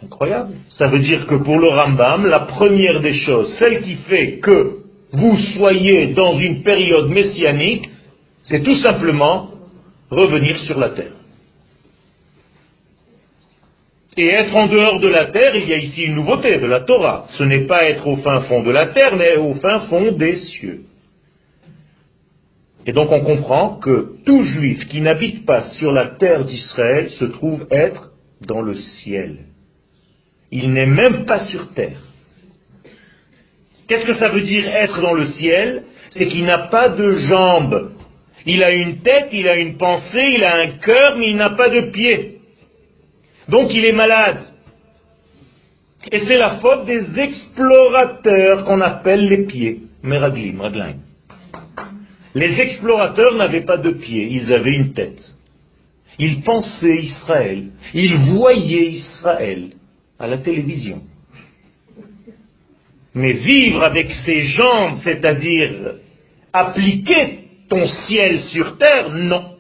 Incroyable. 0.04 0.54
Ça 0.70 0.88
veut 0.88 1.00
dire 1.00 1.26
que 1.28 1.36
pour 1.36 1.60
le 1.60 1.70
Rambam, 1.70 2.26
la 2.26 2.42
première 2.42 3.00
des 3.00 3.14
choses, 3.14 3.56
celle 3.58 3.82
qui 3.82 3.96
fait 3.96 4.40
que 4.40 4.80
vous 5.12 5.38
soyez 5.56 6.14
dans 6.14 6.38
une 6.40 6.64
période 6.64 7.10
messianique, 7.10 7.88
c'est 8.46 8.64
tout 8.64 8.76
simplement 8.78 9.50
revenir 10.10 10.58
sur 10.60 10.80
la 10.80 10.90
terre. 10.90 11.14
Et 14.18 14.28
être 14.28 14.56
en 14.56 14.68
dehors 14.68 15.00
de 15.00 15.08
la 15.08 15.28
terre, 15.28 15.56
il 15.56 15.68
y 15.68 15.74
a 15.74 15.78
ici 15.78 16.04
une 16.04 16.16
nouveauté 16.16 16.60
de 16.60 16.66
la 16.66 16.82
Torah. 16.82 17.26
Ce 17.30 17.44
n'est 17.44 17.66
pas 17.66 17.84
être 17.90 18.06
au 18.06 18.18
fin 18.18 18.42
fond 18.42 18.62
de 18.62 18.72
la 18.72 18.88
terre, 18.88 19.16
mais 19.16 19.38
au 19.38 19.56
fin 19.56 19.82
fond 19.82 20.12
des 20.12 20.36
cieux. 20.36 20.82
Et 22.86 22.91
donc 22.91 23.12
on 23.12 23.22
comprend 23.22 23.78
que 23.78 24.17
tout 24.26 24.43
juif 24.43 24.88
qui 24.89 25.02
n'habite 25.02 25.46
pas 25.46 25.63
sur 25.78 25.91
la 25.91 26.08
terre 26.08 26.46
d'Israël 26.46 27.10
se 27.12 27.26
trouve 27.26 27.65
être 27.72 28.12
dans 28.41 28.62
le 28.62 28.74
ciel. 28.74 29.39
Il 30.52 30.74
n'est 30.74 30.86
même 30.86 31.26
pas 31.26 31.46
sur 31.46 31.74
terre. 31.74 32.02
Qu'est-ce 33.88 34.06
que 34.06 34.13
ça 34.13 34.30
veut 34.30 34.41
dire 34.41 34.67
être 34.67 35.02
dans 35.02 35.13
le 35.13 35.26
ciel? 35.26 35.84
C'est 36.12 36.28
qu'il 36.28 36.46
n'a 36.46 36.67
pas 36.67 36.89
de 36.89 37.12
jambes. 37.12 37.91
Il 38.46 38.63
a 38.63 38.74
une 38.74 38.98
tête, 39.00 39.30
il 39.32 39.48
a 39.48 39.58
une 39.58 39.78
pensée, 39.78 40.34
il 40.36 40.43
a 40.43 40.56
un 40.58 40.67
cœur, 40.80 41.15
mais 41.17 41.30
il 41.30 41.38
n'a 41.38 41.52
pas 41.52 41.69
de 41.69 41.91
pieds. 41.91 42.39
Donc 43.48 43.74
il 43.74 43.86
est 43.86 43.96
malade. 43.96 44.39
Et 46.12 46.19
c'est 46.19 46.38
la 46.38 46.60
faute 46.60 46.86
des 46.86 47.17
explorateurs 47.17 48.65
qu'on 48.65 48.82
appelle 48.82 49.26
les 49.26 49.46
pieds. 49.46 49.84
Meraglim, 50.04 50.60
raglim. 50.60 50.98
Les 52.36 52.60
explorateurs 52.60 53.36
n'avaient 53.36 53.65
pas 53.65 53.78
de 53.78 53.91
pieds, 53.91 54.28
ils 54.32 54.52
avaient 54.52 54.76
une 54.76 54.93
tête. 54.93 55.22
Ils 56.19 56.41
pensaient 56.41 56.98
Israël, 56.98 57.72
ils 57.93 58.15
voyaient 58.36 58.91
Israël 58.91 59.72
à 60.19 60.28
la 60.28 60.38
télévision. 60.38 61.02
Mais 63.15 63.34
vivre 63.34 63.84
avec 63.84 64.12
ses 64.26 64.41
jambes, 64.41 64.98
c'est-à-dire 65.04 65.96
appliquer 66.52 67.39
ton 67.69 67.88
ciel 67.88 68.39
sur 68.39 68.78
terre, 68.78 69.10
non. 69.10 69.54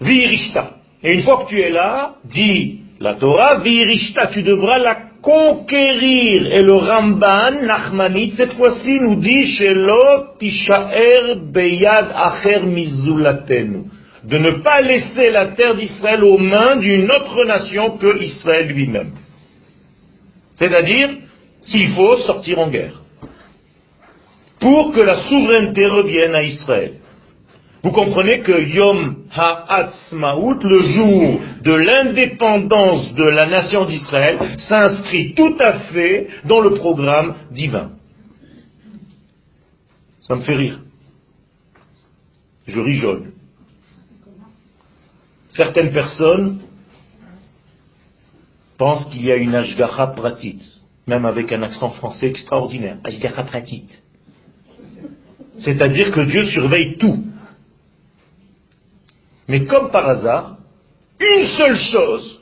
Virishta. 0.00 0.76
Et 1.02 1.14
une 1.14 1.22
fois 1.22 1.44
que 1.44 1.48
tu 1.48 1.60
es 1.60 1.70
là, 1.70 2.16
dis 2.24 2.80
la 3.00 3.14
Torah, 3.14 3.58
Virishta, 3.60 4.28
tu 4.28 4.42
devras 4.42 4.78
la 4.78 5.05
conquérir. 5.26 6.46
Et 6.46 6.60
le 6.60 6.76
Ramban, 6.76 7.66
Nachmanit, 7.66 8.34
cette 8.36 8.52
fois-ci, 8.52 9.00
nous 9.00 9.16
dit, 9.16 9.58
beyad 11.52 12.06
acher. 12.14 12.60
De 14.22 14.38
ne 14.38 14.62
pas 14.62 14.80
laisser 14.80 15.30
la 15.30 15.46
terre 15.46 15.74
d'Israël 15.74 16.22
aux 16.22 16.38
mains 16.38 16.76
d'une 16.76 17.10
autre 17.10 17.44
nation 17.44 17.98
que 17.98 18.22
Israël 18.22 18.68
lui-même. 18.68 19.12
C'est-à-dire, 20.58 21.10
s'il 21.62 21.90
faut 21.90 22.16
sortir 22.18 22.60
en 22.60 22.68
guerre. 22.68 23.02
Pour 24.60 24.92
que 24.92 25.00
la 25.00 25.28
souveraineté 25.28 25.86
revienne 25.86 26.34
à 26.34 26.42
Israël. 26.42 26.94
Vous 27.86 27.92
comprenez 27.92 28.40
que 28.40 28.66
Yom 28.68 29.26
Ha'atzmaut, 29.32 30.58
le 30.60 30.82
jour 30.82 31.40
de 31.62 31.72
l'indépendance 31.72 33.14
de 33.14 33.22
la 33.22 33.46
nation 33.48 33.84
d'Israël, 33.84 34.58
s'inscrit 34.58 35.34
tout 35.34 35.56
à 35.60 35.72
fait 35.92 36.26
dans 36.46 36.58
le 36.58 36.70
programme 36.70 37.36
divin. 37.52 37.92
Ça 40.20 40.34
me 40.34 40.40
fait 40.40 40.56
rire. 40.56 40.80
Je 42.66 42.80
rigole. 42.80 43.30
Certaines 45.50 45.92
personnes 45.92 46.62
pensent 48.78 49.06
qu'il 49.10 49.24
y 49.24 49.30
a 49.30 49.36
une 49.36 49.54
Ashgacha 49.54 50.08
pratique, 50.08 50.62
même 51.06 51.24
avec 51.24 51.52
un 51.52 51.62
accent 51.62 51.90
français 51.90 52.26
extraordinaire. 52.26 52.98
Ashgacha 53.04 53.44
pratique. 53.44 53.92
C'est-à-dire 55.60 56.10
que 56.10 56.22
Dieu 56.22 56.46
surveille 56.46 56.96
tout. 56.98 57.25
Mais 59.48 59.64
comme 59.66 59.90
par 59.90 60.08
hasard, 60.08 60.56
une 61.20 61.46
seule 61.56 61.76
chose, 61.76 62.40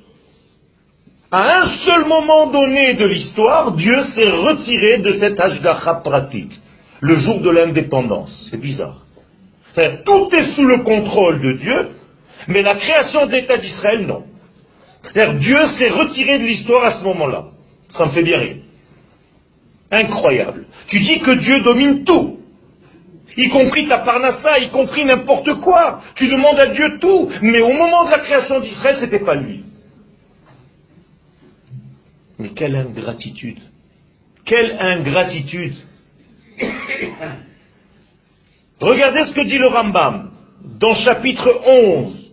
à 1.31 1.63
un 1.63 1.69
seul 1.85 2.07
moment 2.07 2.47
donné 2.47 2.95
de 2.95 3.07
l'histoire, 3.07 3.73
Dieu 3.73 4.01
s'est 4.15 4.31
retiré 4.31 4.99
de 4.99 5.13
cet 5.19 5.39
Ashgacha 5.39 5.95
pratique, 6.05 6.53
le 7.01 7.17
jour 7.17 7.41
de 7.41 7.51
l'indépendance. 7.51 8.49
C'est 8.51 8.61
bizarre. 8.61 9.03
tout 10.05 10.29
est 10.33 10.55
sous 10.55 10.65
le 10.65 10.79
contrôle 10.79 11.41
de 11.41 11.53
Dieu, 11.55 11.89
mais 12.49 12.63
la 12.63 12.77
création 12.77 13.27
de 13.27 13.33
l'État 13.33 13.57
d'Israël, 13.57 14.07
non. 14.07 14.25
Dieu 15.13 15.59
s'est 15.79 15.91
retiré 15.91 16.39
de 16.39 16.45
l'histoire 16.45 16.85
à 16.85 17.01
ce 17.01 17.05
moment-là. 17.05 17.47
Ça 17.93 18.07
me 18.07 18.11
fait 18.11 18.23
bien 18.23 18.39
rire. 18.39 18.57
Incroyable. 19.91 20.67
Tu 20.89 21.01
dis 21.01 21.21
que 21.21 21.33
Dieu 21.33 21.61
domine 21.61 22.05
tout 22.05 22.39
y 23.37 23.49
compris 23.49 23.89
ta 23.89 23.99
parnassa, 23.99 24.59
y 24.59 24.71
compris 24.71 25.05
n'importe 25.05 25.55
quoi. 25.61 26.01
Tu 26.15 26.29
demandes 26.29 26.61
à 26.61 26.67
Dieu 26.67 26.99
tout, 27.01 27.31
mais 27.43 27.61
au 27.61 27.73
moment 27.73 28.05
de 28.05 28.11
la 28.11 28.19
création 28.19 28.61
d'Israël, 28.61 28.97
ce 28.97 29.05
n'était 29.05 29.25
pas 29.25 29.35
lui. 29.35 29.65
Mais 32.39 32.51
quelle 32.51 32.77
ingratitude 32.77 33.59
Quelle 34.45 34.77
ingratitude 34.81 35.75
Regardez 38.81 39.25
ce 39.27 39.33
que 39.33 39.43
dit 39.43 39.59
le 39.59 39.69
Rambam 39.69 40.31
dans 40.81 40.95
chapitre 40.95 41.49
11. 41.67 42.31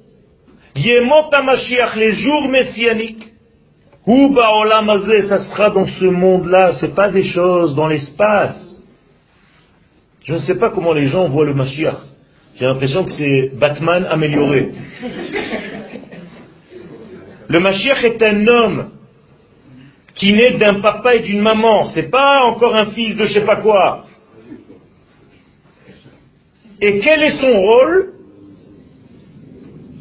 Yemot 0.75 1.29
HaMashiach, 1.31 1.95
les 1.95 2.11
jours 2.13 2.49
messianiques. 2.49 3.27
Olam 4.07 4.89
ça 5.27 5.39
sera 5.45 5.69
dans 5.69 5.85
ce 5.85 6.05
monde-là, 6.05 6.73
c'est 6.79 6.95
pas 6.95 7.09
des 7.09 7.23
choses 7.23 7.75
dans 7.75 7.87
l'espace. 7.87 8.70
Je 10.23 10.33
ne 10.33 10.39
sais 10.39 10.55
pas 10.55 10.69
comment 10.69 10.93
les 10.93 11.07
gens 11.07 11.27
voient 11.29 11.45
le 11.45 11.53
Mashiach. 11.53 11.97
J'ai 12.55 12.65
l'impression 12.65 13.03
que 13.03 13.11
c'est 13.11 13.51
Batman 13.57 14.05
amélioré. 14.09 14.71
Le 17.47 17.59
Mashiach 17.59 18.03
est 18.03 18.21
un 18.21 18.47
homme 18.47 18.89
qui 20.15 20.33
naît 20.33 20.57
d'un 20.57 20.79
papa 20.81 21.15
et 21.15 21.19
d'une 21.21 21.41
maman. 21.41 21.85
C'est 21.93 22.11
pas 22.11 22.43
encore 22.45 22.75
un 22.75 22.87
fils 22.87 23.15
de 23.15 23.25
je 23.25 23.33
sais 23.33 23.45
pas 23.45 23.57
quoi. 23.57 24.05
Et 26.79 26.99
quel 26.99 27.23
est 27.23 27.37
son 27.39 27.53
rôle? 27.57 28.13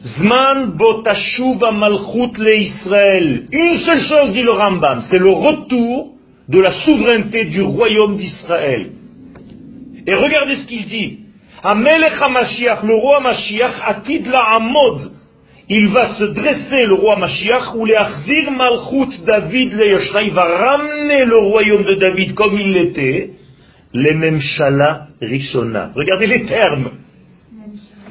Zman 0.02 0.76
botashuva 0.76 1.72
malchut 1.72 2.32
le 2.38 2.56
Israël. 2.56 3.46
Une 3.52 3.78
seule 3.78 4.00
chose 4.00 4.32
dit 4.32 4.42
le 4.42 4.52
Rambam, 4.52 5.02
c'est 5.10 5.18
le 5.18 5.30
retour 5.30 6.14
de 6.48 6.58
la 6.58 6.72
souveraineté 6.84 7.44
du 7.44 7.62
royaume 7.62 8.16
d'Israël. 8.16 8.92
Et 10.06 10.14
regardez 10.14 10.56
ce 10.56 10.66
qu'il 10.66 10.86
dit. 10.86 11.18
Le 11.62 12.94
roi 12.94 13.20
Mashiach, 13.20 13.74
atid 13.86 14.26
la 14.26 14.54
amod. 14.56 15.12
Il 15.68 15.88
va 15.88 16.16
se 16.16 16.24
dresser, 16.24 16.86
le 16.86 16.94
roi 16.94 17.16
Mashiach, 17.16 17.74
ou 17.76 17.84
les 17.84 17.94
achzir 17.94 18.50
malchut 18.50 19.24
David 19.24 19.72
le 19.74 20.24
il 20.24 20.32
va 20.32 20.42
ramener 20.42 21.24
le 21.24 21.36
royaume 21.36 21.84
de 21.84 21.94
David 21.94 22.34
comme 22.34 22.58
il 22.58 22.72
l'était, 22.72 23.30
les 23.92 24.14
memshala 24.14 25.08
rishona. 25.20 25.92
Regardez 25.94 26.26
les 26.26 26.46
termes. 26.46 26.90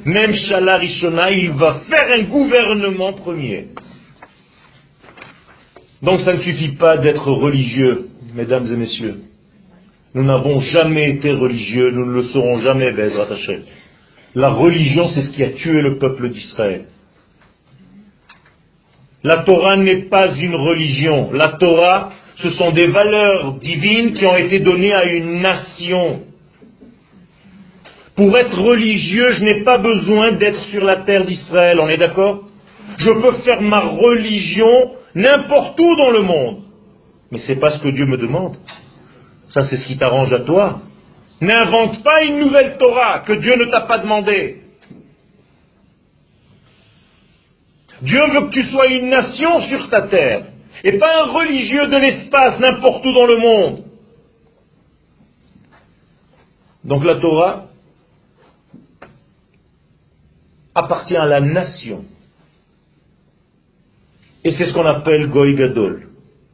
Memshala 0.05 0.77
rishona, 0.77 1.31
il 1.31 1.51
va 1.51 1.81
faire 1.89 2.17
un 2.17 2.23
gouvernement 2.23 3.13
premier. 3.13 3.67
Donc 6.01 6.21
ça 6.21 6.33
ne 6.33 6.41
suffit 6.41 6.75
pas 6.77 6.97
d'être 6.97 7.29
religieux, 7.29 8.07
mesdames 8.33 8.65
et 8.71 8.77
messieurs. 8.77 9.21
Nous 10.15 10.23
n'avons 10.23 10.59
jamais 10.59 11.11
été 11.11 11.31
religieux, 11.31 11.91
nous 11.91 12.05
ne 12.05 12.13
le 12.13 12.23
serons 12.23 12.59
jamais, 12.61 12.91
Bezrat 12.91 13.27
La 14.33 14.49
religion, 14.49 15.07
c'est 15.09 15.21
ce 15.21 15.31
qui 15.31 15.43
a 15.43 15.49
tué 15.49 15.81
le 15.81 15.99
peuple 15.99 16.29
d'Israël. 16.29 16.85
La 19.23 19.43
Torah 19.43 19.75
n'est 19.75 20.07
pas 20.09 20.33
une 20.35 20.55
religion. 20.55 21.31
La 21.33 21.57
Torah, 21.59 22.11
ce 22.37 22.49
sont 22.51 22.71
des 22.71 22.87
valeurs 22.87 23.53
divines 23.55 24.13
qui 24.13 24.25
ont 24.25 24.37
été 24.37 24.59
données 24.59 24.93
à 24.93 25.05
une 25.05 25.41
nation. 25.41 26.21
Pour 28.15 28.37
être 28.37 28.59
religieux, 28.59 29.31
je 29.31 29.43
n'ai 29.43 29.63
pas 29.63 29.77
besoin 29.77 30.31
d'être 30.33 30.61
sur 30.71 30.83
la 30.83 30.97
terre 31.03 31.25
d'Israël, 31.25 31.79
on 31.79 31.87
est 31.87 31.97
d'accord? 31.97 32.45
Je 32.97 33.11
peux 33.11 33.37
faire 33.43 33.61
ma 33.61 33.81
religion 33.81 34.91
n'importe 35.15 35.79
où 35.79 35.95
dans 35.95 36.11
le 36.11 36.23
monde. 36.23 36.63
Mais 37.31 37.39
ce 37.39 37.51
n'est 37.51 37.59
pas 37.59 37.71
ce 37.71 37.83
que 37.83 37.89
Dieu 37.89 38.05
me 38.05 38.17
demande. 38.17 38.57
Ça, 39.49 39.65
c'est 39.67 39.77
ce 39.77 39.87
qui 39.87 39.97
t'arrange 39.97 40.31
à 40.33 40.39
toi. 40.39 40.81
N'invente 41.41 42.03
pas 42.03 42.23
une 42.23 42.39
nouvelle 42.39 42.77
Torah 42.77 43.19
que 43.19 43.33
Dieu 43.33 43.55
ne 43.55 43.71
t'a 43.71 43.81
pas 43.81 43.99
demandé. 43.99 44.61
Dieu 48.01 48.21
veut 48.33 48.47
que 48.47 48.53
tu 48.53 48.63
sois 48.63 48.87
une 48.87 49.09
nation 49.09 49.61
sur 49.61 49.89
ta 49.89 50.03
terre 50.03 50.45
et 50.83 50.97
pas 50.97 51.23
un 51.23 51.31
religieux 51.31 51.87
de 51.87 51.97
l'espace 51.97 52.59
n'importe 52.59 53.05
où 53.05 53.13
dans 53.13 53.25
le 53.25 53.37
monde. 53.37 53.83
Donc 56.83 57.03
la 57.03 57.15
Torah 57.15 57.65
appartient 60.75 61.17
à 61.17 61.25
la 61.25 61.41
nation. 61.41 62.05
Et 64.43 64.51
c'est 64.51 64.67
ce 64.67 64.73
qu'on 64.73 64.85
appelle 64.85 65.27
Goy 65.29 65.55
Gadol. 65.55 66.07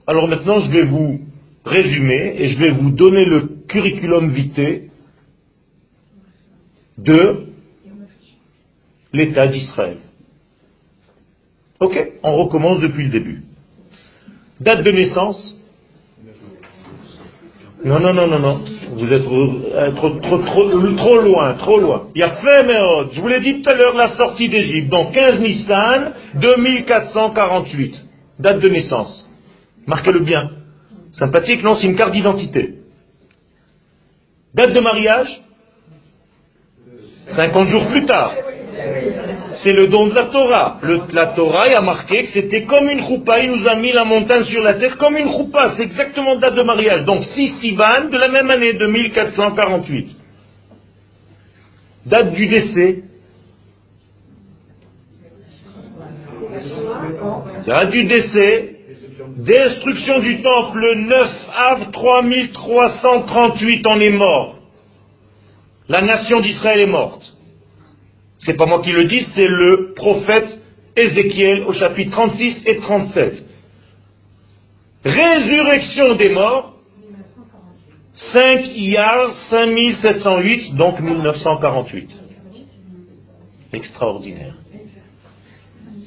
Alors 0.07 0.27
maintenant, 0.27 0.59
je 0.59 0.71
vais 0.71 0.85
vous 0.85 1.21
résumé 1.65 2.35
et 2.37 2.49
je 2.49 2.59
vais 2.59 2.71
vous 2.71 2.91
donner 2.91 3.25
le 3.25 3.49
curriculum 3.67 4.31
vitae 4.31 4.89
de 6.97 7.47
l'État 9.11 9.47
d'Israël. 9.47 9.97
Ok, 11.79 12.11
on 12.23 12.35
recommence 12.37 12.79
depuis 12.79 13.05
le 13.05 13.09
début. 13.09 13.43
Date 14.59 14.83
de 14.83 14.91
naissance 14.91 15.55
Non, 17.83 17.99
non, 17.99 18.13
non, 18.13 18.27
non, 18.27 18.39
non. 18.39 18.61
Vous 18.93 19.11
êtes 19.11 19.25
euh, 19.25 19.91
trop, 19.91 20.09
trop, 20.11 20.37
trop, 20.39 21.21
loin, 21.21 21.53
trop 21.55 21.79
loin. 21.79 22.07
Il 22.15 22.21
y 22.21 22.23
a 22.23 22.37
Féméod. 22.37 23.09
Je 23.11 23.21
vous 23.21 23.27
l'ai 23.27 23.41
dit 23.41 23.61
tout 23.61 23.69
à 23.69 23.75
l'heure, 23.75 23.95
la 23.95 24.15
sortie 24.15 24.47
d'Égypte. 24.49 24.89
Donc 24.89 25.13
15 25.13 25.39
Nissan, 25.39 26.13
2448. 26.35 28.05
Date 28.39 28.59
de 28.59 28.69
naissance. 28.69 29.29
Marquez-le 29.85 30.21
bien. 30.21 30.49
Sympathique, 31.17 31.63
non 31.63 31.75
C'est 31.75 31.87
une 31.87 31.95
carte 31.95 32.11
d'identité. 32.11 32.75
Date 34.53 34.73
de 34.73 34.79
mariage 34.79 35.41
50 37.29 37.67
jours 37.67 37.87
plus 37.87 38.05
tard. 38.05 38.33
C'est 39.63 39.73
le 39.73 39.87
don 39.87 40.07
de 40.07 40.13
la 40.13 40.25
Torah. 40.25 40.79
la 40.83 41.27
Torah 41.33 41.65
a 41.75 41.81
marqué 41.81 42.23
que 42.23 42.29
c'était 42.29 42.63
comme 42.63 42.89
une 42.89 43.01
choupa. 43.03 43.39
Il 43.39 43.51
nous 43.51 43.67
a 43.67 43.75
mis 43.75 43.91
la 43.91 44.03
montagne 44.03 44.43
sur 44.43 44.61
la 44.61 44.75
terre 44.75 44.97
comme 44.97 45.17
une 45.17 45.31
choupa. 45.31 45.73
C'est 45.75 45.83
exactement 45.83 46.37
date 46.37 46.55
de 46.55 46.61
mariage. 46.61 47.05
Donc 47.05 47.23
6 47.23 47.59
Sivan 47.61 48.09
de 48.11 48.17
la 48.17 48.27
même 48.27 48.49
année, 48.51 48.73
de 48.73 48.85
1448. 48.85 50.15
Date 52.05 52.33
du 52.33 52.47
décès. 52.47 53.03
Date 57.65 57.89
du 57.89 58.03
décès. 58.03 58.74
Destruction 59.35 60.19
du 60.19 60.41
temple 60.41 60.79
le 60.79 60.95
9 60.95 61.49
av 61.53 61.91
3338. 61.91 63.85
On 63.85 63.99
est 63.99 64.09
mort. 64.09 64.59
La 65.89 66.01
nation 66.01 66.39
d'Israël 66.39 66.79
est 66.79 66.91
morte. 66.91 67.35
C'est 68.39 68.55
pas 68.55 68.65
moi 68.65 68.81
qui 68.81 68.91
le 68.91 69.03
dis, 69.03 69.27
c'est 69.35 69.47
le 69.47 69.93
prophète 69.93 70.61
Ézéchiel 70.95 71.63
au 71.65 71.73
chapitre 71.73 72.11
36 72.11 72.63
et 72.65 72.77
37. 72.77 73.45
Résurrection 75.03 76.15
des 76.15 76.29
morts, 76.29 76.77
5 78.13 78.67
Iyar 78.75 79.33
5708, 79.49 80.75
donc 80.75 81.01
1948. 81.01 82.09
Extraordinaire. 83.73 84.53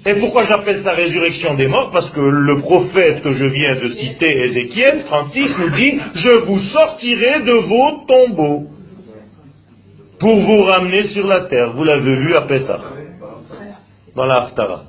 Et 0.09 0.15
pourquoi 0.15 0.45
j'appelle 0.45 0.83
ça 0.83 0.93
résurrection 0.93 1.53
des 1.53 1.67
morts 1.69 1.91
Parce 1.91 2.09
que 2.13 2.21
le 2.21 2.61
prophète 2.61 3.23
que 3.23 3.31
je 3.31 3.45
viens 3.45 3.77
de 3.77 3.91
citer, 3.91 4.43
Ézéchiel 4.45 5.05
36, 5.05 5.59
nous 5.59 5.71
dit, 5.77 6.01
je 6.15 6.39
vous 6.47 6.61
sortirai 6.61 7.43
de 7.43 7.53
vos 7.53 8.07
tombeaux 8.07 8.69
pour 10.19 10.35
vous 10.35 10.65
ramener 10.65 11.03
sur 11.09 11.27
la 11.27 11.41
terre. 11.41 11.75
Vous 11.75 11.85
l'avez 11.85 12.17
vu 12.17 12.35
à 12.35 12.41
Pessah, 12.47 12.81
dans 14.17 14.25
la 14.25 14.45
Haftara. 14.45 14.85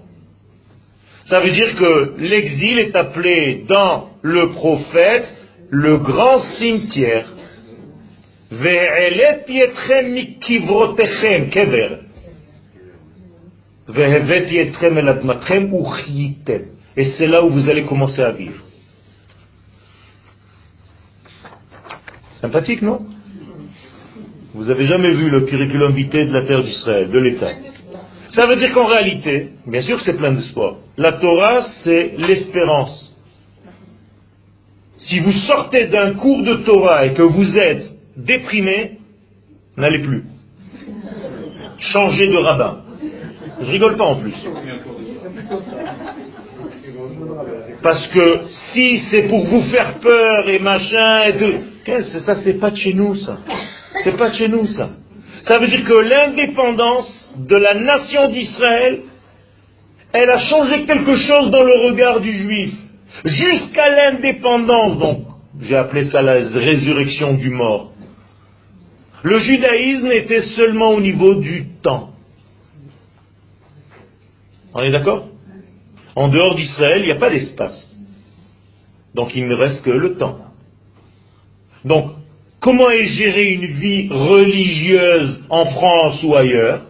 Ça 1.25 1.41
veut 1.41 1.51
dire 1.51 1.75
que 1.75 2.13
l'exil 2.19 2.79
est 2.79 2.95
appelé 2.95 3.65
dans 3.67 4.11
le 4.21 4.51
prophète 4.51 5.27
le 5.69 5.97
grand 5.97 6.39
cimetière. 6.59 7.25
Et 16.95 17.11
c'est 17.17 17.27
là 17.27 17.43
où 17.43 17.49
vous 17.49 17.69
allez 17.69 17.85
commencer 17.85 18.21
à 18.21 18.31
vivre. 18.31 18.63
Sympathique, 22.35 22.81
non? 22.81 23.05
Vous 24.53 24.65
n'avez 24.65 24.85
jamais 24.85 25.11
vu 25.11 25.29
le 25.29 25.41
curriculum 25.41 25.93
vitae 25.93 26.25
de 26.25 26.33
la 26.33 26.43
terre 26.43 26.63
d'Israël, 26.63 27.09
de 27.09 27.19
l'État. 27.19 27.51
Ça 28.29 28.45
veut 28.47 28.57
dire 28.57 28.73
qu'en 28.73 28.85
réalité, 28.85 29.49
bien 29.65 29.81
sûr 29.81 29.97
que 29.97 30.03
c'est 30.03 30.17
plein 30.17 30.33
d'espoir, 30.33 30.75
la 30.97 31.13
Torah, 31.13 31.61
c'est 31.83 32.13
l'espérance. 32.17 33.15
Si 34.99 35.19
vous 35.19 35.31
sortez 35.31 35.87
d'un 35.87 36.13
cours 36.13 36.43
de 36.43 36.55
Torah 36.65 37.05
et 37.07 37.13
que 37.13 37.23
vous 37.23 37.57
êtes 37.57 37.85
déprimé, 38.17 38.99
n'allez 39.77 40.03
plus. 40.03 40.25
Changez 41.79 42.27
de 42.27 42.37
rabbin. 42.37 42.83
Je 43.61 43.71
rigole 43.71 43.97
pas 43.97 44.05
en 44.05 44.15
plus. 44.15 44.35
Parce 47.81 48.07
que 48.07 48.41
si 48.73 48.99
c'est 49.09 49.23
pour 49.23 49.45
vous 49.45 49.61
faire 49.63 49.99
peur 49.99 50.49
et 50.49 50.59
machin 50.59 51.23
et 51.27 51.37
tout, 51.37 51.53
qu'est-ce 51.85 52.19
ça 52.19 52.35
c'est 52.43 52.59
pas 52.59 52.71
de 52.71 52.75
chez 52.75 52.93
nous 52.93 53.15
ça. 53.15 53.37
C'est 54.03 54.17
pas 54.17 54.29
de 54.29 54.35
chez 54.35 54.47
nous 54.47 54.65
ça. 54.67 54.89
Ça 55.43 55.59
veut 55.59 55.67
dire 55.67 55.85
que 55.85 55.93
l'indépendance 55.93 57.33
de 57.37 57.55
la 57.55 57.75
nation 57.75 58.29
d'Israël, 58.29 58.99
elle 60.11 60.29
a 60.29 60.39
changé 60.39 60.83
quelque 60.83 61.15
chose 61.15 61.51
dans 61.51 61.63
le 61.63 61.87
regard 61.87 62.19
du 62.19 62.31
juif. 62.31 62.73
Jusqu'à 63.23 63.89
l'indépendance, 63.89 64.97
donc, 64.97 65.19
j'ai 65.61 65.75
appelé 65.75 66.05
ça 66.05 66.21
la 66.21 66.33
résurrection 66.33 67.33
du 67.33 67.49
mort. 67.49 67.91
Le 69.23 69.39
judaïsme 69.39 70.11
était 70.11 70.41
seulement 70.55 70.91
au 70.91 71.01
niveau 71.01 71.35
du 71.35 71.65
temps. 71.81 72.11
On 74.73 74.81
est 74.81 74.91
d'accord? 74.91 75.27
En 76.15 76.27
dehors 76.27 76.55
d'Israël, 76.55 77.01
il 77.01 77.05
n'y 77.05 77.11
a 77.11 77.19
pas 77.19 77.29
d'espace. 77.29 77.87
Donc 79.15 79.35
il 79.35 79.47
ne 79.47 79.55
reste 79.55 79.83
que 79.83 79.89
le 79.89 80.17
temps. 80.17 80.39
Donc, 81.85 82.11
Comment 82.61 82.89
est 82.89 83.05
gérée 83.05 83.53
une 83.53 83.65
vie 83.79 84.09
religieuse 84.11 85.39
en 85.49 85.65
France 85.65 86.21
ou 86.23 86.35
ailleurs? 86.35 86.81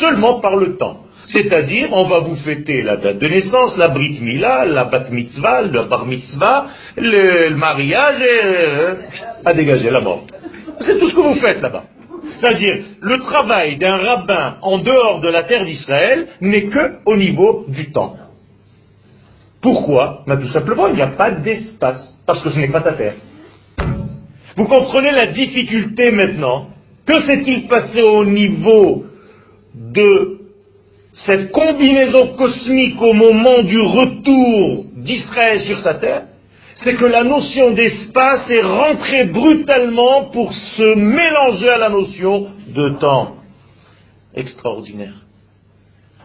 Seulement 0.00 0.40
par 0.40 0.56
le 0.56 0.76
temps. 0.76 1.02
C'est-à-dire, 1.28 1.88
on 1.92 2.04
va 2.04 2.18
vous 2.18 2.36
fêter 2.36 2.82
la 2.82 2.96
date 2.96 3.18
de 3.18 3.28
naissance, 3.28 3.76
la 3.76 3.88
brit 3.88 4.18
mila, 4.20 4.64
la 4.64 4.84
bat 4.84 5.08
mitzvah, 5.10 5.62
le 5.62 5.84
bar 5.84 6.04
mitzvah, 6.04 6.66
le, 6.96 7.54
mariage, 7.54 8.20
et, 8.20 8.44
euh, 8.44 8.94
à 9.44 9.52
dégager 9.52 9.90
la 9.90 10.00
mort. 10.00 10.24
C'est 10.80 10.98
tout 10.98 11.08
ce 11.08 11.14
que 11.14 11.20
vous 11.20 11.40
faites 11.40 11.62
là-bas. 11.62 11.84
C'est-à-dire, 12.36 12.84
le 13.00 13.18
travail 13.18 13.76
d'un 13.76 13.96
rabbin 13.96 14.56
en 14.62 14.78
dehors 14.78 15.20
de 15.20 15.28
la 15.28 15.44
terre 15.44 15.64
d'Israël 15.64 16.28
n'est 16.40 16.66
que 16.66 16.98
au 17.06 17.16
niveau 17.16 17.64
du 17.68 17.92
temps. 17.92 18.16
Pourquoi? 19.60 20.24
Ben, 20.26 20.36
Tout 20.38 20.48
simplement, 20.48 20.88
il 20.88 20.94
n'y 20.94 21.02
a 21.02 21.08
pas 21.16 21.30
d'espace, 21.30 22.18
parce 22.26 22.42
que 22.42 22.50
ce 22.50 22.58
n'est 22.58 22.68
pas 22.68 22.82
ta 22.82 22.92
terre. 22.92 23.14
Vous 24.56 24.66
comprenez 24.66 25.10
la 25.10 25.26
difficulté 25.26 26.10
maintenant? 26.10 26.68
Que 27.06 27.20
s'est-il 27.22 27.66
passé 27.66 28.02
au 28.02 28.24
niveau 28.24 29.04
de 29.74 30.40
cette 31.14 31.50
combinaison 31.52 32.34
cosmique 32.36 33.00
au 33.00 33.12
moment 33.12 33.62
du 33.62 33.80
retour 33.80 34.86
d'Israël 34.96 35.60
sur 35.60 35.78
sa 35.78 35.94
terre? 35.94 36.22
C'est 36.84 36.96
que 36.96 37.06
la 37.06 37.24
notion 37.24 37.72
d'espace 37.72 38.48
est 38.50 38.62
rentrée 38.62 39.24
brutalement 39.24 40.26
pour 40.26 40.52
se 40.52 40.94
mélanger 40.94 41.68
à 41.70 41.78
la 41.78 41.88
notion 41.88 42.48
de 42.68 42.90
temps. 42.98 43.36
Extraordinaire. 44.34 45.14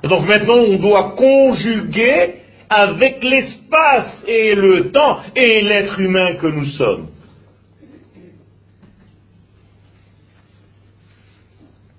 Donc 0.04 0.28
maintenant, 0.28 0.58
on 0.58 0.78
doit 0.78 1.16
conjuguer 1.16 2.36
avec 2.70 3.24
l'espace 3.24 4.24
et 4.28 4.54
le 4.54 4.92
temps 4.92 5.20
et 5.36 5.62
l'être 5.62 6.00
humain 6.00 6.36
que 6.36 6.48
nous 6.48 6.66
sommes. 6.66 7.08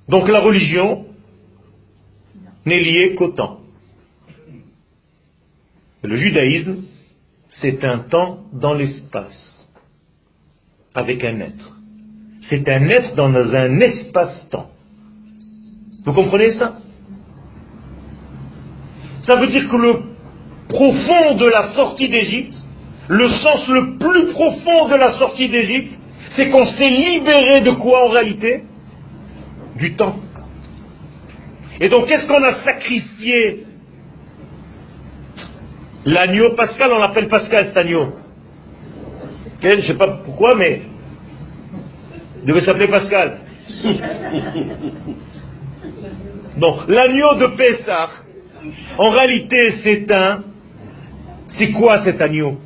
Donc 0.08 0.28
la 0.28 0.40
religion 0.40 1.06
n'est 2.66 2.80
liée 2.80 3.14
qu'au 3.14 3.28
temps. 3.28 3.60
Le 6.02 6.16
judaïsme, 6.16 6.82
c'est 7.50 7.84
un 7.84 7.98
temps 7.98 8.38
dans 8.52 8.74
l'espace, 8.74 9.66
avec 10.94 11.24
un 11.24 11.40
être. 11.40 11.76
C'est 12.48 12.68
un 12.68 12.88
être 12.88 13.14
dans 13.14 13.34
un 13.34 13.80
espace-temps. 13.80 14.70
Vous 16.04 16.12
comprenez 16.12 16.52
ça? 16.52 16.78
Ça 19.20 19.38
veut 19.38 19.48
dire 19.48 19.68
que 19.68 19.76
le 19.76 19.92
profond 20.68 21.34
de 21.34 21.46
la 21.46 21.74
sortie 21.74 22.08
d'Égypte, 22.08 22.54
le 23.08 23.28
sens 23.28 23.68
le 23.68 23.98
plus 23.98 24.32
profond 24.32 24.88
de 24.88 24.94
la 24.94 25.18
sortie 25.18 25.48
d'Égypte, 25.48 25.92
c'est 26.30 26.48
qu'on 26.48 26.64
s'est 26.64 26.88
libéré 26.88 27.60
de 27.60 27.72
quoi 27.72 28.06
en 28.06 28.10
réalité? 28.10 28.62
Du 29.76 29.94
temps. 29.94 30.16
Et 31.80 31.88
donc, 31.88 32.06
qu'est-ce 32.06 32.26
qu'on 32.26 32.42
a 32.42 32.62
sacrifié 32.62 33.66
L'agneau 36.04 36.54
pascal, 36.54 36.92
on 36.92 36.98
l'appelle 36.98 37.28
Pascal 37.28 37.66
cet 37.66 37.76
agneau. 37.76 38.14
Je 39.62 39.68
ne 39.68 39.82
sais 39.82 39.94
pas 39.94 40.22
pourquoi, 40.24 40.56
mais 40.56 40.82
il 42.42 42.46
devait 42.46 42.62
s'appeler 42.62 42.88
Pascal. 42.88 43.38
Bon, 46.56 46.76
l'agneau 46.88 47.36
de 47.36 47.46
Pessah, 47.56 48.10
en 48.98 49.10
réalité, 49.10 49.56
c'est 49.82 50.10
un. 50.12 50.42
C'est 51.48 51.70
quoi 51.70 52.04
cet 52.04 52.20
agneau? 52.20 52.58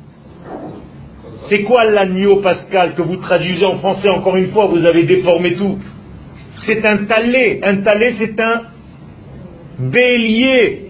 C'est 1.47 1.63
quoi 1.63 1.85
l'agneau 1.85 2.37
pascal 2.37 2.95
que 2.95 3.01
vous 3.01 3.17
traduisez 3.17 3.65
en 3.65 3.77
français 3.77 4.09
encore 4.09 4.35
une 4.35 4.49
fois 4.51 4.65
Vous 4.65 4.85
avez 4.85 5.03
déformé 5.03 5.53
tout? 5.53 5.77
C'est 6.65 6.85
un 6.85 7.05
talé. 7.05 7.59
Un 7.63 7.77
talé, 7.77 8.15
c'est 8.17 8.39
un 8.39 8.63
bélier. 9.79 10.84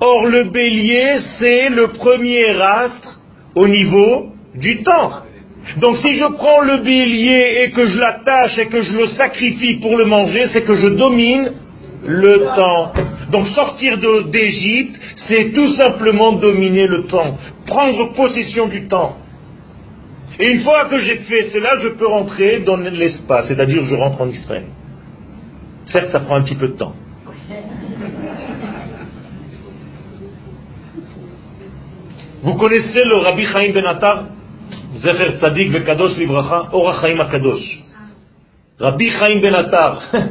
Or, 0.00 0.26
le 0.26 0.44
bélier, 0.44 1.18
c'est 1.38 1.70
le 1.70 1.88
premier 1.88 2.60
astre 2.60 3.20
au 3.54 3.66
niveau 3.66 4.32
du 4.54 4.82
temps. 4.82 5.22
Donc 5.76 5.96
si 5.98 6.14
je 6.14 6.24
prends 6.34 6.62
le 6.62 6.78
bélier 6.78 7.64
et 7.64 7.70
que 7.70 7.86
je 7.86 7.98
l'attache 7.98 8.58
et 8.58 8.66
que 8.66 8.80
je 8.82 8.92
le 8.92 9.06
sacrifie 9.08 9.74
pour 9.74 9.96
le 9.96 10.06
manger, 10.06 10.48
c'est 10.48 10.62
que 10.62 10.74
je 10.74 10.88
domine 10.88 11.52
le 12.06 12.54
temps. 12.56 12.92
Donc 13.30 13.46
sortir 13.48 13.98
d'Égypte, 13.98 14.98
c'est 15.28 15.52
tout 15.52 15.74
simplement 15.74 16.32
dominer 16.32 16.86
le 16.86 17.04
temps, 17.06 17.36
prendre 17.66 18.14
possession 18.14 18.66
du 18.68 18.88
temps. 18.88 19.16
Et 20.40 20.48
une 20.48 20.60
fois 20.60 20.84
que 20.84 20.98
j'ai 20.98 21.16
fait 21.16 21.50
cela, 21.50 21.70
je 21.82 21.88
peux 21.88 22.06
rentrer 22.06 22.60
dans 22.60 22.76
l'espace, 22.76 23.48
c'est-à-dire 23.48 23.84
je 23.84 23.94
rentre 23.96 24.20
en 24.20 24.28
Israël. 24.28 24.66
Certes, 25.86 26.10
ça 26.10 26.20
prend 26.20 26.36
un 26.36 26.42
petit 26.42 26.54
peu 26.54 26.68
de 26.68 26.76
temps. 26.76 26.94
Vous 32.40 32.54
connaissez 32.54 33.04
le 33.04 33.16
Rabbi 33.16 33.44
Chaim 33.46 33.72
Ben 33.74 33.84
Attar 33.84 34.26
Zecher 34.94 35.38
Tzadik 35.38 35.72
Vekadosh 35.72 36.16
Livracha, 36.16 36.68
Ora 36.72 37.00
Chaim 37.00 37.18
Akadosh. 37.18 37.80
Rabbi 38.78 39.10
Chaim 39.10 39.40
Ben 39.40 39.56
Attar, 39.56 40.02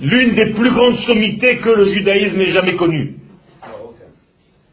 l'une 0.00 0.34
des 0.34 0.46
plus 0.52 0.70
grandes 0.70 0.96
sommités 1.06 1.58
que 1.58 1.68
le 1.68 1.84
judaïsme 1.94 2.40
ait 2.40 2.50
jamais 2.50 2.74
connues. 2.74 3.14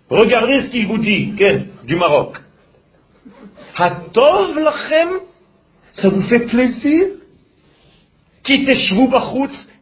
Regardez 0.09 0.61
ce 0.61 0.69
qu'il 0.69 0.87
vous 0.87 0.97
dit, 0.97 1.33
Ken, 1.37 1.67
du 1.85 1.95
Maroc. 1.95 2.37
Hatov 3.75 4.57
lachem, 4.57 5.09
ça 5.93 6.09
vous 6.09 6.23
fait 6.23 6.47
plaisir? 6.47 7.07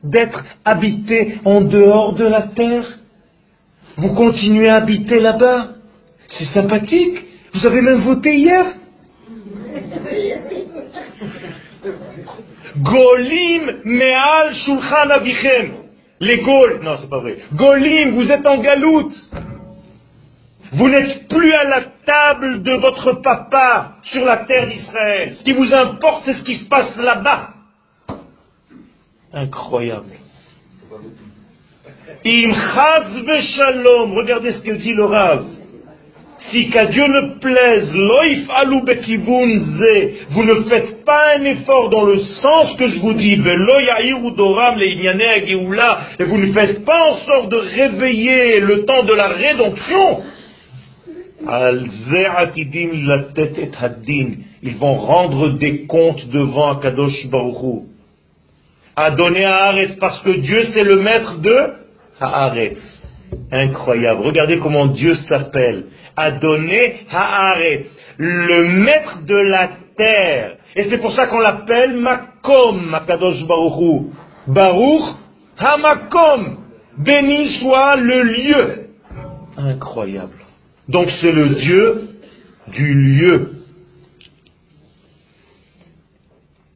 D'être 0.04 0.44
habité 0.66 1.38
en 1.46 1.62
dehors 1.62 2.14
de 2.14 2.26
la 2.26 2.42
terre. 2.42 3.00
Vous 3.96 4.14
continuez 4.14 4.68
à 4.68 4.78
habiter 4.78 5.20
là-bas. 5.20 5.75
C'est 6.28 6.46
sympathique. 6.46 7.24
Vous 7.54 7.66
avez 7.66 7.82
même 7.82 8.02
voté 8.02 8.36
hier. 8.36 8.66
Golim 12.78 13.82
me'al 13.86 14.54
shulchan 14.54 15.10
abichem. 15.10 15.74
Les 16.20 16.40
Gaules, 16.40 16.80
non 16.84 16.98
c'est 17.00 17.10
pas 17.10 17.20
vrai. 17.20 17.38
Golim, 17.54 18.12
vous 18.12 18.30
êtes 18.32 18.46
en 18.46 18.58
galoute. 18.60 19.14
Vous 20.74 20.90
n'êtes 20.90 21.28
plus 21.28 21.54
à 21.54 21.64
la 21.64 21.82
table 22.06 22.64
de 22.64 22.74
votre 22.74 23.22
papa 23.22 23.98
sur 24.04 24.26
la 24.26 24.38
terre 24.46 24.68
d'Israël. 24.68 25.36
Ce 25.36 25.44
qui 25.44 25.54
vous 25.54 25.74
importe, 25.74 26.24
c'est 26.26 26.34
ce 26.34 26.44
qui 26.44 26.58
se 26.58 26.68
passe 26.68 26.98
là-bas. 26.98 27.50
Incroyable. 29.32 30.12
Im 32.26 32.54
shalom. 32.54 34.14
Regardez 34.14 34.54
ce 34.54 34.62
que 34.62 34.72
dit 34.72 34.94
le. 34.94 35.06
Si 36.52 36.70
qu'à 36.70 36.86
Dieu 36.86 37.08
ne 37.08 37.40
plaise, 37.40 37.92
loif 37.94 38.48
vous 40.30 40.44
ne 40.44 40.64
faites 40.70 41.04
pas 41.04 41.38
un 41.38 41.44
effort 41.44 41.90
dans 41.90 42.06
le 42.06 42.20
sens 42.20 42.76
que 42.78 42.88
je 42.88 43.00
vous 43.00 43.14
dis, 43.14 43.34
et 43.34 43.38
vous 46.24 46.38
ne 46.38 46.54
faites 46.54 46.86
pas 46.86 47.10
en 47.10 47.16
sorte 47.18 47.50
de 47.50 47.58
réveiller 47.58 48.60
le 48.60 48.86
temps 48.86 49.04
de 49.04 49.16
la 49.16 49.28
rédemption, 49.30 50.24
ils 54.64 54.78
vont 54.78 54.94
rendre 54.94 55.50
des 55.58 55.86
comptes 55.86 56.28
devant 56.30 56.78
Akadosh 56.78 57.28
Baruch 57.28 57.84
donner 59.18 59.46
à 59.46 59.56
Haaretz, 59.66 59.98
parce 60.00 60.22
que 60.22 60.32
Dieu 60.40 60.64
c'est 60.74 60.84
le 60.84 61.02
maître 61.02 61.40
de 61.40 61.74
Haaretz. 62.20 62.95
Incroyable. 63.52 64.22
Regardez 64.22 64.60
comment 64.60 64.88
Dieu 64.88 65.16
s'appelle. 65.28 65.86
Adonai 66.16 67.06
Haaretz, 67.12 67.88
le 68.18 68.68
maître 68.84 69.26
de 69.26 69.36
la 69.36 69.70
terre. 69.98 70.58
Et 70.76 70.90
c'est 70.90 70.98
pour 70.98 71.12
ça 71.14 71.28
qu'on 71.28 71.40
l'appelle 71.40 71.96
Makom, 71.98 72.86
Makadosh 72.90 73.46
Baruchu. 73.48 74.12
Baruch 74.48 75.16
Hamakom. 75.58 76.58
Béni 76.98 77.60
soit 77.60 77.96
le 77.98 78.24
lieu. 78.24 78.88
Incroyable. 79.58 80.34
Donc 80.88 81.10
c'est 81.22 81.32
le 81.32 81.50
Dieu 81.50 82.10
du 82.70 82.94
lieu. 82.94 83.55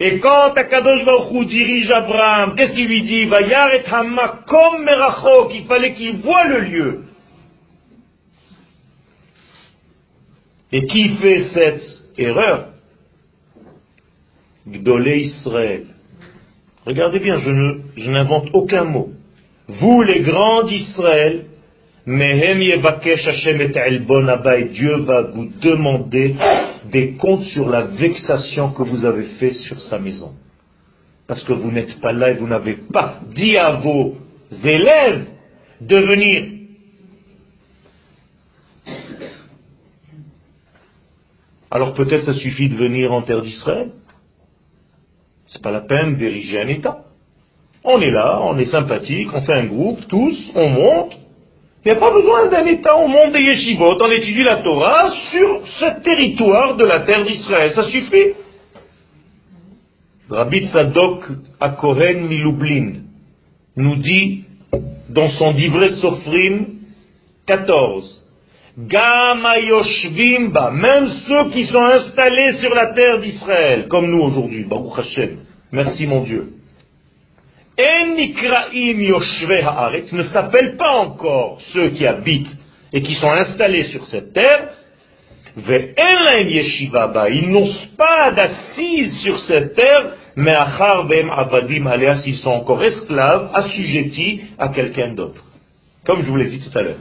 Et 0.01 0.19
quand 0.19 0.53
Akadosh 0.55 1.03
Baruch 1.03 1.47
dirige 1.47 1.91
Abraham, 1.91 2.55
qu'est-ce 2.55 2.73
qu'il 2.73 2.87
lui 2.87 3.01
dit? 3.01 3.23
Et 3.23 3.83
hamakom 3.91 4.83
merachok, 4.83 5.51
il 5.53 5.65
fallait 5.65 5.93
qu'il 5.93 6.17
voie 6.17 6.45
le 6.45 6.59
lieu. 6.61 7.03
Et 10.71 10.85
qui 10.85 11.09
fait 11.17 11.49
cette 11.53 11.81
erreur? 12.17 12.69
Gdolé 14.67 15.17
Israël. 15.17 15.85
Regardez 16.85 17.19
bien, 17.19 17.35
je 17.37 18.09
n'invente 18.09 18.49
aucun 18.53 18.85
mot. 18.85 19.09
Vous, 19.67 20.01
les 20.01 20.21
grands 20.21 20.63
d'Israël, 20.63 21.45
Dieu 24.71 24.95
va 24.97 25.21
vous 25.21 25.49
demander 25.61 26.35
des 26.91 27.13
comptes 27.13 27.43
sur 27.43 27.69
la 27.69 27.83
vexation 27.85 28.71
que 28.71 28.83
vous 28.83 29.05
avez 29.05 29.25
fait 29.39 29.53
sur 29.53 29.79
sa 29.81 29.99
maison. 29.99 30.33
Parce 31.27 31.43
que 31.43 31.53
vous 31.53 31.71
n'êtes 31.71 31.99
pas 32.01 32.11
là 32.11 32.31
et 32.31 32.35
vous 32.35 32.47
n'avez 32.47 32.77
pas 32.91 33.19
dit 33.35 33.57
à 33.57 33.73
vos 33.73 34.15
élèves 34.63 35.27
de 35.81 35.97
venir. 35.97 36.59
Alors 41.71 41.93
peut-être 41.93 42.23
ça 42.23 42.33
suffit 42.33 42.69
de 42.69 42.75
venir 42.75 43.11
en 43.13 43.21
terre 43.21 43.41
d'Israël. 43.41 43.91
C'est 45.47 45.61
pas 45.61 45.71
la 45.71 45.81
peine 45.81 46.15
d'ériger 46.17 46.61
un 46.61 46.67
État. 46.67 47.05
On 47.83 48.01
est 48.01 48.11
là, 48.11 48.39
on 48.43 48.57
est 48.57 48.65
sympathique, 48.65 49.29
on 49.33 49.41
fait 49.41 49.53
un 49.53 49.65
groupe, 49.65 49.99
tous, 50.07 50.51
on 50.55 50.69
monte, 50.69 51.17
il 51.89 51.93
n'y 51.93 51.97
a 51.97 52.07
pas 52.07 52.13
besoin 52.13 52.47
d'un 52.49 52.65
État 52.67 52.95
au 52.97 53.07
monde 53.07 53.33
des 53.33 53.41
yeshivot, 53.41 53.97
on 53.99 54.11
étudie 54.11 54.43
la 54.43 54.57
Torah 54.57 55.09
sur 55.31 55.61
ce 55.79 56.03
territoire 56.03 56.75
de 56.75 56.85
la 56.85 56.99
terre 56.99 57.25
d'Israël, 57.25 57.71
ça 57.71 57.81
suffit. 57.89 58.33
Rabbi 60.29 60.67
Tzadok 60.67 61.23
Akohen 61.59 62.27
Milublin 62.27 62.91
nous 63.75 63.95
dit 63.95 64.43
dans 65.09 65.29
son 65.29 65.53
Divrei 65.53 65.89
Sofrim 65.99 66.67
14, 67.47 68.25
Gama 68.77 69.57
Yoshvimba, 69.57 70.69
même 70.69 71.07
ceux 71.27 71.49
qui 71.49 71.65
sont 71.65 71.81
installés 71.81 72.53
sur 72.61 72.75
la 72.75 72.93
terre 72.93 73.19
d'Israël, 73.19 73.87
comme 73.87 74.11
nous 74.11 74.21
aujourd'hui, 74.21 74.63
Baruch 74.65 74.99
Hashem, 74.99 75.37
merci 75.71 76.05
mon 76.05 76.21
Dieu 76.21 76.49
ne 80.15 80.23
s'appellent 80.23 80.75
pas 80.77 80.97
encore 80.97 81.61
ceux 81.73 81.89
qui 81.91 82.05
habitent 82.05 82.57
et 82.91 83.01
qui 83.01 83.13
sont 83.15 83.31
installés 83.31 83.85
sur 83.85 84.05
cette 84.05 84.33
terre. 84.33 84.69
Ils 85.55 87.49
n'ont 87.51 87.73
pas 87.97 88.31
d'assises 88.31 89.19
sur 89.21 89.39
cette 89.39 89.75
terre, 89.75 90.13
mais 90.35 90.55
s'ils 92.23 92.37
sont 92.37 92.51
encore 92.51 92.83
esclaves, 92.83 93.49
assujettis 93.53 94.41
à 94.57 94.69
quelqu'un 94.69 95.13
d'autre. 95.13 95.43
Comme 96.05 96.21
je 96.21 96.27
vous 96.29 96.37
l'ai 96.37 96.49
dit 96.49 96.59
tout 96.59 96.77
à 96.77 96.81
l'heure. 96.81 96.97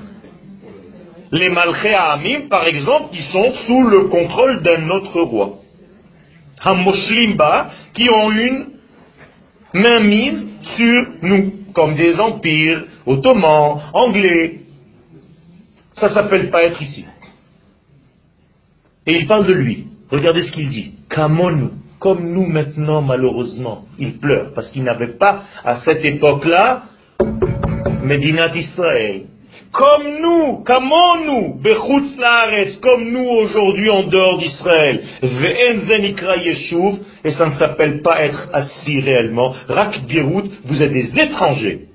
Les 1.31 1.51
Malché 1.51 1.95
Amim, 1.95 2.49
par 2.49 2.67
exemple, 2.67 3.15
qui 3.15 3.23
sont 3.33 3.53
sous 3.67 3.83
le 3.83 4.05
contrôle 4.05 4.63
d'un 4.63 4.89
autre 4.91 5.21
roi. 5.21 5.59
Hamoshlimba, 6.61 7.71
qui 7.95 8.09
ont 8.11 8.31
une 8.31 8.78
mainmise 9.73 10.47
sur 10.77 11.07
nous, 11.23 11.53
comme 11.75 11.95
des 11.95 12.19
empires 12.19 12.85
ottomans, 13.07 13.81
anglais. 13.93 14.61
Ça 15.97 16.09
s'appelle 16.09 16.51
pas 16.51 16.63
être 16.65 16.81
ici. 16.81 17.05
Et 19.07 19.17
il 19.17 19.27
parle 19.27 19.47
de 19.47 19.53
lui. 19.53 19.87
Regardez 20.11 20.43
ce 20.43 20.53
qu'il 20.53 20.69
dit. 20.69 20.95
Kamonu, 21.09 21.71
comme 21.99 22.33
nous 22.33 22.47
maintenant, 22.47 23.03
malheureusement. 23.03 23.85
Il 23.99 24.19
pleure 24.19 24.53
parce 24.55 24.71
qu'il 24.71 24.85
n'avait 24.85 25.17
pas, 25.19 25.45
à 25.65 25.81
cette 25.81 26.05
époque-là, 26.05 26.85
Medinat 28.03 28.55
Israël. 28.55 29.23
Comme 29.73 30.21
nous, 30.23 30.65
nous, 31.27 31.61
Bechutz 31.61 32.17
comme 32.81 33.11
nous 33.11 33.29
aujourd'hui 33.29 33.91
en 33.91 34.05
dehors 34.05 34.39
d'Israël. 34.39 35.03
et 37.25 37.31
ça 37.31 37.47
ne 37.47 37.55
s'appelle 37.55 38.01
pas 38.03 38.25
être 38.25 38.49
assis 38.53 39.01
réellement. 39.01 39.55
Rak 39.69 40.01
vous 40.65 40.83
êtes 40.83 40.93
des 40.93 41.21
étrangers. 41.21 41.89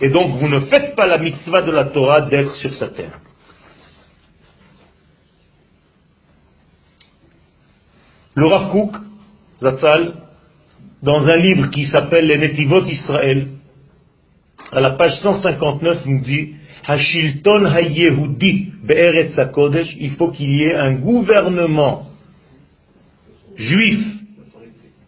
Et 0.00 0.08
donc 0.10 0.30
vous 0.32 0.48
ne 0.48 0.60
faites 0.60 0.94
pas 0.96 1.06
la 1.06 1.18
mitzvah 1.18 1.62
de 1.62 1.70
la 1.70 1.84
Torah 1.84 2.22
d'être 2.22 2.54
sur 2.56 2.74
sa 2.74 2.88
terre. 2.88 3.18
Le 8.34 8.46
Rav 8.46 8.70
Zatzal, 9.60 10.14
dans 11.02 11.26
un 11.26 11.36
livre 11.36 11.70
qui 11.70 11.86
s'appelle 11.86 12.26
Les 12.26 12.38
Netivot 12.38 12.84
Israël, 12.84 13.48
à 14.72 14.80
la 14.80 14.90
page 14.90 15.18
159, 15.20 16.06
nous 16.06 16.20
dit 16.20 16.54
Hashilton 16.86 17.66
Hayehudi 17.66 18.72
Be'eretz 18.84 19.38
HaKodesh, 19.38 19.96
il 19.98 20.12
faut 20.12 20.30
qu'il 20.30 20.50
y 20.50 20.62
ait 20.62 20.74
un 20.74 20.94
gouvernement 20.94 22.06
juif, 23.56 24.00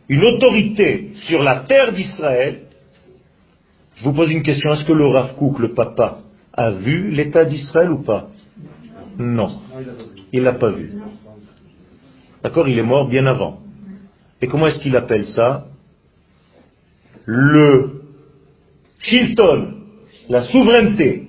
une 0.08 0.24
autorité 0.24 1.10
sur 1.26 1.42
la 1.42 1.60
terre 1.60 1.92
d'Israël. 1.92 2.62
Je 3.96 4.04
vous 4.04 4.12
pose 4.12 4.30
une 4.30 4.42
question, 4.42 4.72
est-ce 4.72 4.84
que 4.84 4.92
le 4.92 5.06
Rav 5.06 5.36
Kook, 5.36 5.58
le 5.58 5.74
papa, 5.74 6.18
a 6.52 6.70
vu 6.70 7.10
l'état 7.10 7.44
d'Israël 7.44 7.90
ou 7.90 8.02
pas? 8.02 8.28
Non, 9.18 9.60
il 10.32 10.42
l'a 10.42 10.54
pas 10.54 10.70
vu. 10.70 10.92
D'accord 12.42 12.68
Il 12.68 12.78
est 12.78 12.82
mort 12.82 13.08
bien 13.08 13.26
avant. 13.26 13.60
Et 14.40 14.48
comment 14.48 14.66
est-ce 14.66 14.80
qu'il 14.80 14.96
appelle 14.96 15.24
ça? 15.26 15.66
Le 17.24 18.01
Shilton, 19.02 19.74
la 20.28 20.42
souveraineté 20.42 21.24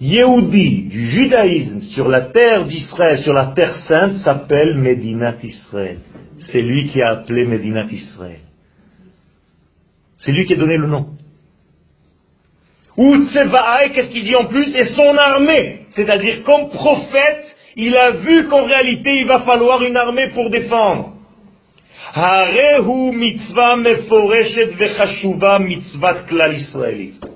Yehudi 0.00 0.82
du 0.88 1.06
judaïsme 1.10 1.80
sur 1.94 2.08
la 2.08 2.20
terre 2.20 2.66
d'Israël, 2.66 3.18
sur 3.18 3.32
la 3.32 3.52
terre 3.54 3.74
sainte, 3.88 4.12
s'appelle 4.24 4.76
Medinat 4.76 5.36
Israël. 5.42 5.98
C'est 6.52 6.62
lui 6.62 6.86
qui 6.86 7.02
a 7.02 7.10
appelé 7.10 7.44
Medinat 7.44 7.86
Israël. 7.90 8.40
C'est 10.20 10.32
lui 10.32 10.44
qui 10.44 10.54
a 10.54 10.56
donné 10.56 10.76
le 10.76 10.86
nom. 10.86 11.08
Ou 12.96 13.14
qu'est-ce 13.94 14.10
qu'il 14.10 14.24
dit 14.24 14.34
en 14.34 14.46
plus? 14.46 14.74
Et 14.74 14.86
son 14.86 15.16
armée. 15.16 15.86
C'est-à-dire, 15.90 16.42
comme 16.44 16.68
prophète, 16.70 17.44
il 17.76 17.96
a 17.96 18.10
vu 18.12 18.46
qu'en 18.48 18.64
réalité, 18.64 19.20
il 19.20 19.26
va 19.26 19.40
falloir 19.40 19.82
une 19.82 19.96
armée 19.96 20.30
pour 20.34 20.50
défendre. 20.50 21.17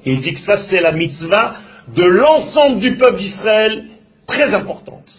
Il 0.04 0.20
dit 0.20 0.34
que 0.34 0.40
ça, 0.40 0.56
c'est 0.68 0.80
la 0.80 0.92
mitzvah 0.92 1.54
de 1.94 2.04
l'ensemble 2.04 2.80
du 2.80 2.96
peuple 2.96 3.18
d'Israël, 3.18 3.84
très 4.26 4.54
importante. 4.54 5.10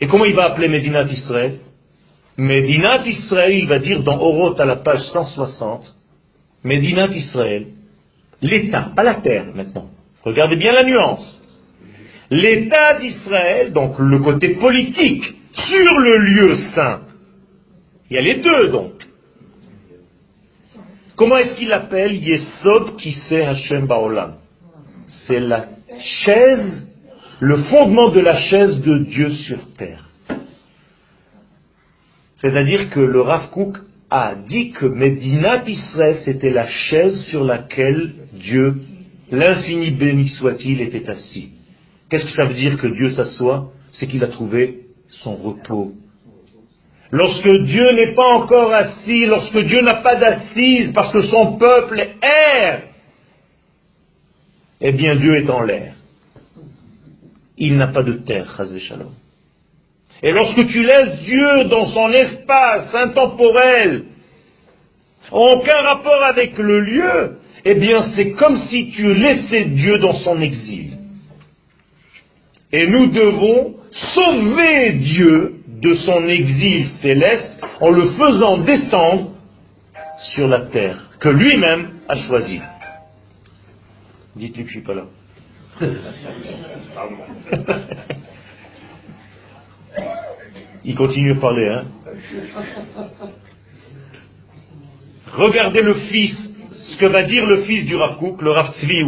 Et 0.00 0.06
comment 0.06 0.24
il 0.24 0.34
va 0.34 0.46
appeler 0.46 0.68
Médinat 0.68 1.04
Israël 1.04 1.58
Médinat 2.36 3.06
Israël, 3.06 3.52
il 3.52 3.68
va 3.68 3.78
dire 3.78 4.02
dans 4.02 4.18
Oroth 4.18 4.58
à 4.58 4.64
la 4.64 4.76
page 4.76 5.02
160, 5.12 5.82
Médinat 6.64 7.06
Israël, 7.08 7.66
l'État, 8.42 8.90
pas 8.94 9.04
la 9.04 9.16
terre 9.16 9.46
maintenant. 9.54 9.88
Regardez 10.22 10.56
bien 10.56 10.72
la 10.72 10.84
nuance. 10.84 11.42
L'État 12.30 12.98
d'Israël, 12.98 13.72
donc 13.72 13.98
le 13.98 14.18
côté 14.18 14.56
politique, 14.56 15.24
sur 15.54 15.98
le 15.98 16.18
lieu 16.18 16.54
saint. 16.74 17.02
Il 18.10 18.14
y 18.14 18.18
a 18.18 18.22
les 18.22 18.40
deux 18.40 18.68
donc. 18.68 18.92
Comment 21.16 21.36
est-ce 21.38 21.54
qu'il 21.54 21.72
appelle 21.72 22.14
Yesod 22.16 22.96
Kiseh 22.96 23.42
Hashem 23.42 23.86
Baolam? 23.86 24.34
C'est 25.26 25.40
la 25.40 25.66
chaise, 25.98 26.86
le 27.40 27.58
fondement 27.64 28.10
de 28.10 28.20
la 28.20 28.36
chaise 28.36 28.80
de 28.80 28.98
Dieu 28.98 29.30
sur 29.30 29.58
terre. 29.76 30.08
C'est-à-dire 32.40 32.90
que 32.90 33.00
le 33.00 33.20
Rav 33.20 33.50
Kook 33.50 33.78
a 34.10 34.34
dit 34.34 34.72
que 34.72 34.86
Medina 34.86 35.62
Israël, 35.66 36.16
c'était 36.24 36.50
la 36.50 36.66
chaise 36.66 37.22
sur 37.30 37.44
laquelle 37.44 38.12
Dieu, 38.34 38.82
l'infini 39.30 39.92
béni 39.92 40.28
soit-il, 40.28 40.80
était 40.80 41.08
assis. 41.08 41.50
Qu'est-ce 42.10 42.24
que 42.24 42.32
ça 42.32 42.44
veut 42.44 42.54
dire 42.54 42.76
que 42.76 42.88
Dieu 42.88 43.10
s'assoit? 43.10 43.70
C'est 43.92 44.06
qu'il 44.06 44.22
a 44.24 44.28
trouvé 44.28 44.83
son 45.22 45.36
repos 45.36 45.92
Lorsque 47.10 47.48
Dieu 47.64 47.86
n'est 47.92 48.14
pas 48.14 48.34
encore 48.34 48.74
assis, 48.74 49.26
lorsque 49.26 49.58
Dieu 49.58 49.82
n'a 49.82 50.02
pas 50.02 50.16
d'assise 50.16 50.92
parce 50.92 51.12
que 51.12 51.22
son 51.22 51.58
peuple 51.58 52.08
erre, 52.20 52.82
eh 54.80 54.90
bien 54.90 55.14
Dieu 55.14 55.36
est 55.36 55.48
en 55.48 55.62
l'air. 55.62 55.94
Il 57.56 57.76
n'a 57.76 57.86
pas 57.86 58.02
de 58.02 58.14
terre, 58.14 58.60
Shalom. 58.78 59.12
Et 60.24 60.32
lorsque 60.32 60.66
tu 60.66 60.82
laisses 60.82 61.20
Dieu 61.20 61.64
dans 61.66 61.86
son 61.86 62.10
espace 62.10 62.92
intemporel, 62.92 64.06
aucun 65.30 65.82
rapport 65.82 66.22
avec 66.24 66.58
le 66.58 66.80
lieu, 66.80 67.38
eh 67.64 67.76
bien 67.76 68.06
c'est 68.16 68.32
comme 68.32 68.58
si 68.68 68.90
tu 68.90 69.14
laissais 69.14 69.66
Dieu 69.66 69.98
dans 69.98 70.14
son 70.14 70.40
exil. 70.40 70.93
Et 72.76 72.88
nous 72.88 73.06
devons 73.06 73.76
sauver 73.92 74.94
Dieu 74.94 75.60
de 75.68 75.94
son 75.94 76.28
exil 76.28 76.88
céleste 77.00 77.64
en 77.80 77.92
le 77.92 78.10
faisant 78.10 78.58
descendre 78.58 79.30
sur 80.34 80.48
la 80.48 80.62
terre 80.62 81.10
que 81.20 81.28
lui-même 81.28 82.00
a 82.08 82.16
choisi. 82.16 82.60
Dites-lui 84.34 84.64
que 84.64 84.70
je 84.70 84.78
ne 84.78 84.82
suis 84.82 84.88
pas 84.88 84.94
là. 84.94 85.04
Il 90.84 90.96
continue 90.96 91.34
de 91.34 91.40
parler, 91.40 91.68
hein. 91.68 91.84
Regardez 95.32 95.82
le 95.82 95.94
fils, 95.94 96.52
ce 96.72 96.96
que 96.96 97.06
va 97.06 97.22
dire 97.22 97.46
le 97.46 97.62
fils 97.62 97.86
du 97.86 97.94
Rav 97.94 98.18
le 98.40 98.50
Rav 98.50 98.74
Tzvi. 98.74 99.04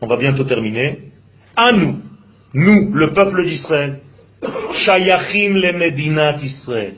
On 0.00 0.08
va 0.08 0.16
bientôt 0.16 0.42
terminer. 0.42 1.12
À 1.54 1.70
nous, 1.70 2.00
nous, 2.54 2.94
le 2.94 3.12
peuple 3.12 3.44
d'Israël, 3.44 4.00
Shayachim 4.84 5.54
le 5.54 5.72
Medinat 5.72 6.36
Israël. 6.36 6.94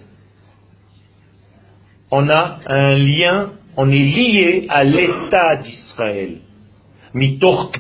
On 2.11 2.29
a 2.29 2.59
un 2.67 2.95
lien, 2.95 3.51
on 3.77 3.91
est 3.91 3.95
lié 3.99 4.67
à 4.69 4.85
l'état 4.85 5.57
d'Israël. 5.57 6.37
Mitor 7.15 7.73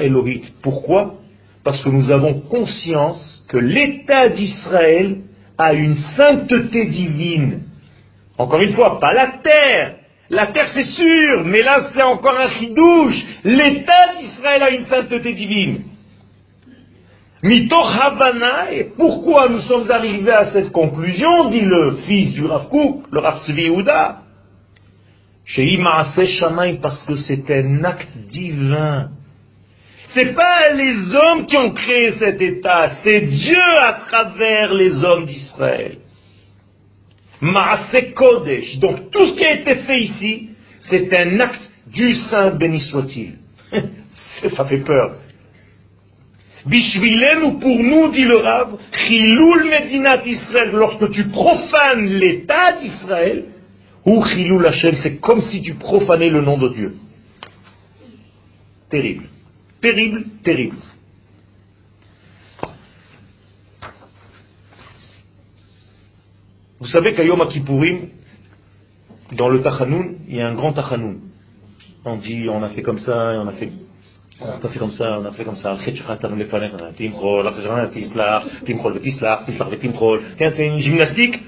Elohit. 0.00 0.54
Pourquoi? 0.62 1.16
Parce 1.62 1.82
que 1.82 1.90
nous 1.90 2.10
avons 2.10 2.40
conscience 2.40 3.44
que 3.48 3.58
l'état 3.58 4.30
d'Israël 4.30 5.18
a 5.58 5.74
une 5.74 5.96
sainteté 6.16 6.86
divine. 6.86 7.62
Encore 8.38 8.60
une 8.60 8.72
fois, 8.72 8.98
pas 8.98 9.12
la 9.12 9.38
terre. 9.42 9.96
La 10.30 10.48
terre 10.48 10.68
c'est 10.74 10.84
sûr, 10.84 11.44
mais 11.44 11.60
là 11.62 11.90
c'est 11.92 12.02
encore 12.02 12.38
un 12.38 12.48
chidouche. 12.58 13.22
L'état 13.44 14.14
d'Israël 14.18 14.62
a 14.62 14.70
une 14.70 14.84
sainteté 14.86 15.34
divine. 15.34 15.82
Et 17.42 18.84
pourquoi 18.96 19.48
nous 19.48 19.60
sommes 19.62 19.90
arrivés 19.90 20.32
à 20.32 20.52
cette 20.52 20.72
conclusion, 20.72 21.50
dit 21.50 21.60
le 21.60 21.98
fils 22.06 22.32
du 22.32 22.44
Rav 22.46 22.68
Kouk, 22.68 23.04
le 23.12 23.20
Rav 23.20 23.42
Tzvi 23.44 23.62
Yehuda, 23.62 24.22
parce 26.82 27.04
que 27.04 27.16
c'est 27.16 27.50
un 27.50 27.84
acte 27.84 28.16
divin. 28.30 29.10
C'est 30.14 30.34
pas 30.34 30.72
les 30.72 31.14
hommes 31.14 31.46
qui 31.46 31.56
ont 31.56 31.72
créé 31.72 32.12
cet 32.12 32.40
état, 32.40 32.90
c'est 33.04 33.20
Dieu 33.20 33.80
à 33.80 33.92
travers 34.08 34.72
les 34.72 35.04
hommes 35.04 35.26
d'Israël. 35.26 35.98
Maase 37.40 38.14
Kodesh. 38.14 38.78
Donc 38.78 39.10
tout 39.10 39.26
ce 39.26 39.34
qui 39.34 39.44
a 39.44 39.60
été 39.60 39.74
fait 39.82 40.00
ici, 40.00 40.50
c'est 40.80 41.12
un 41.14 41.38
acte 41.40 41.70
du 41.86 42.14
Saint 42.14 42.50
béni 42.52 42.80
soit-il. 42.80 43.34
Ça 44.56 44.64
fait 44.64 44.78
peur. 44.78 45.16
Bishvilenu 46.66 47.60
pour 47.60 47.78
nous, 47.78 48.10
dit 48.10 48.24
le 48.24 48.38
Rav, 48.38 48.76
Chilul 48.92 49.70
Medinat 49.70 50.26
Israël, 50.26 50.70
lorsque 50.72 51.10
tu 51.12 51.28
profanes 51.28 52.06
l'état 52.06 52.72
d'Israël, 52.72 53.44
ou 54.04 54.24
Chilul 54.24 54.66
Hashem, 54.66 54.94
c'est 55.02 55.18
comme 55.18 55.40
si 55.42 55.62
tu 55.62 55.74
profanais 55.74 56.28
le 56.28 56.40
nom 56.40 56.58
de 56.58 56.68
Dieu. 56.70 56.92
Terrible. 58.90 59.24
Terrible, 59.80 60.24
terrible. 60.42 60.76
Vous 66.80 66.86
savez 66.86 67.14
qu'à 67.14 67.24
Yom 67.24 67.46
Kippourim, 67.48 68.08
dans 69.32 69.48
le 69.48 69.62
Tachanoun, 69.62 70.18
il 70.28 70.36
y 70.36 70.40
a 70.40 70.48
un 70.48 70.54
grand 70.54 70.72
Tachanoun. 70.72 71.20
On 72.04 72.16
dit, 72.16 72.48
on 72.48 72.62
a 72.62 72.68
fait 72.70 72.82
comme 72.82 72.98
ça, 72.98 73.16
on 73.16 73.48
a 73.48 73.52
fait 73.52 73.72
on 74.40 74.66
a 74.66 74.68
fait 74.68 74.78
comme 74.78 74.90
ça, 74.90 75.18
on 75.20 75.24
a 75.24 75.32
fait 75.32 75.44
comme 75.44 75.56
ça, 75.56 75.76
c'est 80.38 80.66
une 80.66 80.78
gymnastique. 80.78 81.40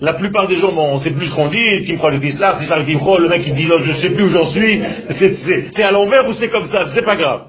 La 0.00 0.14
plupart 0.14 0.48
des 0.48 0.56
gens, 0.56 0.72
bon, 0.72 0.94
on 0.94 0.98
sait 1.00 1.10
plus 1.10 1.26
ce 1.26 1.34
qu'on 1.34 1.48
dit, 1.48 1.60
le 1.60 3.28
mec 3.28 3.46
il 3.46 3.54
dit, 3.54 3.66
non, 3.66 3.78
je 3.78 3.92
sais 4.00 4.10
plus 4.10 4.24
où 4.24 4.28
j'en 4.28 4.46
suis, 4.50 4.80
c'est 5.74 5.84
à 5.84 5.90
l'envers 5.92 6.26
ou 6.28 6.32
c'est 6.34 6.48
comme 6.48 6.66
ça, 6.66 6.86
c'est 6.94 7.04
pas 7.04 7.16
grave. 7.16 7.48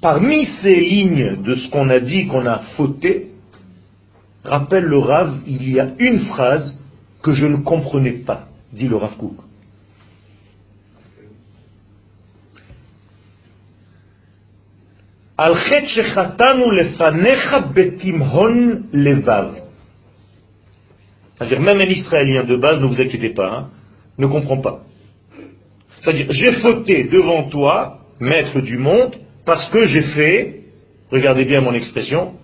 Parmi 0.00 0.46
ces 0.62 0.74
lignes 0.76 1.42
de 1.42 1.54
ce 1.56 1.68
qu'on 1.68 1.90
a 1.90 2.00
dit 2.00 2.26
qu'on 2.28 2.46
a 2.46 2.60
fauté, 2.76 3.28
rappelle 4.44 4.84
le 4.84 4.98
Rav, 4.98 5.40
il 5.46 5.70
y 5.70 5.80
a 5.80 5.88
une 5.98 6.20
phrase 6.20 6.78
que 7.22 7.32
je 7.34 7.46
ne 7.46 7.56
comprenais 7.58 8.22
pas, 8.24 8.46
dit 8.72 8.88
le 8.88 8.96
Rav 8.96 9.16
Kouk. 9.16 9.45
C'est-à-dire, 21.36 21.60
même 21.60 21.78
un 21.78 21.90
Israélien 21.90 22.44
de 22.44 22.56
base, 22.56 22.80
ne 22.80 22.86
vous 22.86 22.98
inquiétez 23.00 23.30
pas, 23.30 23.68
ne 24.16 24.26
comprend 24.26 24.62
pas. 24.62 24.80
C'est-à-dire, 26.00 26.26
j'ai 26.30 26.52
fauté 26.54 27.04
devant 27.04 27.50
toi, 27.50 27.98
maître 28.18 28.60
du 28.60 28.78
monde, 28.78 29.16
parce 29.44 29.68
que 29.68 29.86
j'ai 29.86 30.02
fait, 30.02 30.60
regardez 31.10 31.44
bien 31.44 31.60
mon 31.60 31.74
expression, 31.74 32.34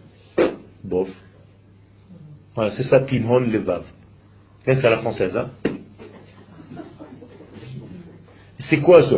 bof. 0.84 1.09
Voilà, 2.55 2.72
c'est 2.72 2.84
ça, 2.84 3.01
Pimon 3.01 3.40
Levav. 3.40 3.84
C'est 4.66 4.84
à 4.84 4.90
la 4.90 4.99
française, 4.99 5.34
hein? 5.34 5.51
C'est 8.59 8.80
quoi 8.80 9.03
ça? 9.03 9.16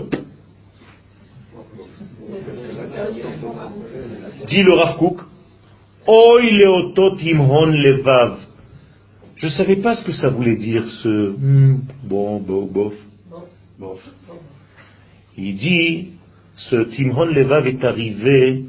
Dit 4.48 4.62
le 4.62 4.74
Rav 4.74 4.98
Kook, 4.98 5.20
Timhon 7.18 7.66
Levav. 7.66 8.38
Je 9.36 9.46
ne 9.46 9.50
savais 9.50 9.76
pas 9.76 9.96
ce 9.96 10.04
que 10.04 10.12
ça 10.12 10.28
voulait 10.28 10.56
dire 10.56 10.86
ce 11.02 11.34
hmm, 11.36 11.80
bon, 12.04 12.40
bon, 12.40 12.66
bof. 12.66 12.94
bof. 13.78 14.00
Il 15.36 15.56
dit, 15.56 16.10
ce 16.56 16.76
Timhon 16.76 17.24
Levav 17.24 17.66
est 17.66 17.84
arrivé 17.84 18.64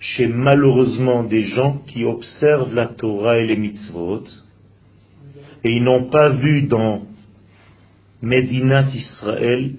chez 0.00 0.26
malheureusement 0.26 1.24
des 1.24 1.42
gens 1.42 1.78
qui 1.86 2.04
observent 2.04 2.74
la 2.74 2.86
Torah 2.86 3.38
et 3.38 3.46
les 3.46 3.56
mitzvot, 3.56 4.24
et 5.64 5.70
ils 5.70 5.82
n'ont 5.82 6.04
pas 6.04 6.30
vu 6.30 6.62
dans 6.62 7.02
Medinat 8.20 8.88
Israël, 8.94 9.72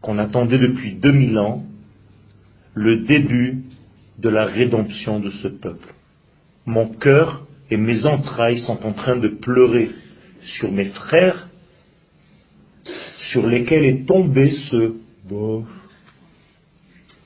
qu'on 0.00 0.18
attendait 0.18 0.58
depuis 0.58 0.94
2000 0.94 1.38
ans, 1.38 1.64
le 2.74 3.04
début 3.04 3.62
de 4.18 4.28
la 4.28 4.46
rédemption 4.46 5.20
de 5.20 5.30
ce 5.30 5.48
peuple. 5.48 5.94
Mon 6.66 6.88
cœur 6.88 7.46
et 7.70 7.76
mes 7.76 8.04
entrailles 8.04 8.58
sont 8.58 8.84
en 8.84 8.92
train 8.92 9.16
de 9.16 9.28
pleurer 9.28 9.90
sur 10.42 10.70
mes 10.72 10.86
frères 10.86 11.48
sur 13.32 13.46
lesquels 13.46 13.84
est 13.84 14.06
tombé 14.06 14.50
ce 14.70 14.94
Vous 15.28 15.66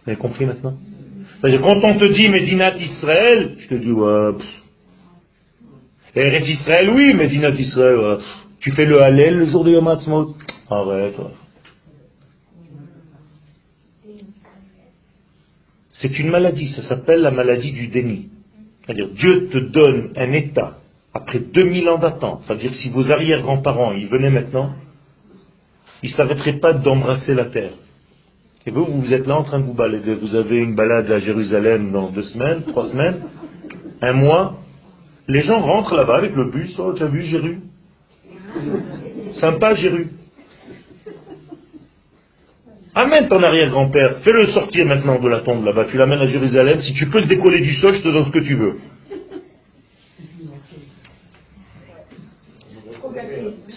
avez 0.06 0.16
compris 0.16 0.46
maintenant? 0.46 0.74
C'est-à-dire, 1.40 1.60
quand 1.60 1.80
on 1.84 1.98
te 1.98 2.04
dit 2.04 2.28
Médinat 2.28 2.76
Israël, 2.76 3.56
je 3.58 3.68
te 3.68 3.74
dis, 3.74 3.90
ouais, 3.90 4.32
Eretz 6.14 6.48
Israël, 6.48 6.90
oui, 6.90 7.14
Médinat 7.14 7.50
Israël, 7.50 8.18
tu 8.60 8.70
fais 8.72 8.84
le 8.84 9.00
Hallel 9.02 9.38
le 9.38 9.46
jour 9.46 9.64
de 9.64 9.72
Yom. 9.72 9.88
Arrête. 10.70 11.16
C'est 15.92 16.18
une 16.18 16.30
maladie, 16.30 16.68
ça 16.68 16.82
s'appelle 16.82 17.20
la 17.20 17.30
maladie 17.30 17.72
du 17.72 17.88
déni. 17.88 18.30
C'est-à-dire, 18.84 19.08
Dieu 19.10 19.48
te 19.48 19.58
donne 19.58 20.12
un 20.16 20.32
état 20.32 20.78
après 21.14 21.38
2000 21.38 21.88
ans 21.88 21.98
d'attente. 21.98 22.42
C'est-à-dire, 22.44 22.72
si 22.74 22.90
vos 22.90 23.10
arrière-grands-parents, 23.10 23.92
ils 23.92 24.08
venaient 24.08 24.30
maintenant, 24.30 24.72
ils 26.02 26.10
ne 26.10 26.16
s'arrêteraient 26.16 26.58
pas 26.58 26.72
d'embrasser 26.72 27.34
la 27.34 27.44
terre. 27.46 27.72
Et 28.66 28.70
vous, 28.70 28.84
vous 28.84 29.12
êtes 29.12 29.26
là 29.26 29.36
en 29.36 29.42
train 29.42 29.60
de 29.60 29.64
vous 29.64 29.74
balader. 29.74 30.14
Vous 30.14 30.34
avez 30.34 30.58
une 30.58 30.74
balade 30.74 31.10
à 31.10 31.18
Jérusalem 31.18 31.92
dans 31.92 32.10
deux 32.10 32.22
semaines, 32.22 32.62
trois 32.62 32.88
semaines, 32.88 33.22
un 34.00 34.12
mois. 34.12 34.58
Les 35.28 35.42
gens 35.42 35.60
rentrent 35.60 35.96
là-bas 35.96 36.16
avec 36.16 36.34
le 36.34 36.50
bus. 36.50 36.74
Oh, 36.78 36.92
tu 36.92 37.02
as 37.02 37.06
vu 37.06 37.22
Jéru? 37.22 37.60
Sympa 39.34 39.74
Jéru. 39.74 40.10
Amène 42.94 43.28
ton 43.28 43.42
arrière-grand-père, 43.42 44.18
fais-le 44.22 44.46
sortir 44.48 44.86
maintenant 44.86 45.18
de 45.18 45.28
la 45.28 45.40
tombe 45.40 45.64
là-bas, 45.64 45.86
tu 45.86 45.96
l'amènes 45.96 46.20
à 46.20 46.26
Jérusalem, 46.26 46.78
si 46.80 46.92
tu 46.92 47.08
peux 47.08 47.22
te 47.22 47.26
décoller 47.26 47.60
du 47.60 47.72
sol, 47.74 47.94
je 47.94 48.02
te 48.02 48.08
donne 48.08 48.26
ce 48.26 48.32
que 48.32 48.40
tu 48.40 48.54
veux. 48.54 48.78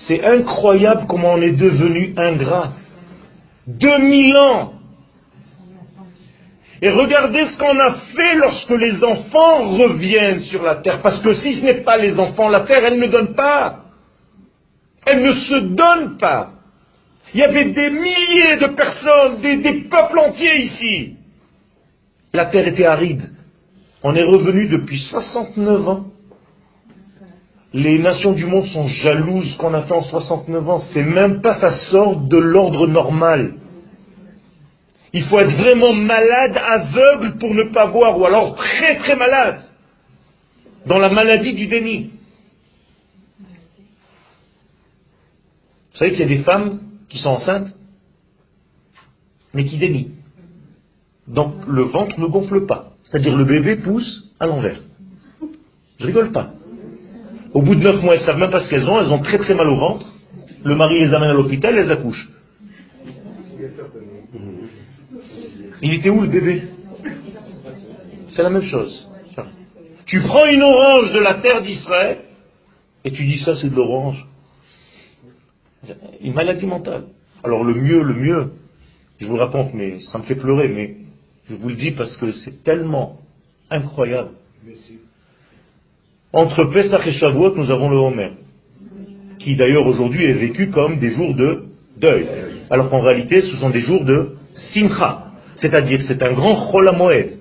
C'est 0.08 0.24
incroyable 0.24 1.06
comment 1.08 1.34
on 1.34 1.42
est 1.42 1.52
devenu 1.52 2.14
ingrat. 2.18 2.74
2000 3.68 4.38
ans. 4.38 4.74
Et 6.82 6.90
regardez 6.90 7.46
ce 7.46 7.58
qu'on 7.58 7.80
a 7.80 7.94
fait 8.16 8.36
lorsque 8.36 8.70
les 8.70 9.04
enfants 9.04 9.70
reviennent 9.78 10.40
sur 10.42 10.62
la 10.62 10.76
terre. 10.76 11.02
Parce 11.02 11.20
que 11.22 11.34
si 11.34 11.56
ce 11.56 11.66
n'est 11.66 11.84
pas 11.84 11.98
les 11.98 12.20
enfants, 12.20 12.50
la 12.50 12.62
terre, 12.62 12.84
elle 12.86 13.00
ne 13.00 13.08
donne 13.08 13.34
pas. 13.34 13.86
Elle 15.06 15.24
ne 15.24 15.32
se 15.32 15.56
donne 15.76 16.18
pas. 16.18 16.55
Il 17.36 17.40
y 17.40 17.44
avait 17.44 17.66
des 17.66 17.90
milliers 17.90 18.56
de 18.62 18.68
personnes, 18.68 19.42
des, 19.42 19.82
peuples 19.90 20.20
entiers 20.20 20.58
ici. 20.62 21.18
La 22.32 22.46
terre 22.46 22.66
était 22.66 22.86
aride. 22.86 23.30
On 24.04 24.16
est 24.16 24.24
revenu 24.24 24.68
depuis 24.68 25.00
69 25.00 25.88
ans 25.90 26.06
les 27.74 28.00
nations 28.00 28.32
du 28.32 28.46
monde 28.46 28.64
sont 28.68 28.88
jalouses 28.88 29.58
qu'on 29.58 29.74
a 29.74 29.82
fait 29.82 29.94
en 29.94 30.02
69 30.02 30.70
ans. 30.70 30.80
C'est 30.94 31.04
même 31.04 31.42
pas, 31.42 31.60
ça 31.60 31.72
sort 31.92 32.16
de 32.16 32.38
l'ordre 32.38 32.88
normal. 32.88 33.56
Il 35.12 35.24
faut 35.24 35.38
être 35.38 35.58
vraiment 35.58 35.92
malade, 35.92 36.58
aveugle 36.58 37.38
pour 37.38 37.54
ne 37.54 37.64
pas 37.74 37.88
voir, 37.88 38.18
ou 38.18 38.26
alors 38.26 38.56
très 38.56 38.96
très 39.00 39.18
malade, 39.18 39.60
dans 40.86 41.00
la 41.00 41.10
maladie 41.10 41.54
du 41.54 41.68
déni. 41.68 42.12
Vous 45.92 45.98
savez 46.00 46.12
qu'il 46.12 46.22
y 46.22 46.34
a 46.34 46.38
des 46.38 46.44
femmes 46.44 46.85
qui 47.10 47.18
sont 47.20 47.30
enceintes, 47.30 47.70
mais 49.54 49.66
qui 49.66 49.78
dénient. 49.78 50.12
Donc 51.28 51.54
le 51.68 51.84
ventre 51.84 52.20
ne 52.20 52.28
gonfle 52.28 52.66
pas. 52.66 52.94
C'est-à-dire 53.06 53.36
le 53.36 53.46
bébé 53.46 53.78
pousse 53.78 54.32
à 54.40 54.48
l'envers. 54.48 54.80
Je 56.00 56.06
rigole 56.06 56.32
pas. 56.32 56.54
Au 57.54 57.62
bout 57.62 57.76
de 57.76 57.82
neuf 57.82 58.02
mois, 58.04 58.16
elles 58.16 58.26
savent 58.26 58.38
même 58.38 58.52
pas 58.52 58.62
ce 58.62 58.70
qu'elles 58.70 58.90
ont, 58.90 59.00
elles 59.00 59.12
ont 59.12 59.20
très 59.20 59.38
très 59.38 59.56
mal 59.56 59.70
au 59.70 59.76
ventre. 59.76 60.06
Le 60.64 60.76
mari 60.76 61.00
les 61.00 61.14
amène 61.14 61.30
à 61.30 61.34
l'hôpital, 61.34 61.78
elles 61.78 61.92
accouchent. 61.92 62.30
Il 65.82 65.94
était 65.94 66.10
où 66.10 66.22
le 66.22 66.28
bébé? 66.28 66.64
C'est 68.30 68.44
la 68.44 68.50
même 68.50 68.64
chose. 68.64 69.08
Tu 70.06 70.22
prends 70.22 70.46
une 70.46 70.62
orange 70.62 71.14
de 71.14 71.20
la 71.20 71.36
terre 71.36 71.62
d'Israël 71.62 72.20
et 73.04 73.12
tu 73.12 73.26
dis 73.26 73.40
ça 73.40 73.56
c'est 73.56 73.70
de 73.70 73.76
l'orange. 73.76 74.26
Une 76.22 76.34
maladie 76.34 76.66
mentale. 76.66 77.04
Alors 77.44 77.64
le 77.64 77.74
mieux, 77.76 78.02
le 78.02 78.14
mieux, 78.14 78.52
je 79.20 79.28
vous 79.28 79.38
raconte, 79.38 79.74
mais 79.74 80.00
ça 80.12 80.18
me 80.18 80.24
fait 80.24 80.36
pleurer, 80.36 80.68
mais 80.68 80.96
je 81.50 81.56
vous 81.56 81.70
le 81.70 81.76
dis 81.76 81.92
parce 81.92 82.16
que 82.18 82.32
c'est 82.32 82.64
tellement 82.64 83.20
incroyable. 83.70 84.32
Entre 86.34 86.66
Pesach 86.66 87.06
et 87.06 87.12
Shavuot, 87.12 87.56
nous 87.56 87.72
avons 87.72 87.90
le 87.90 87.98
Homer, 87.98 88.32
qui 89.40 89.56
d'ailleurs 89.56 89.86
aujourd'hui 89.86 90.26
est 90.26 90.34
vécu 90.34 90.70
comme 90.70 91.00
des 91.00 91.12
jours 91.12 91.34
de 91.36 91.66
deuil, 91.98 92.28
alors 92.70 92.90
qu'en 92.90 93.02
réalité 93.02 93.42
ce 93.42 93.56
sont 93.58 93.70
des 93.70 93.80
jours 93.82 94.04
de 94.04 94.36
Simcha, 94.74 95.28
c'est-à-dire 95.56 96.02
c'est 96.08 96.22
un 96.24 96.34
grand 96.34 96.72
Cholamoed. 96.72 97.40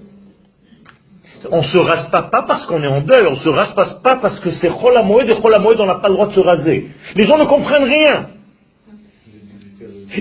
On 1.51 1.59
ne 1.59 1.67
se 1.67 1.79
rase 1.79 2.11
pas, 2.11 2.23
pas 2.23 2.43
parce 2.43 2.67
qu'on 2.67 2.83
est 2.83 2.87
en 2.87 3.03
deuil, 3.03 3.27
on 3.27 3.33
ne 3.33 3.37
se 3.37 3.49
rase 3.49 3.75
pas, 3.75 4.17
parce 4.17 4.39
que 4.41 4.51
c'est 4.53 4.71
Cholamoed 4.71 5.29
et 5.29 5.41
Cholamoed 5.43 5.81
on 5.81 5.87
n'a 5.87 5.97
pas 5.97 6.09
le 6.09 6.15
droit 6.15 6.29
de 6.29 6.35
se 6.35 6.41
raser. 6.41 6.89
Les 7.17 7.27
gens 7.27 7.39
ne 7.39 7.47
comprennent 7.47 7.85
rien. 7.85 8.29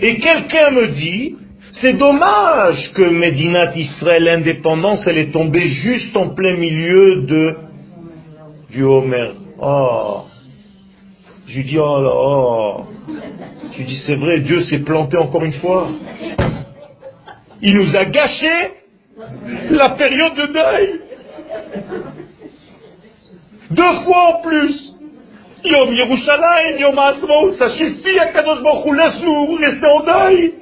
Et 0.01 0.19
quelqu'un 0.19 0.71
me 0.71 0.87
dit, 0.87 1.35
c'est 1.81 1.93
dommage 1.93 2.93
que 2.93 3.03
Medinat 3.03 3.75
Israël, 3.75 4.23
l'indépendance, 4.23 5.05
elle 5.07 5.17
est 5.17 5.31
tombée 5.31 5.67
juste 5.67 6.15
en 6.15 6.29
plein 6.29 6.55
milieu 6.57 7.25
de 7.25 7.55
du 8.69 8.83
Homer. 8.83 9.31
Oh. 9.59 10.23
Je 11.47 11.57
lui 11.57 11.63
dis, 11.63 11.77
oh 11.77 12.01
là, 12.01 12.11
oh. 12.13 12.85
Je 13.71 13.77
lui 13.77 13.85
dis, 13.85 14.01
c'est 14.05 14.15
vrai, 14.15 14.39
Dieu 14.39 14.61
s'est 14.63 14.79
planté 14.79 15.17
encore 15.17 15.43
une 15.43 15.53
fois. 15.53 15.89
Il 17.61 17.75
nous 17.77 17.95
a 17.95 18.05
gâché 18.05 18.71
la 19.69 19.89
période 19.89 20.35
de 20.35 20.53
deuil. 20.53 20.99
Deux 23.71 23.93
fois 24.05 24.37
en 24.37 24.41
plus. 24.41 24.92
Yom 25.65 25.93
Yerushalayim, 25.93 26.79
Yom 26.79 26.97
Ha'atzmaut, 26.97 27.53
ça 27.55 27.69
suffit 27.69 28.19
à 28.19 28.27
Kadosh 28.27 28.61
Baruch 28.61 28.95
laisse-nous 28.95 29.55
rester 29.55 29.87
en 29.87 30.03
deuil. 30.03 30.53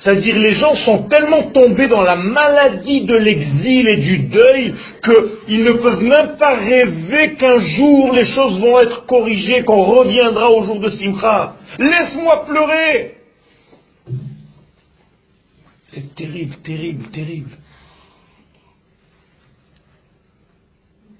C'est-à-dire 0.00 0.38
les 0.38 0.54
gens 0.54 0.74
sont 0.76 1.08
tellement 1.08 1.50
tombés 1.50 1.88
dans 1.88 2.02
la 2.02 2.14
maladie 2.14 3.04
de 3.04 3.16
l'exil 3.16 3.88
et 3.88 3.96
du 3.96 4.18
deuil 4.18 4.74
qu'ils 5.02 5.64
ne 5.64 5.72
peuvent 5.72 6.04
même 6.04 6.36
pas 6.38 6.54
rêver 6.54 7.34
qu'un 7.34 7.58
jour 7.58 8.12
les 8.12 8.24
choses 8.24 8.60
vont 8.60 8.78
être 8.80 9.06
corrigées, 9.06 9.64
qu'on 9.64 9.82
reviendra 9.82 10.50
au 10.50 10.62
jour 10.62 10.78
de 10.78 10.90
Simcha. 10.90 11.56
Laisse-moi 11.78 12.46
pleurer. 12.46 13.14
C'est 15.82 16.14
terrible, 16.14 16.54
terrible, 16.62 17.04
terrible. 17.10 17.50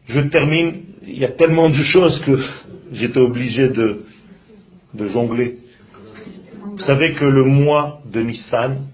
Je 0.07 0.21
termine, 0.21 0.85
il 1.11 1.19
y 1.19 1.25
a 1.25 1.33
tellement 1.33 1.71
de 1.71 1.83
choses 1.83 2.21
que 2.21 2.39
j'étais 2.93 3.19
obligé 3.19 3.69
de, 3.69 4.03
jongler. 4.95 5.59
Vous 6.63 6.79
savez 6.81 7.15
que 7.15 7.25
le 7.25 7.45
mois 7.45 8.01
de 8.05 8.21
Nissan, 8.21 8.87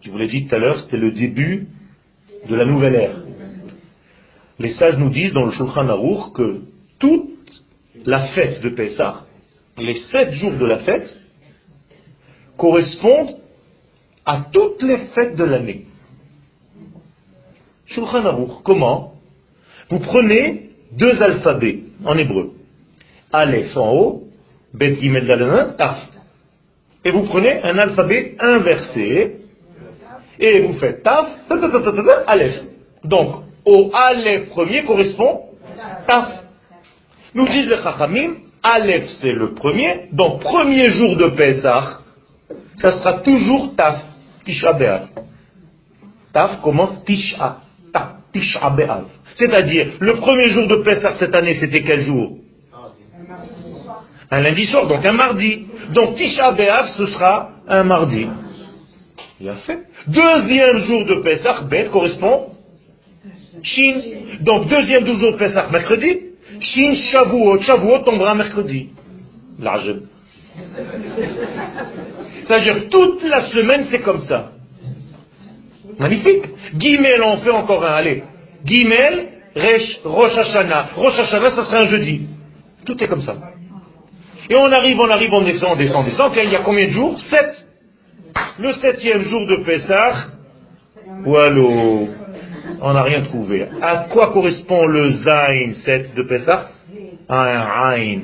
je 0.00 0.10
vous 0.10 0.18
l'ai 0.18 0.26
dit 0.26 0.46
tout 0.46 0.54
à 0.54 0.58
l'heure, 0.58 0.80
c'était 0.80 0.96
le 0.96 1.12
début 1.12 1.68
de 2.48 2.56
la 2.56 2.64
nouvelle 2.64 2.94
ère. 2.96 3.16
Les 4.58 4.72
sages 4.72 4.98
nous 4.98 5.10
disent 5.10 5.32
dans 5.32 5.44
le 5.44 5.52
Shulchan 5.52 5.88
Aruch 5.88 6.32
que 6.34 6.60
toute 6.98 7.30
la 8.04 8.26
fête 8.28 8.60
de 8.62 8.70
Pessah, 8.70 9.24
les 9.78 9.98
sept 10.10 10.32
jours 10.32 10.52
de 10.52 10.66
la 10.66 10.80
fête, 10.80 11.16
correspondent 12.56 13.36
à 14.26 14.46
toutes 14.52 14.82
les 14.82 14.98
fêtes 15.14 15.36
de 15.36 15.44
l'année. 15.44 15.86
Shulchan 17.86 18.24
Aruch, 18.24 18.62
comment? 18.64 19.14
Vous 19.90 20.00
prenez 20.00 20.71
deux 20.92 21.22
alphabets 21.22 21.80
en 22.04 22.16
hébreu. 22.16 22.52
Aleph 23.32 23.76
en 23.76 23.92
haut, 23.92 24.22
Bet 24.74 24.96
Gimel 24.96 25.26
Taf. 25.78 25.98
Et 27.04 27.10
vous 27.10 27.24
prenez 27.24 27.62
un 27.62 27.78
alphabet 27.78 28.36
inversé, 28.38 29.38
et 30.38 30.60
vous 30.60 30.74
faites 30.74 31.02
Taf, 31.02 31.26
Aleph. 32.26 32.62
Donc, 33.04 33.44
au 33.64 33.90
Aleph 33.94 34.50
premier 34.50 34.84
correspond 34.84 35.42
Taf. 36.06 36.44
Nous 37.34 37.46
disent 37.48 37.68
les 37.68 37.82
Chachamim, 37.82 38.34
Aleph 38.62 39.08
c'est 39.20 39.32
le 39.32 39.54
premier, 39.54 40.08
donc 40.12 40.40
premier 40.40 40.90
jour 40.90 41.16
de 41.16 41.28
Pesach, 41.28 42.00
ça 42.76 42.92
sera 42.98 43.18
toujours 43.20 43.74
Taf, 43.76 44.04
Tisha. 44.44 44.78
Taf 46.32 46.60
commence 46.62 47.02
Tisha, 47.04 47.58
Taf, 47.92 48.08
Tisha 48.32 48.70
Be'av. 48.70 49.06
C'est-à-dire, 49.36 49.92
le 50.00 50.14
premier 50.14 50.50
jour 50.50 50.66
de 50.66 50.76
Pesach 50.76 51.14
cette 51.18 51.34
année, 51.34 51.54
c'était 51.54 51.82
quel 51.82 52.02
jour 52.02 52.38
Un 54.30 54.40
lundi 54.40 54.66
soir, 54.66 54.86
donc 54.86 55.08
un 55.08 55.12
mardi. 55.12 55.66
Donc 55.94 56.16
Tisha 56.16 56.52
Be'av, 56.52 56.86
ce 56.96 57.06
sera 57.06 57.50
un 57.68 57.84
mardi. 57.84 58.26
Il 59.40 59.52
fait. 59.66 59.78
Deuxième 60.06 60.78
jour 60.78 61.04
de 61.06 61.14
Pesach, 61.22 61.68
Bet 61.68 61.88
correspond 61.90 62.50
Shin. 63.62 64.00
Donc 64.40 64.68
deuxième 64.68 65.06
jour 65.06 65.32
de 65.32 65.36
Pesach, 65.36 65.70
mercredi. 65.70 66.18
Shin 66.60 66.94
Shavuot. 66.94 67.60
Shavuot 67.60 67.98
tombera 68.00 68.34
mercredi. 68.34 68.90
L'âge. 69.60 69.94
C'est-à-dire 72.44 72.88
toute 72.90 73.22
la 73.24 73.48
semaine, 73.48 73.86
c'est 73.90 74.00
comme 74.00 74.20
ça. 74.20 74.52
Magnifique. 75.98 76.44
Guimel, 76.74 77.22
on 77.22 77.36
fait 77.38 77.50
encore 77.50 77.84
un. 77.84 77.94
Allez. 77.94 78.22
Guimel, 78.64 79.28
Resh, 79.54 80.00
Rosh 80.04 80.36
Hashanah. 80.36 80.90
Rosh 80.96 81.18
Hashanah, 81.18 81.50
ça 81.50 81.64
sera 81.64 81.78
un 81.78 81.84
jeudi. 81.86 82.26
Tout 82.84 83.02
est 83.02 83.08
comme 83.08 83.22
ça. 83.22 83.36
Et 84.50 84.56
on 84.56 84.72
arrive, 84.72 84.98
on 84.98 85.08
arrive, 85.08 85.32
on 85.32 85.42
descend, 85.42 85.72
on 85.72 85.76
descend, 85.76 86.02
on 86.02 86.04
descend. 86.04 86.32
Il 86.36 86.50
y 86.50 86.56
a 86.56 86.60
combien 86.60 86.86
de 86.86 86.90
jours? 86.92 87.18
Sept. 87.18 87.68
Le 88.58 88.72
septième 88.74 89.22
jour 89.22 89.46
de 89.46 89.56
Pessah, 89.64 90.26
Wallo, 91.24 92.08
on 92.80 92.92
n'a 92.92 93.02
rien 93.02 93.22
trouvé. 93.22 93.66
À 93.80 94.06
quoi 94.10 94.32
correspond 94.32 94.86
le 94.86 95.10
Zain 95.10 95.72
7 95.84 96.14
de 96.14 96.22
Pessah? 96.22 96.68
Un 97.28 97.94
Ain. 97.94 98.20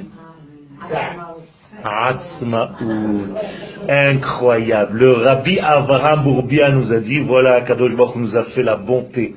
Incroyable. 3.89 4.99
Le 4.99 5.13
Rabbi 5.13 5.59
Avraham 5.61 6.25
Bourbia 6.25 6.71
nous 6.71 6.93
a 6.93 6.99
dit, 6.99 7.21
voilà, 7.21 7.61
Kadosh 7.63 7.95
Baruch 7.95 8.17
nous 8.17 8.37
a 8.37 8.45
fait 8.45 8.63
la 8.63 8.77
bonté. 8.77 9.35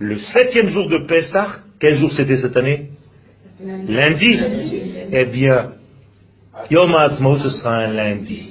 Le 0.00 0.16
septième 0.16 0.68
jour 0.68 0.88
de 0.88 1.06
Pessah, 1.06 1.56
quel 1.78 1.98
jour 1.98 2.10
c'était 2.10 2.38
cette 2.38 2.56
année 2.56 2.88
Lundi. 3.62 4.40
Eh 5.12 5.26
bien, 5.26 5.72
Yom 6.70 6.96
ce 7.42 7.50
sera 7.50 7.76
un 7.76 7.88
lundi. 7.88 8.48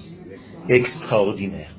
Extraordinaire. 0.69 1.71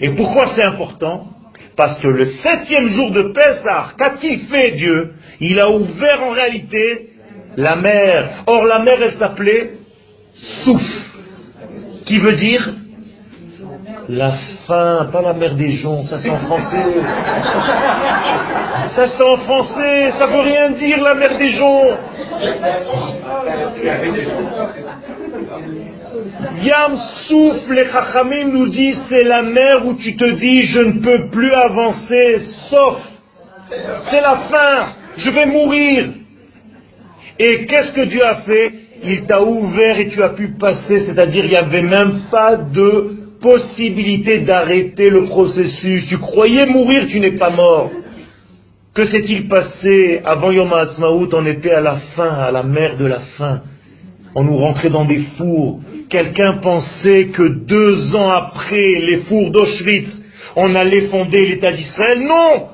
Et 0.00 0.10
pourquoi 0.10 0.48
c'est 0.56 0.66
important? 0.66 1.28
Parce 1.76 2.00
que 2.00 2.08
le 2.08 2.24
septième 2.24 2.88
jour 2.88 3.12
de 3.12 3.32
Pessah, 3.32 3.92
qu'a-t-il 3.96 4.40
fait 4.46 4.72
Dieu? 4.72 5.12
Il 5.38 5.60
a 5.60 5.70
ouvert 5.70 6.20
en 6.20 6.30
réalité 6.30 7.10
la 7.56 7.76
mer. 7.76 8.42
Or, 8.48 8.64
la 8.64 8.80
mer, 8.80 9.00
elle 9.00 9.12
s'appelait 9.12 9.74
souffle, 10.64 11.02
qui 12.04 12.18
veut 12.18 12.34
dire? 12.34 12.74
La 14.08 14.36
faim, 14.66 15.08
pas 15.12 15.22
la 15.22 15.32
mer 15.32 15.54
des 15.54 15.72
joncs, 15.72 16.06
ça 16.06 16.16
en 16.16 16.38
français. 16.38 16.84
Ça 18.88 19.26
en 19.26 19.36
français, 19.38 20.10
ça 20.18 20.26
veut 20.26 20.40
rien 20.40 20.70
dire 20.70 21.02
la 21.02 21.14
mer 21.14 21.38
des 21.38 21.52
joncs. 21.52 21.98
Yam 26.62 26.96
souffle, 27.28 27.74
les 27.74 27.86
chachamim 27.86 28.48
nous 28.52 28.68
disent, 28.68 29.00
c'est 29.08 29.24
la 29.24 29.42
mer 29.42 29.86
où 29.86 29.94
tu 29.94 30.16
te 30.16 30.30
dis, 30.30 30.66
je 30.66 30.80
ne 30.80 30.92
peux 31.00 31.30
plus 31.30 31.52
avancer, 31.52 32.40
sauf, 32.70 32.98
c'est 34.10 34.20
la 34.20 34.36
fin, 34.50 34.92
je 35.16 35.30
vais 35.30 35.46
mourir. 35.46 36.08
Et 37.38 37.66
qu'est-ce 37.66 37.92
que 37.92 38.04
Dieu 38.04 38.24
a 38.24 38.36
fait? 38.42 38.72
Il 39.02 39.26
t'a 39.26 39.42
ouvert 39.42 39.98
et 39.98 40.08
tu 40.08 40.22
as 40.22 40.30
pu 40.30 40.54
passer, 40.58 41.06
c'est-à-dire 41.06 41.44
il 41.44 41.50
n'y 41.50 41.56
avait 41.56 41.82
même 41.82 42.22
pas 42.30 42.56
de 42.56 43.23
possibilité 43.44 44.40
d'arrêter 44.40 45.10
le 45.10 45.24
processus. 45.24 46.06
Tu 46.08 46.16
croyais 46.18 46.64
mourir, 46.64 47.06
tu 47.08 47.20
n'es 47.20 47.36
pas 47.36 47.50
mort. 47.50 47.90
Que 48.94 49.06
s'est-il 49.06 49.48
passé 49.48 50.20
avant 50.24 50.50
Yom 50.50 50.72
HaAtzmaut 50.72 51.28
On 51.32 51.46
était 51.46 51.72
à 51.72 51.80
la 51.80 51.96
fin, 52.16 52.30
à 52.30 52.50
la 52.50 52.62
mer 52.62 52.96
de 52.96 53.04
la 53.04 53.20
fin. 53.36 53.60
On 54.34 54.44
nous 54.44 54.56
rentrait 54.56 54.88
dans 54.88 55.04
des 55.04 55.22
fours. 55.36 55.80
Quelqu'un 56.08 56.54
pensait 56.54 57.26
que 57.26 57.42
deux 57.66 58.16
ans 58.16 58.30
après 58.30 59.00
les 59.00 59.18
fours 59.28 59.50
d'Auschwitz, 59.50 60.22
on 60.56 60.74
allait 60.74 61.08
fonder 61.08 61.46
l'État 61.46 61.72
d'Israël. 61.72 62.20
Non 62.20 62.68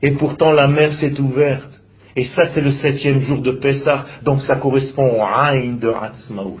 Et 0.00 0.12
pourtant 0.12 0.52
la 0.52 0.68
mer 0.68 0.92
s'est 0.94 1.18
ouverte. 1.18 1.72
Et 2.14 2.24
ça, 2.24 2.46
c'est 2.54 2.62
le 2.62 2.70
septième 2.70 3.20
jour 3.20 3.38
de 3.42 3.50
Pessah, 3.50 4.06
donc 4.22 4.42
ça 4.42 4.56
correspond 4.56 5.18
au 5.18 5.22
Aïn 5.22 5.76
de 5.78 5.88
Hatzmaout. 5.88 6.60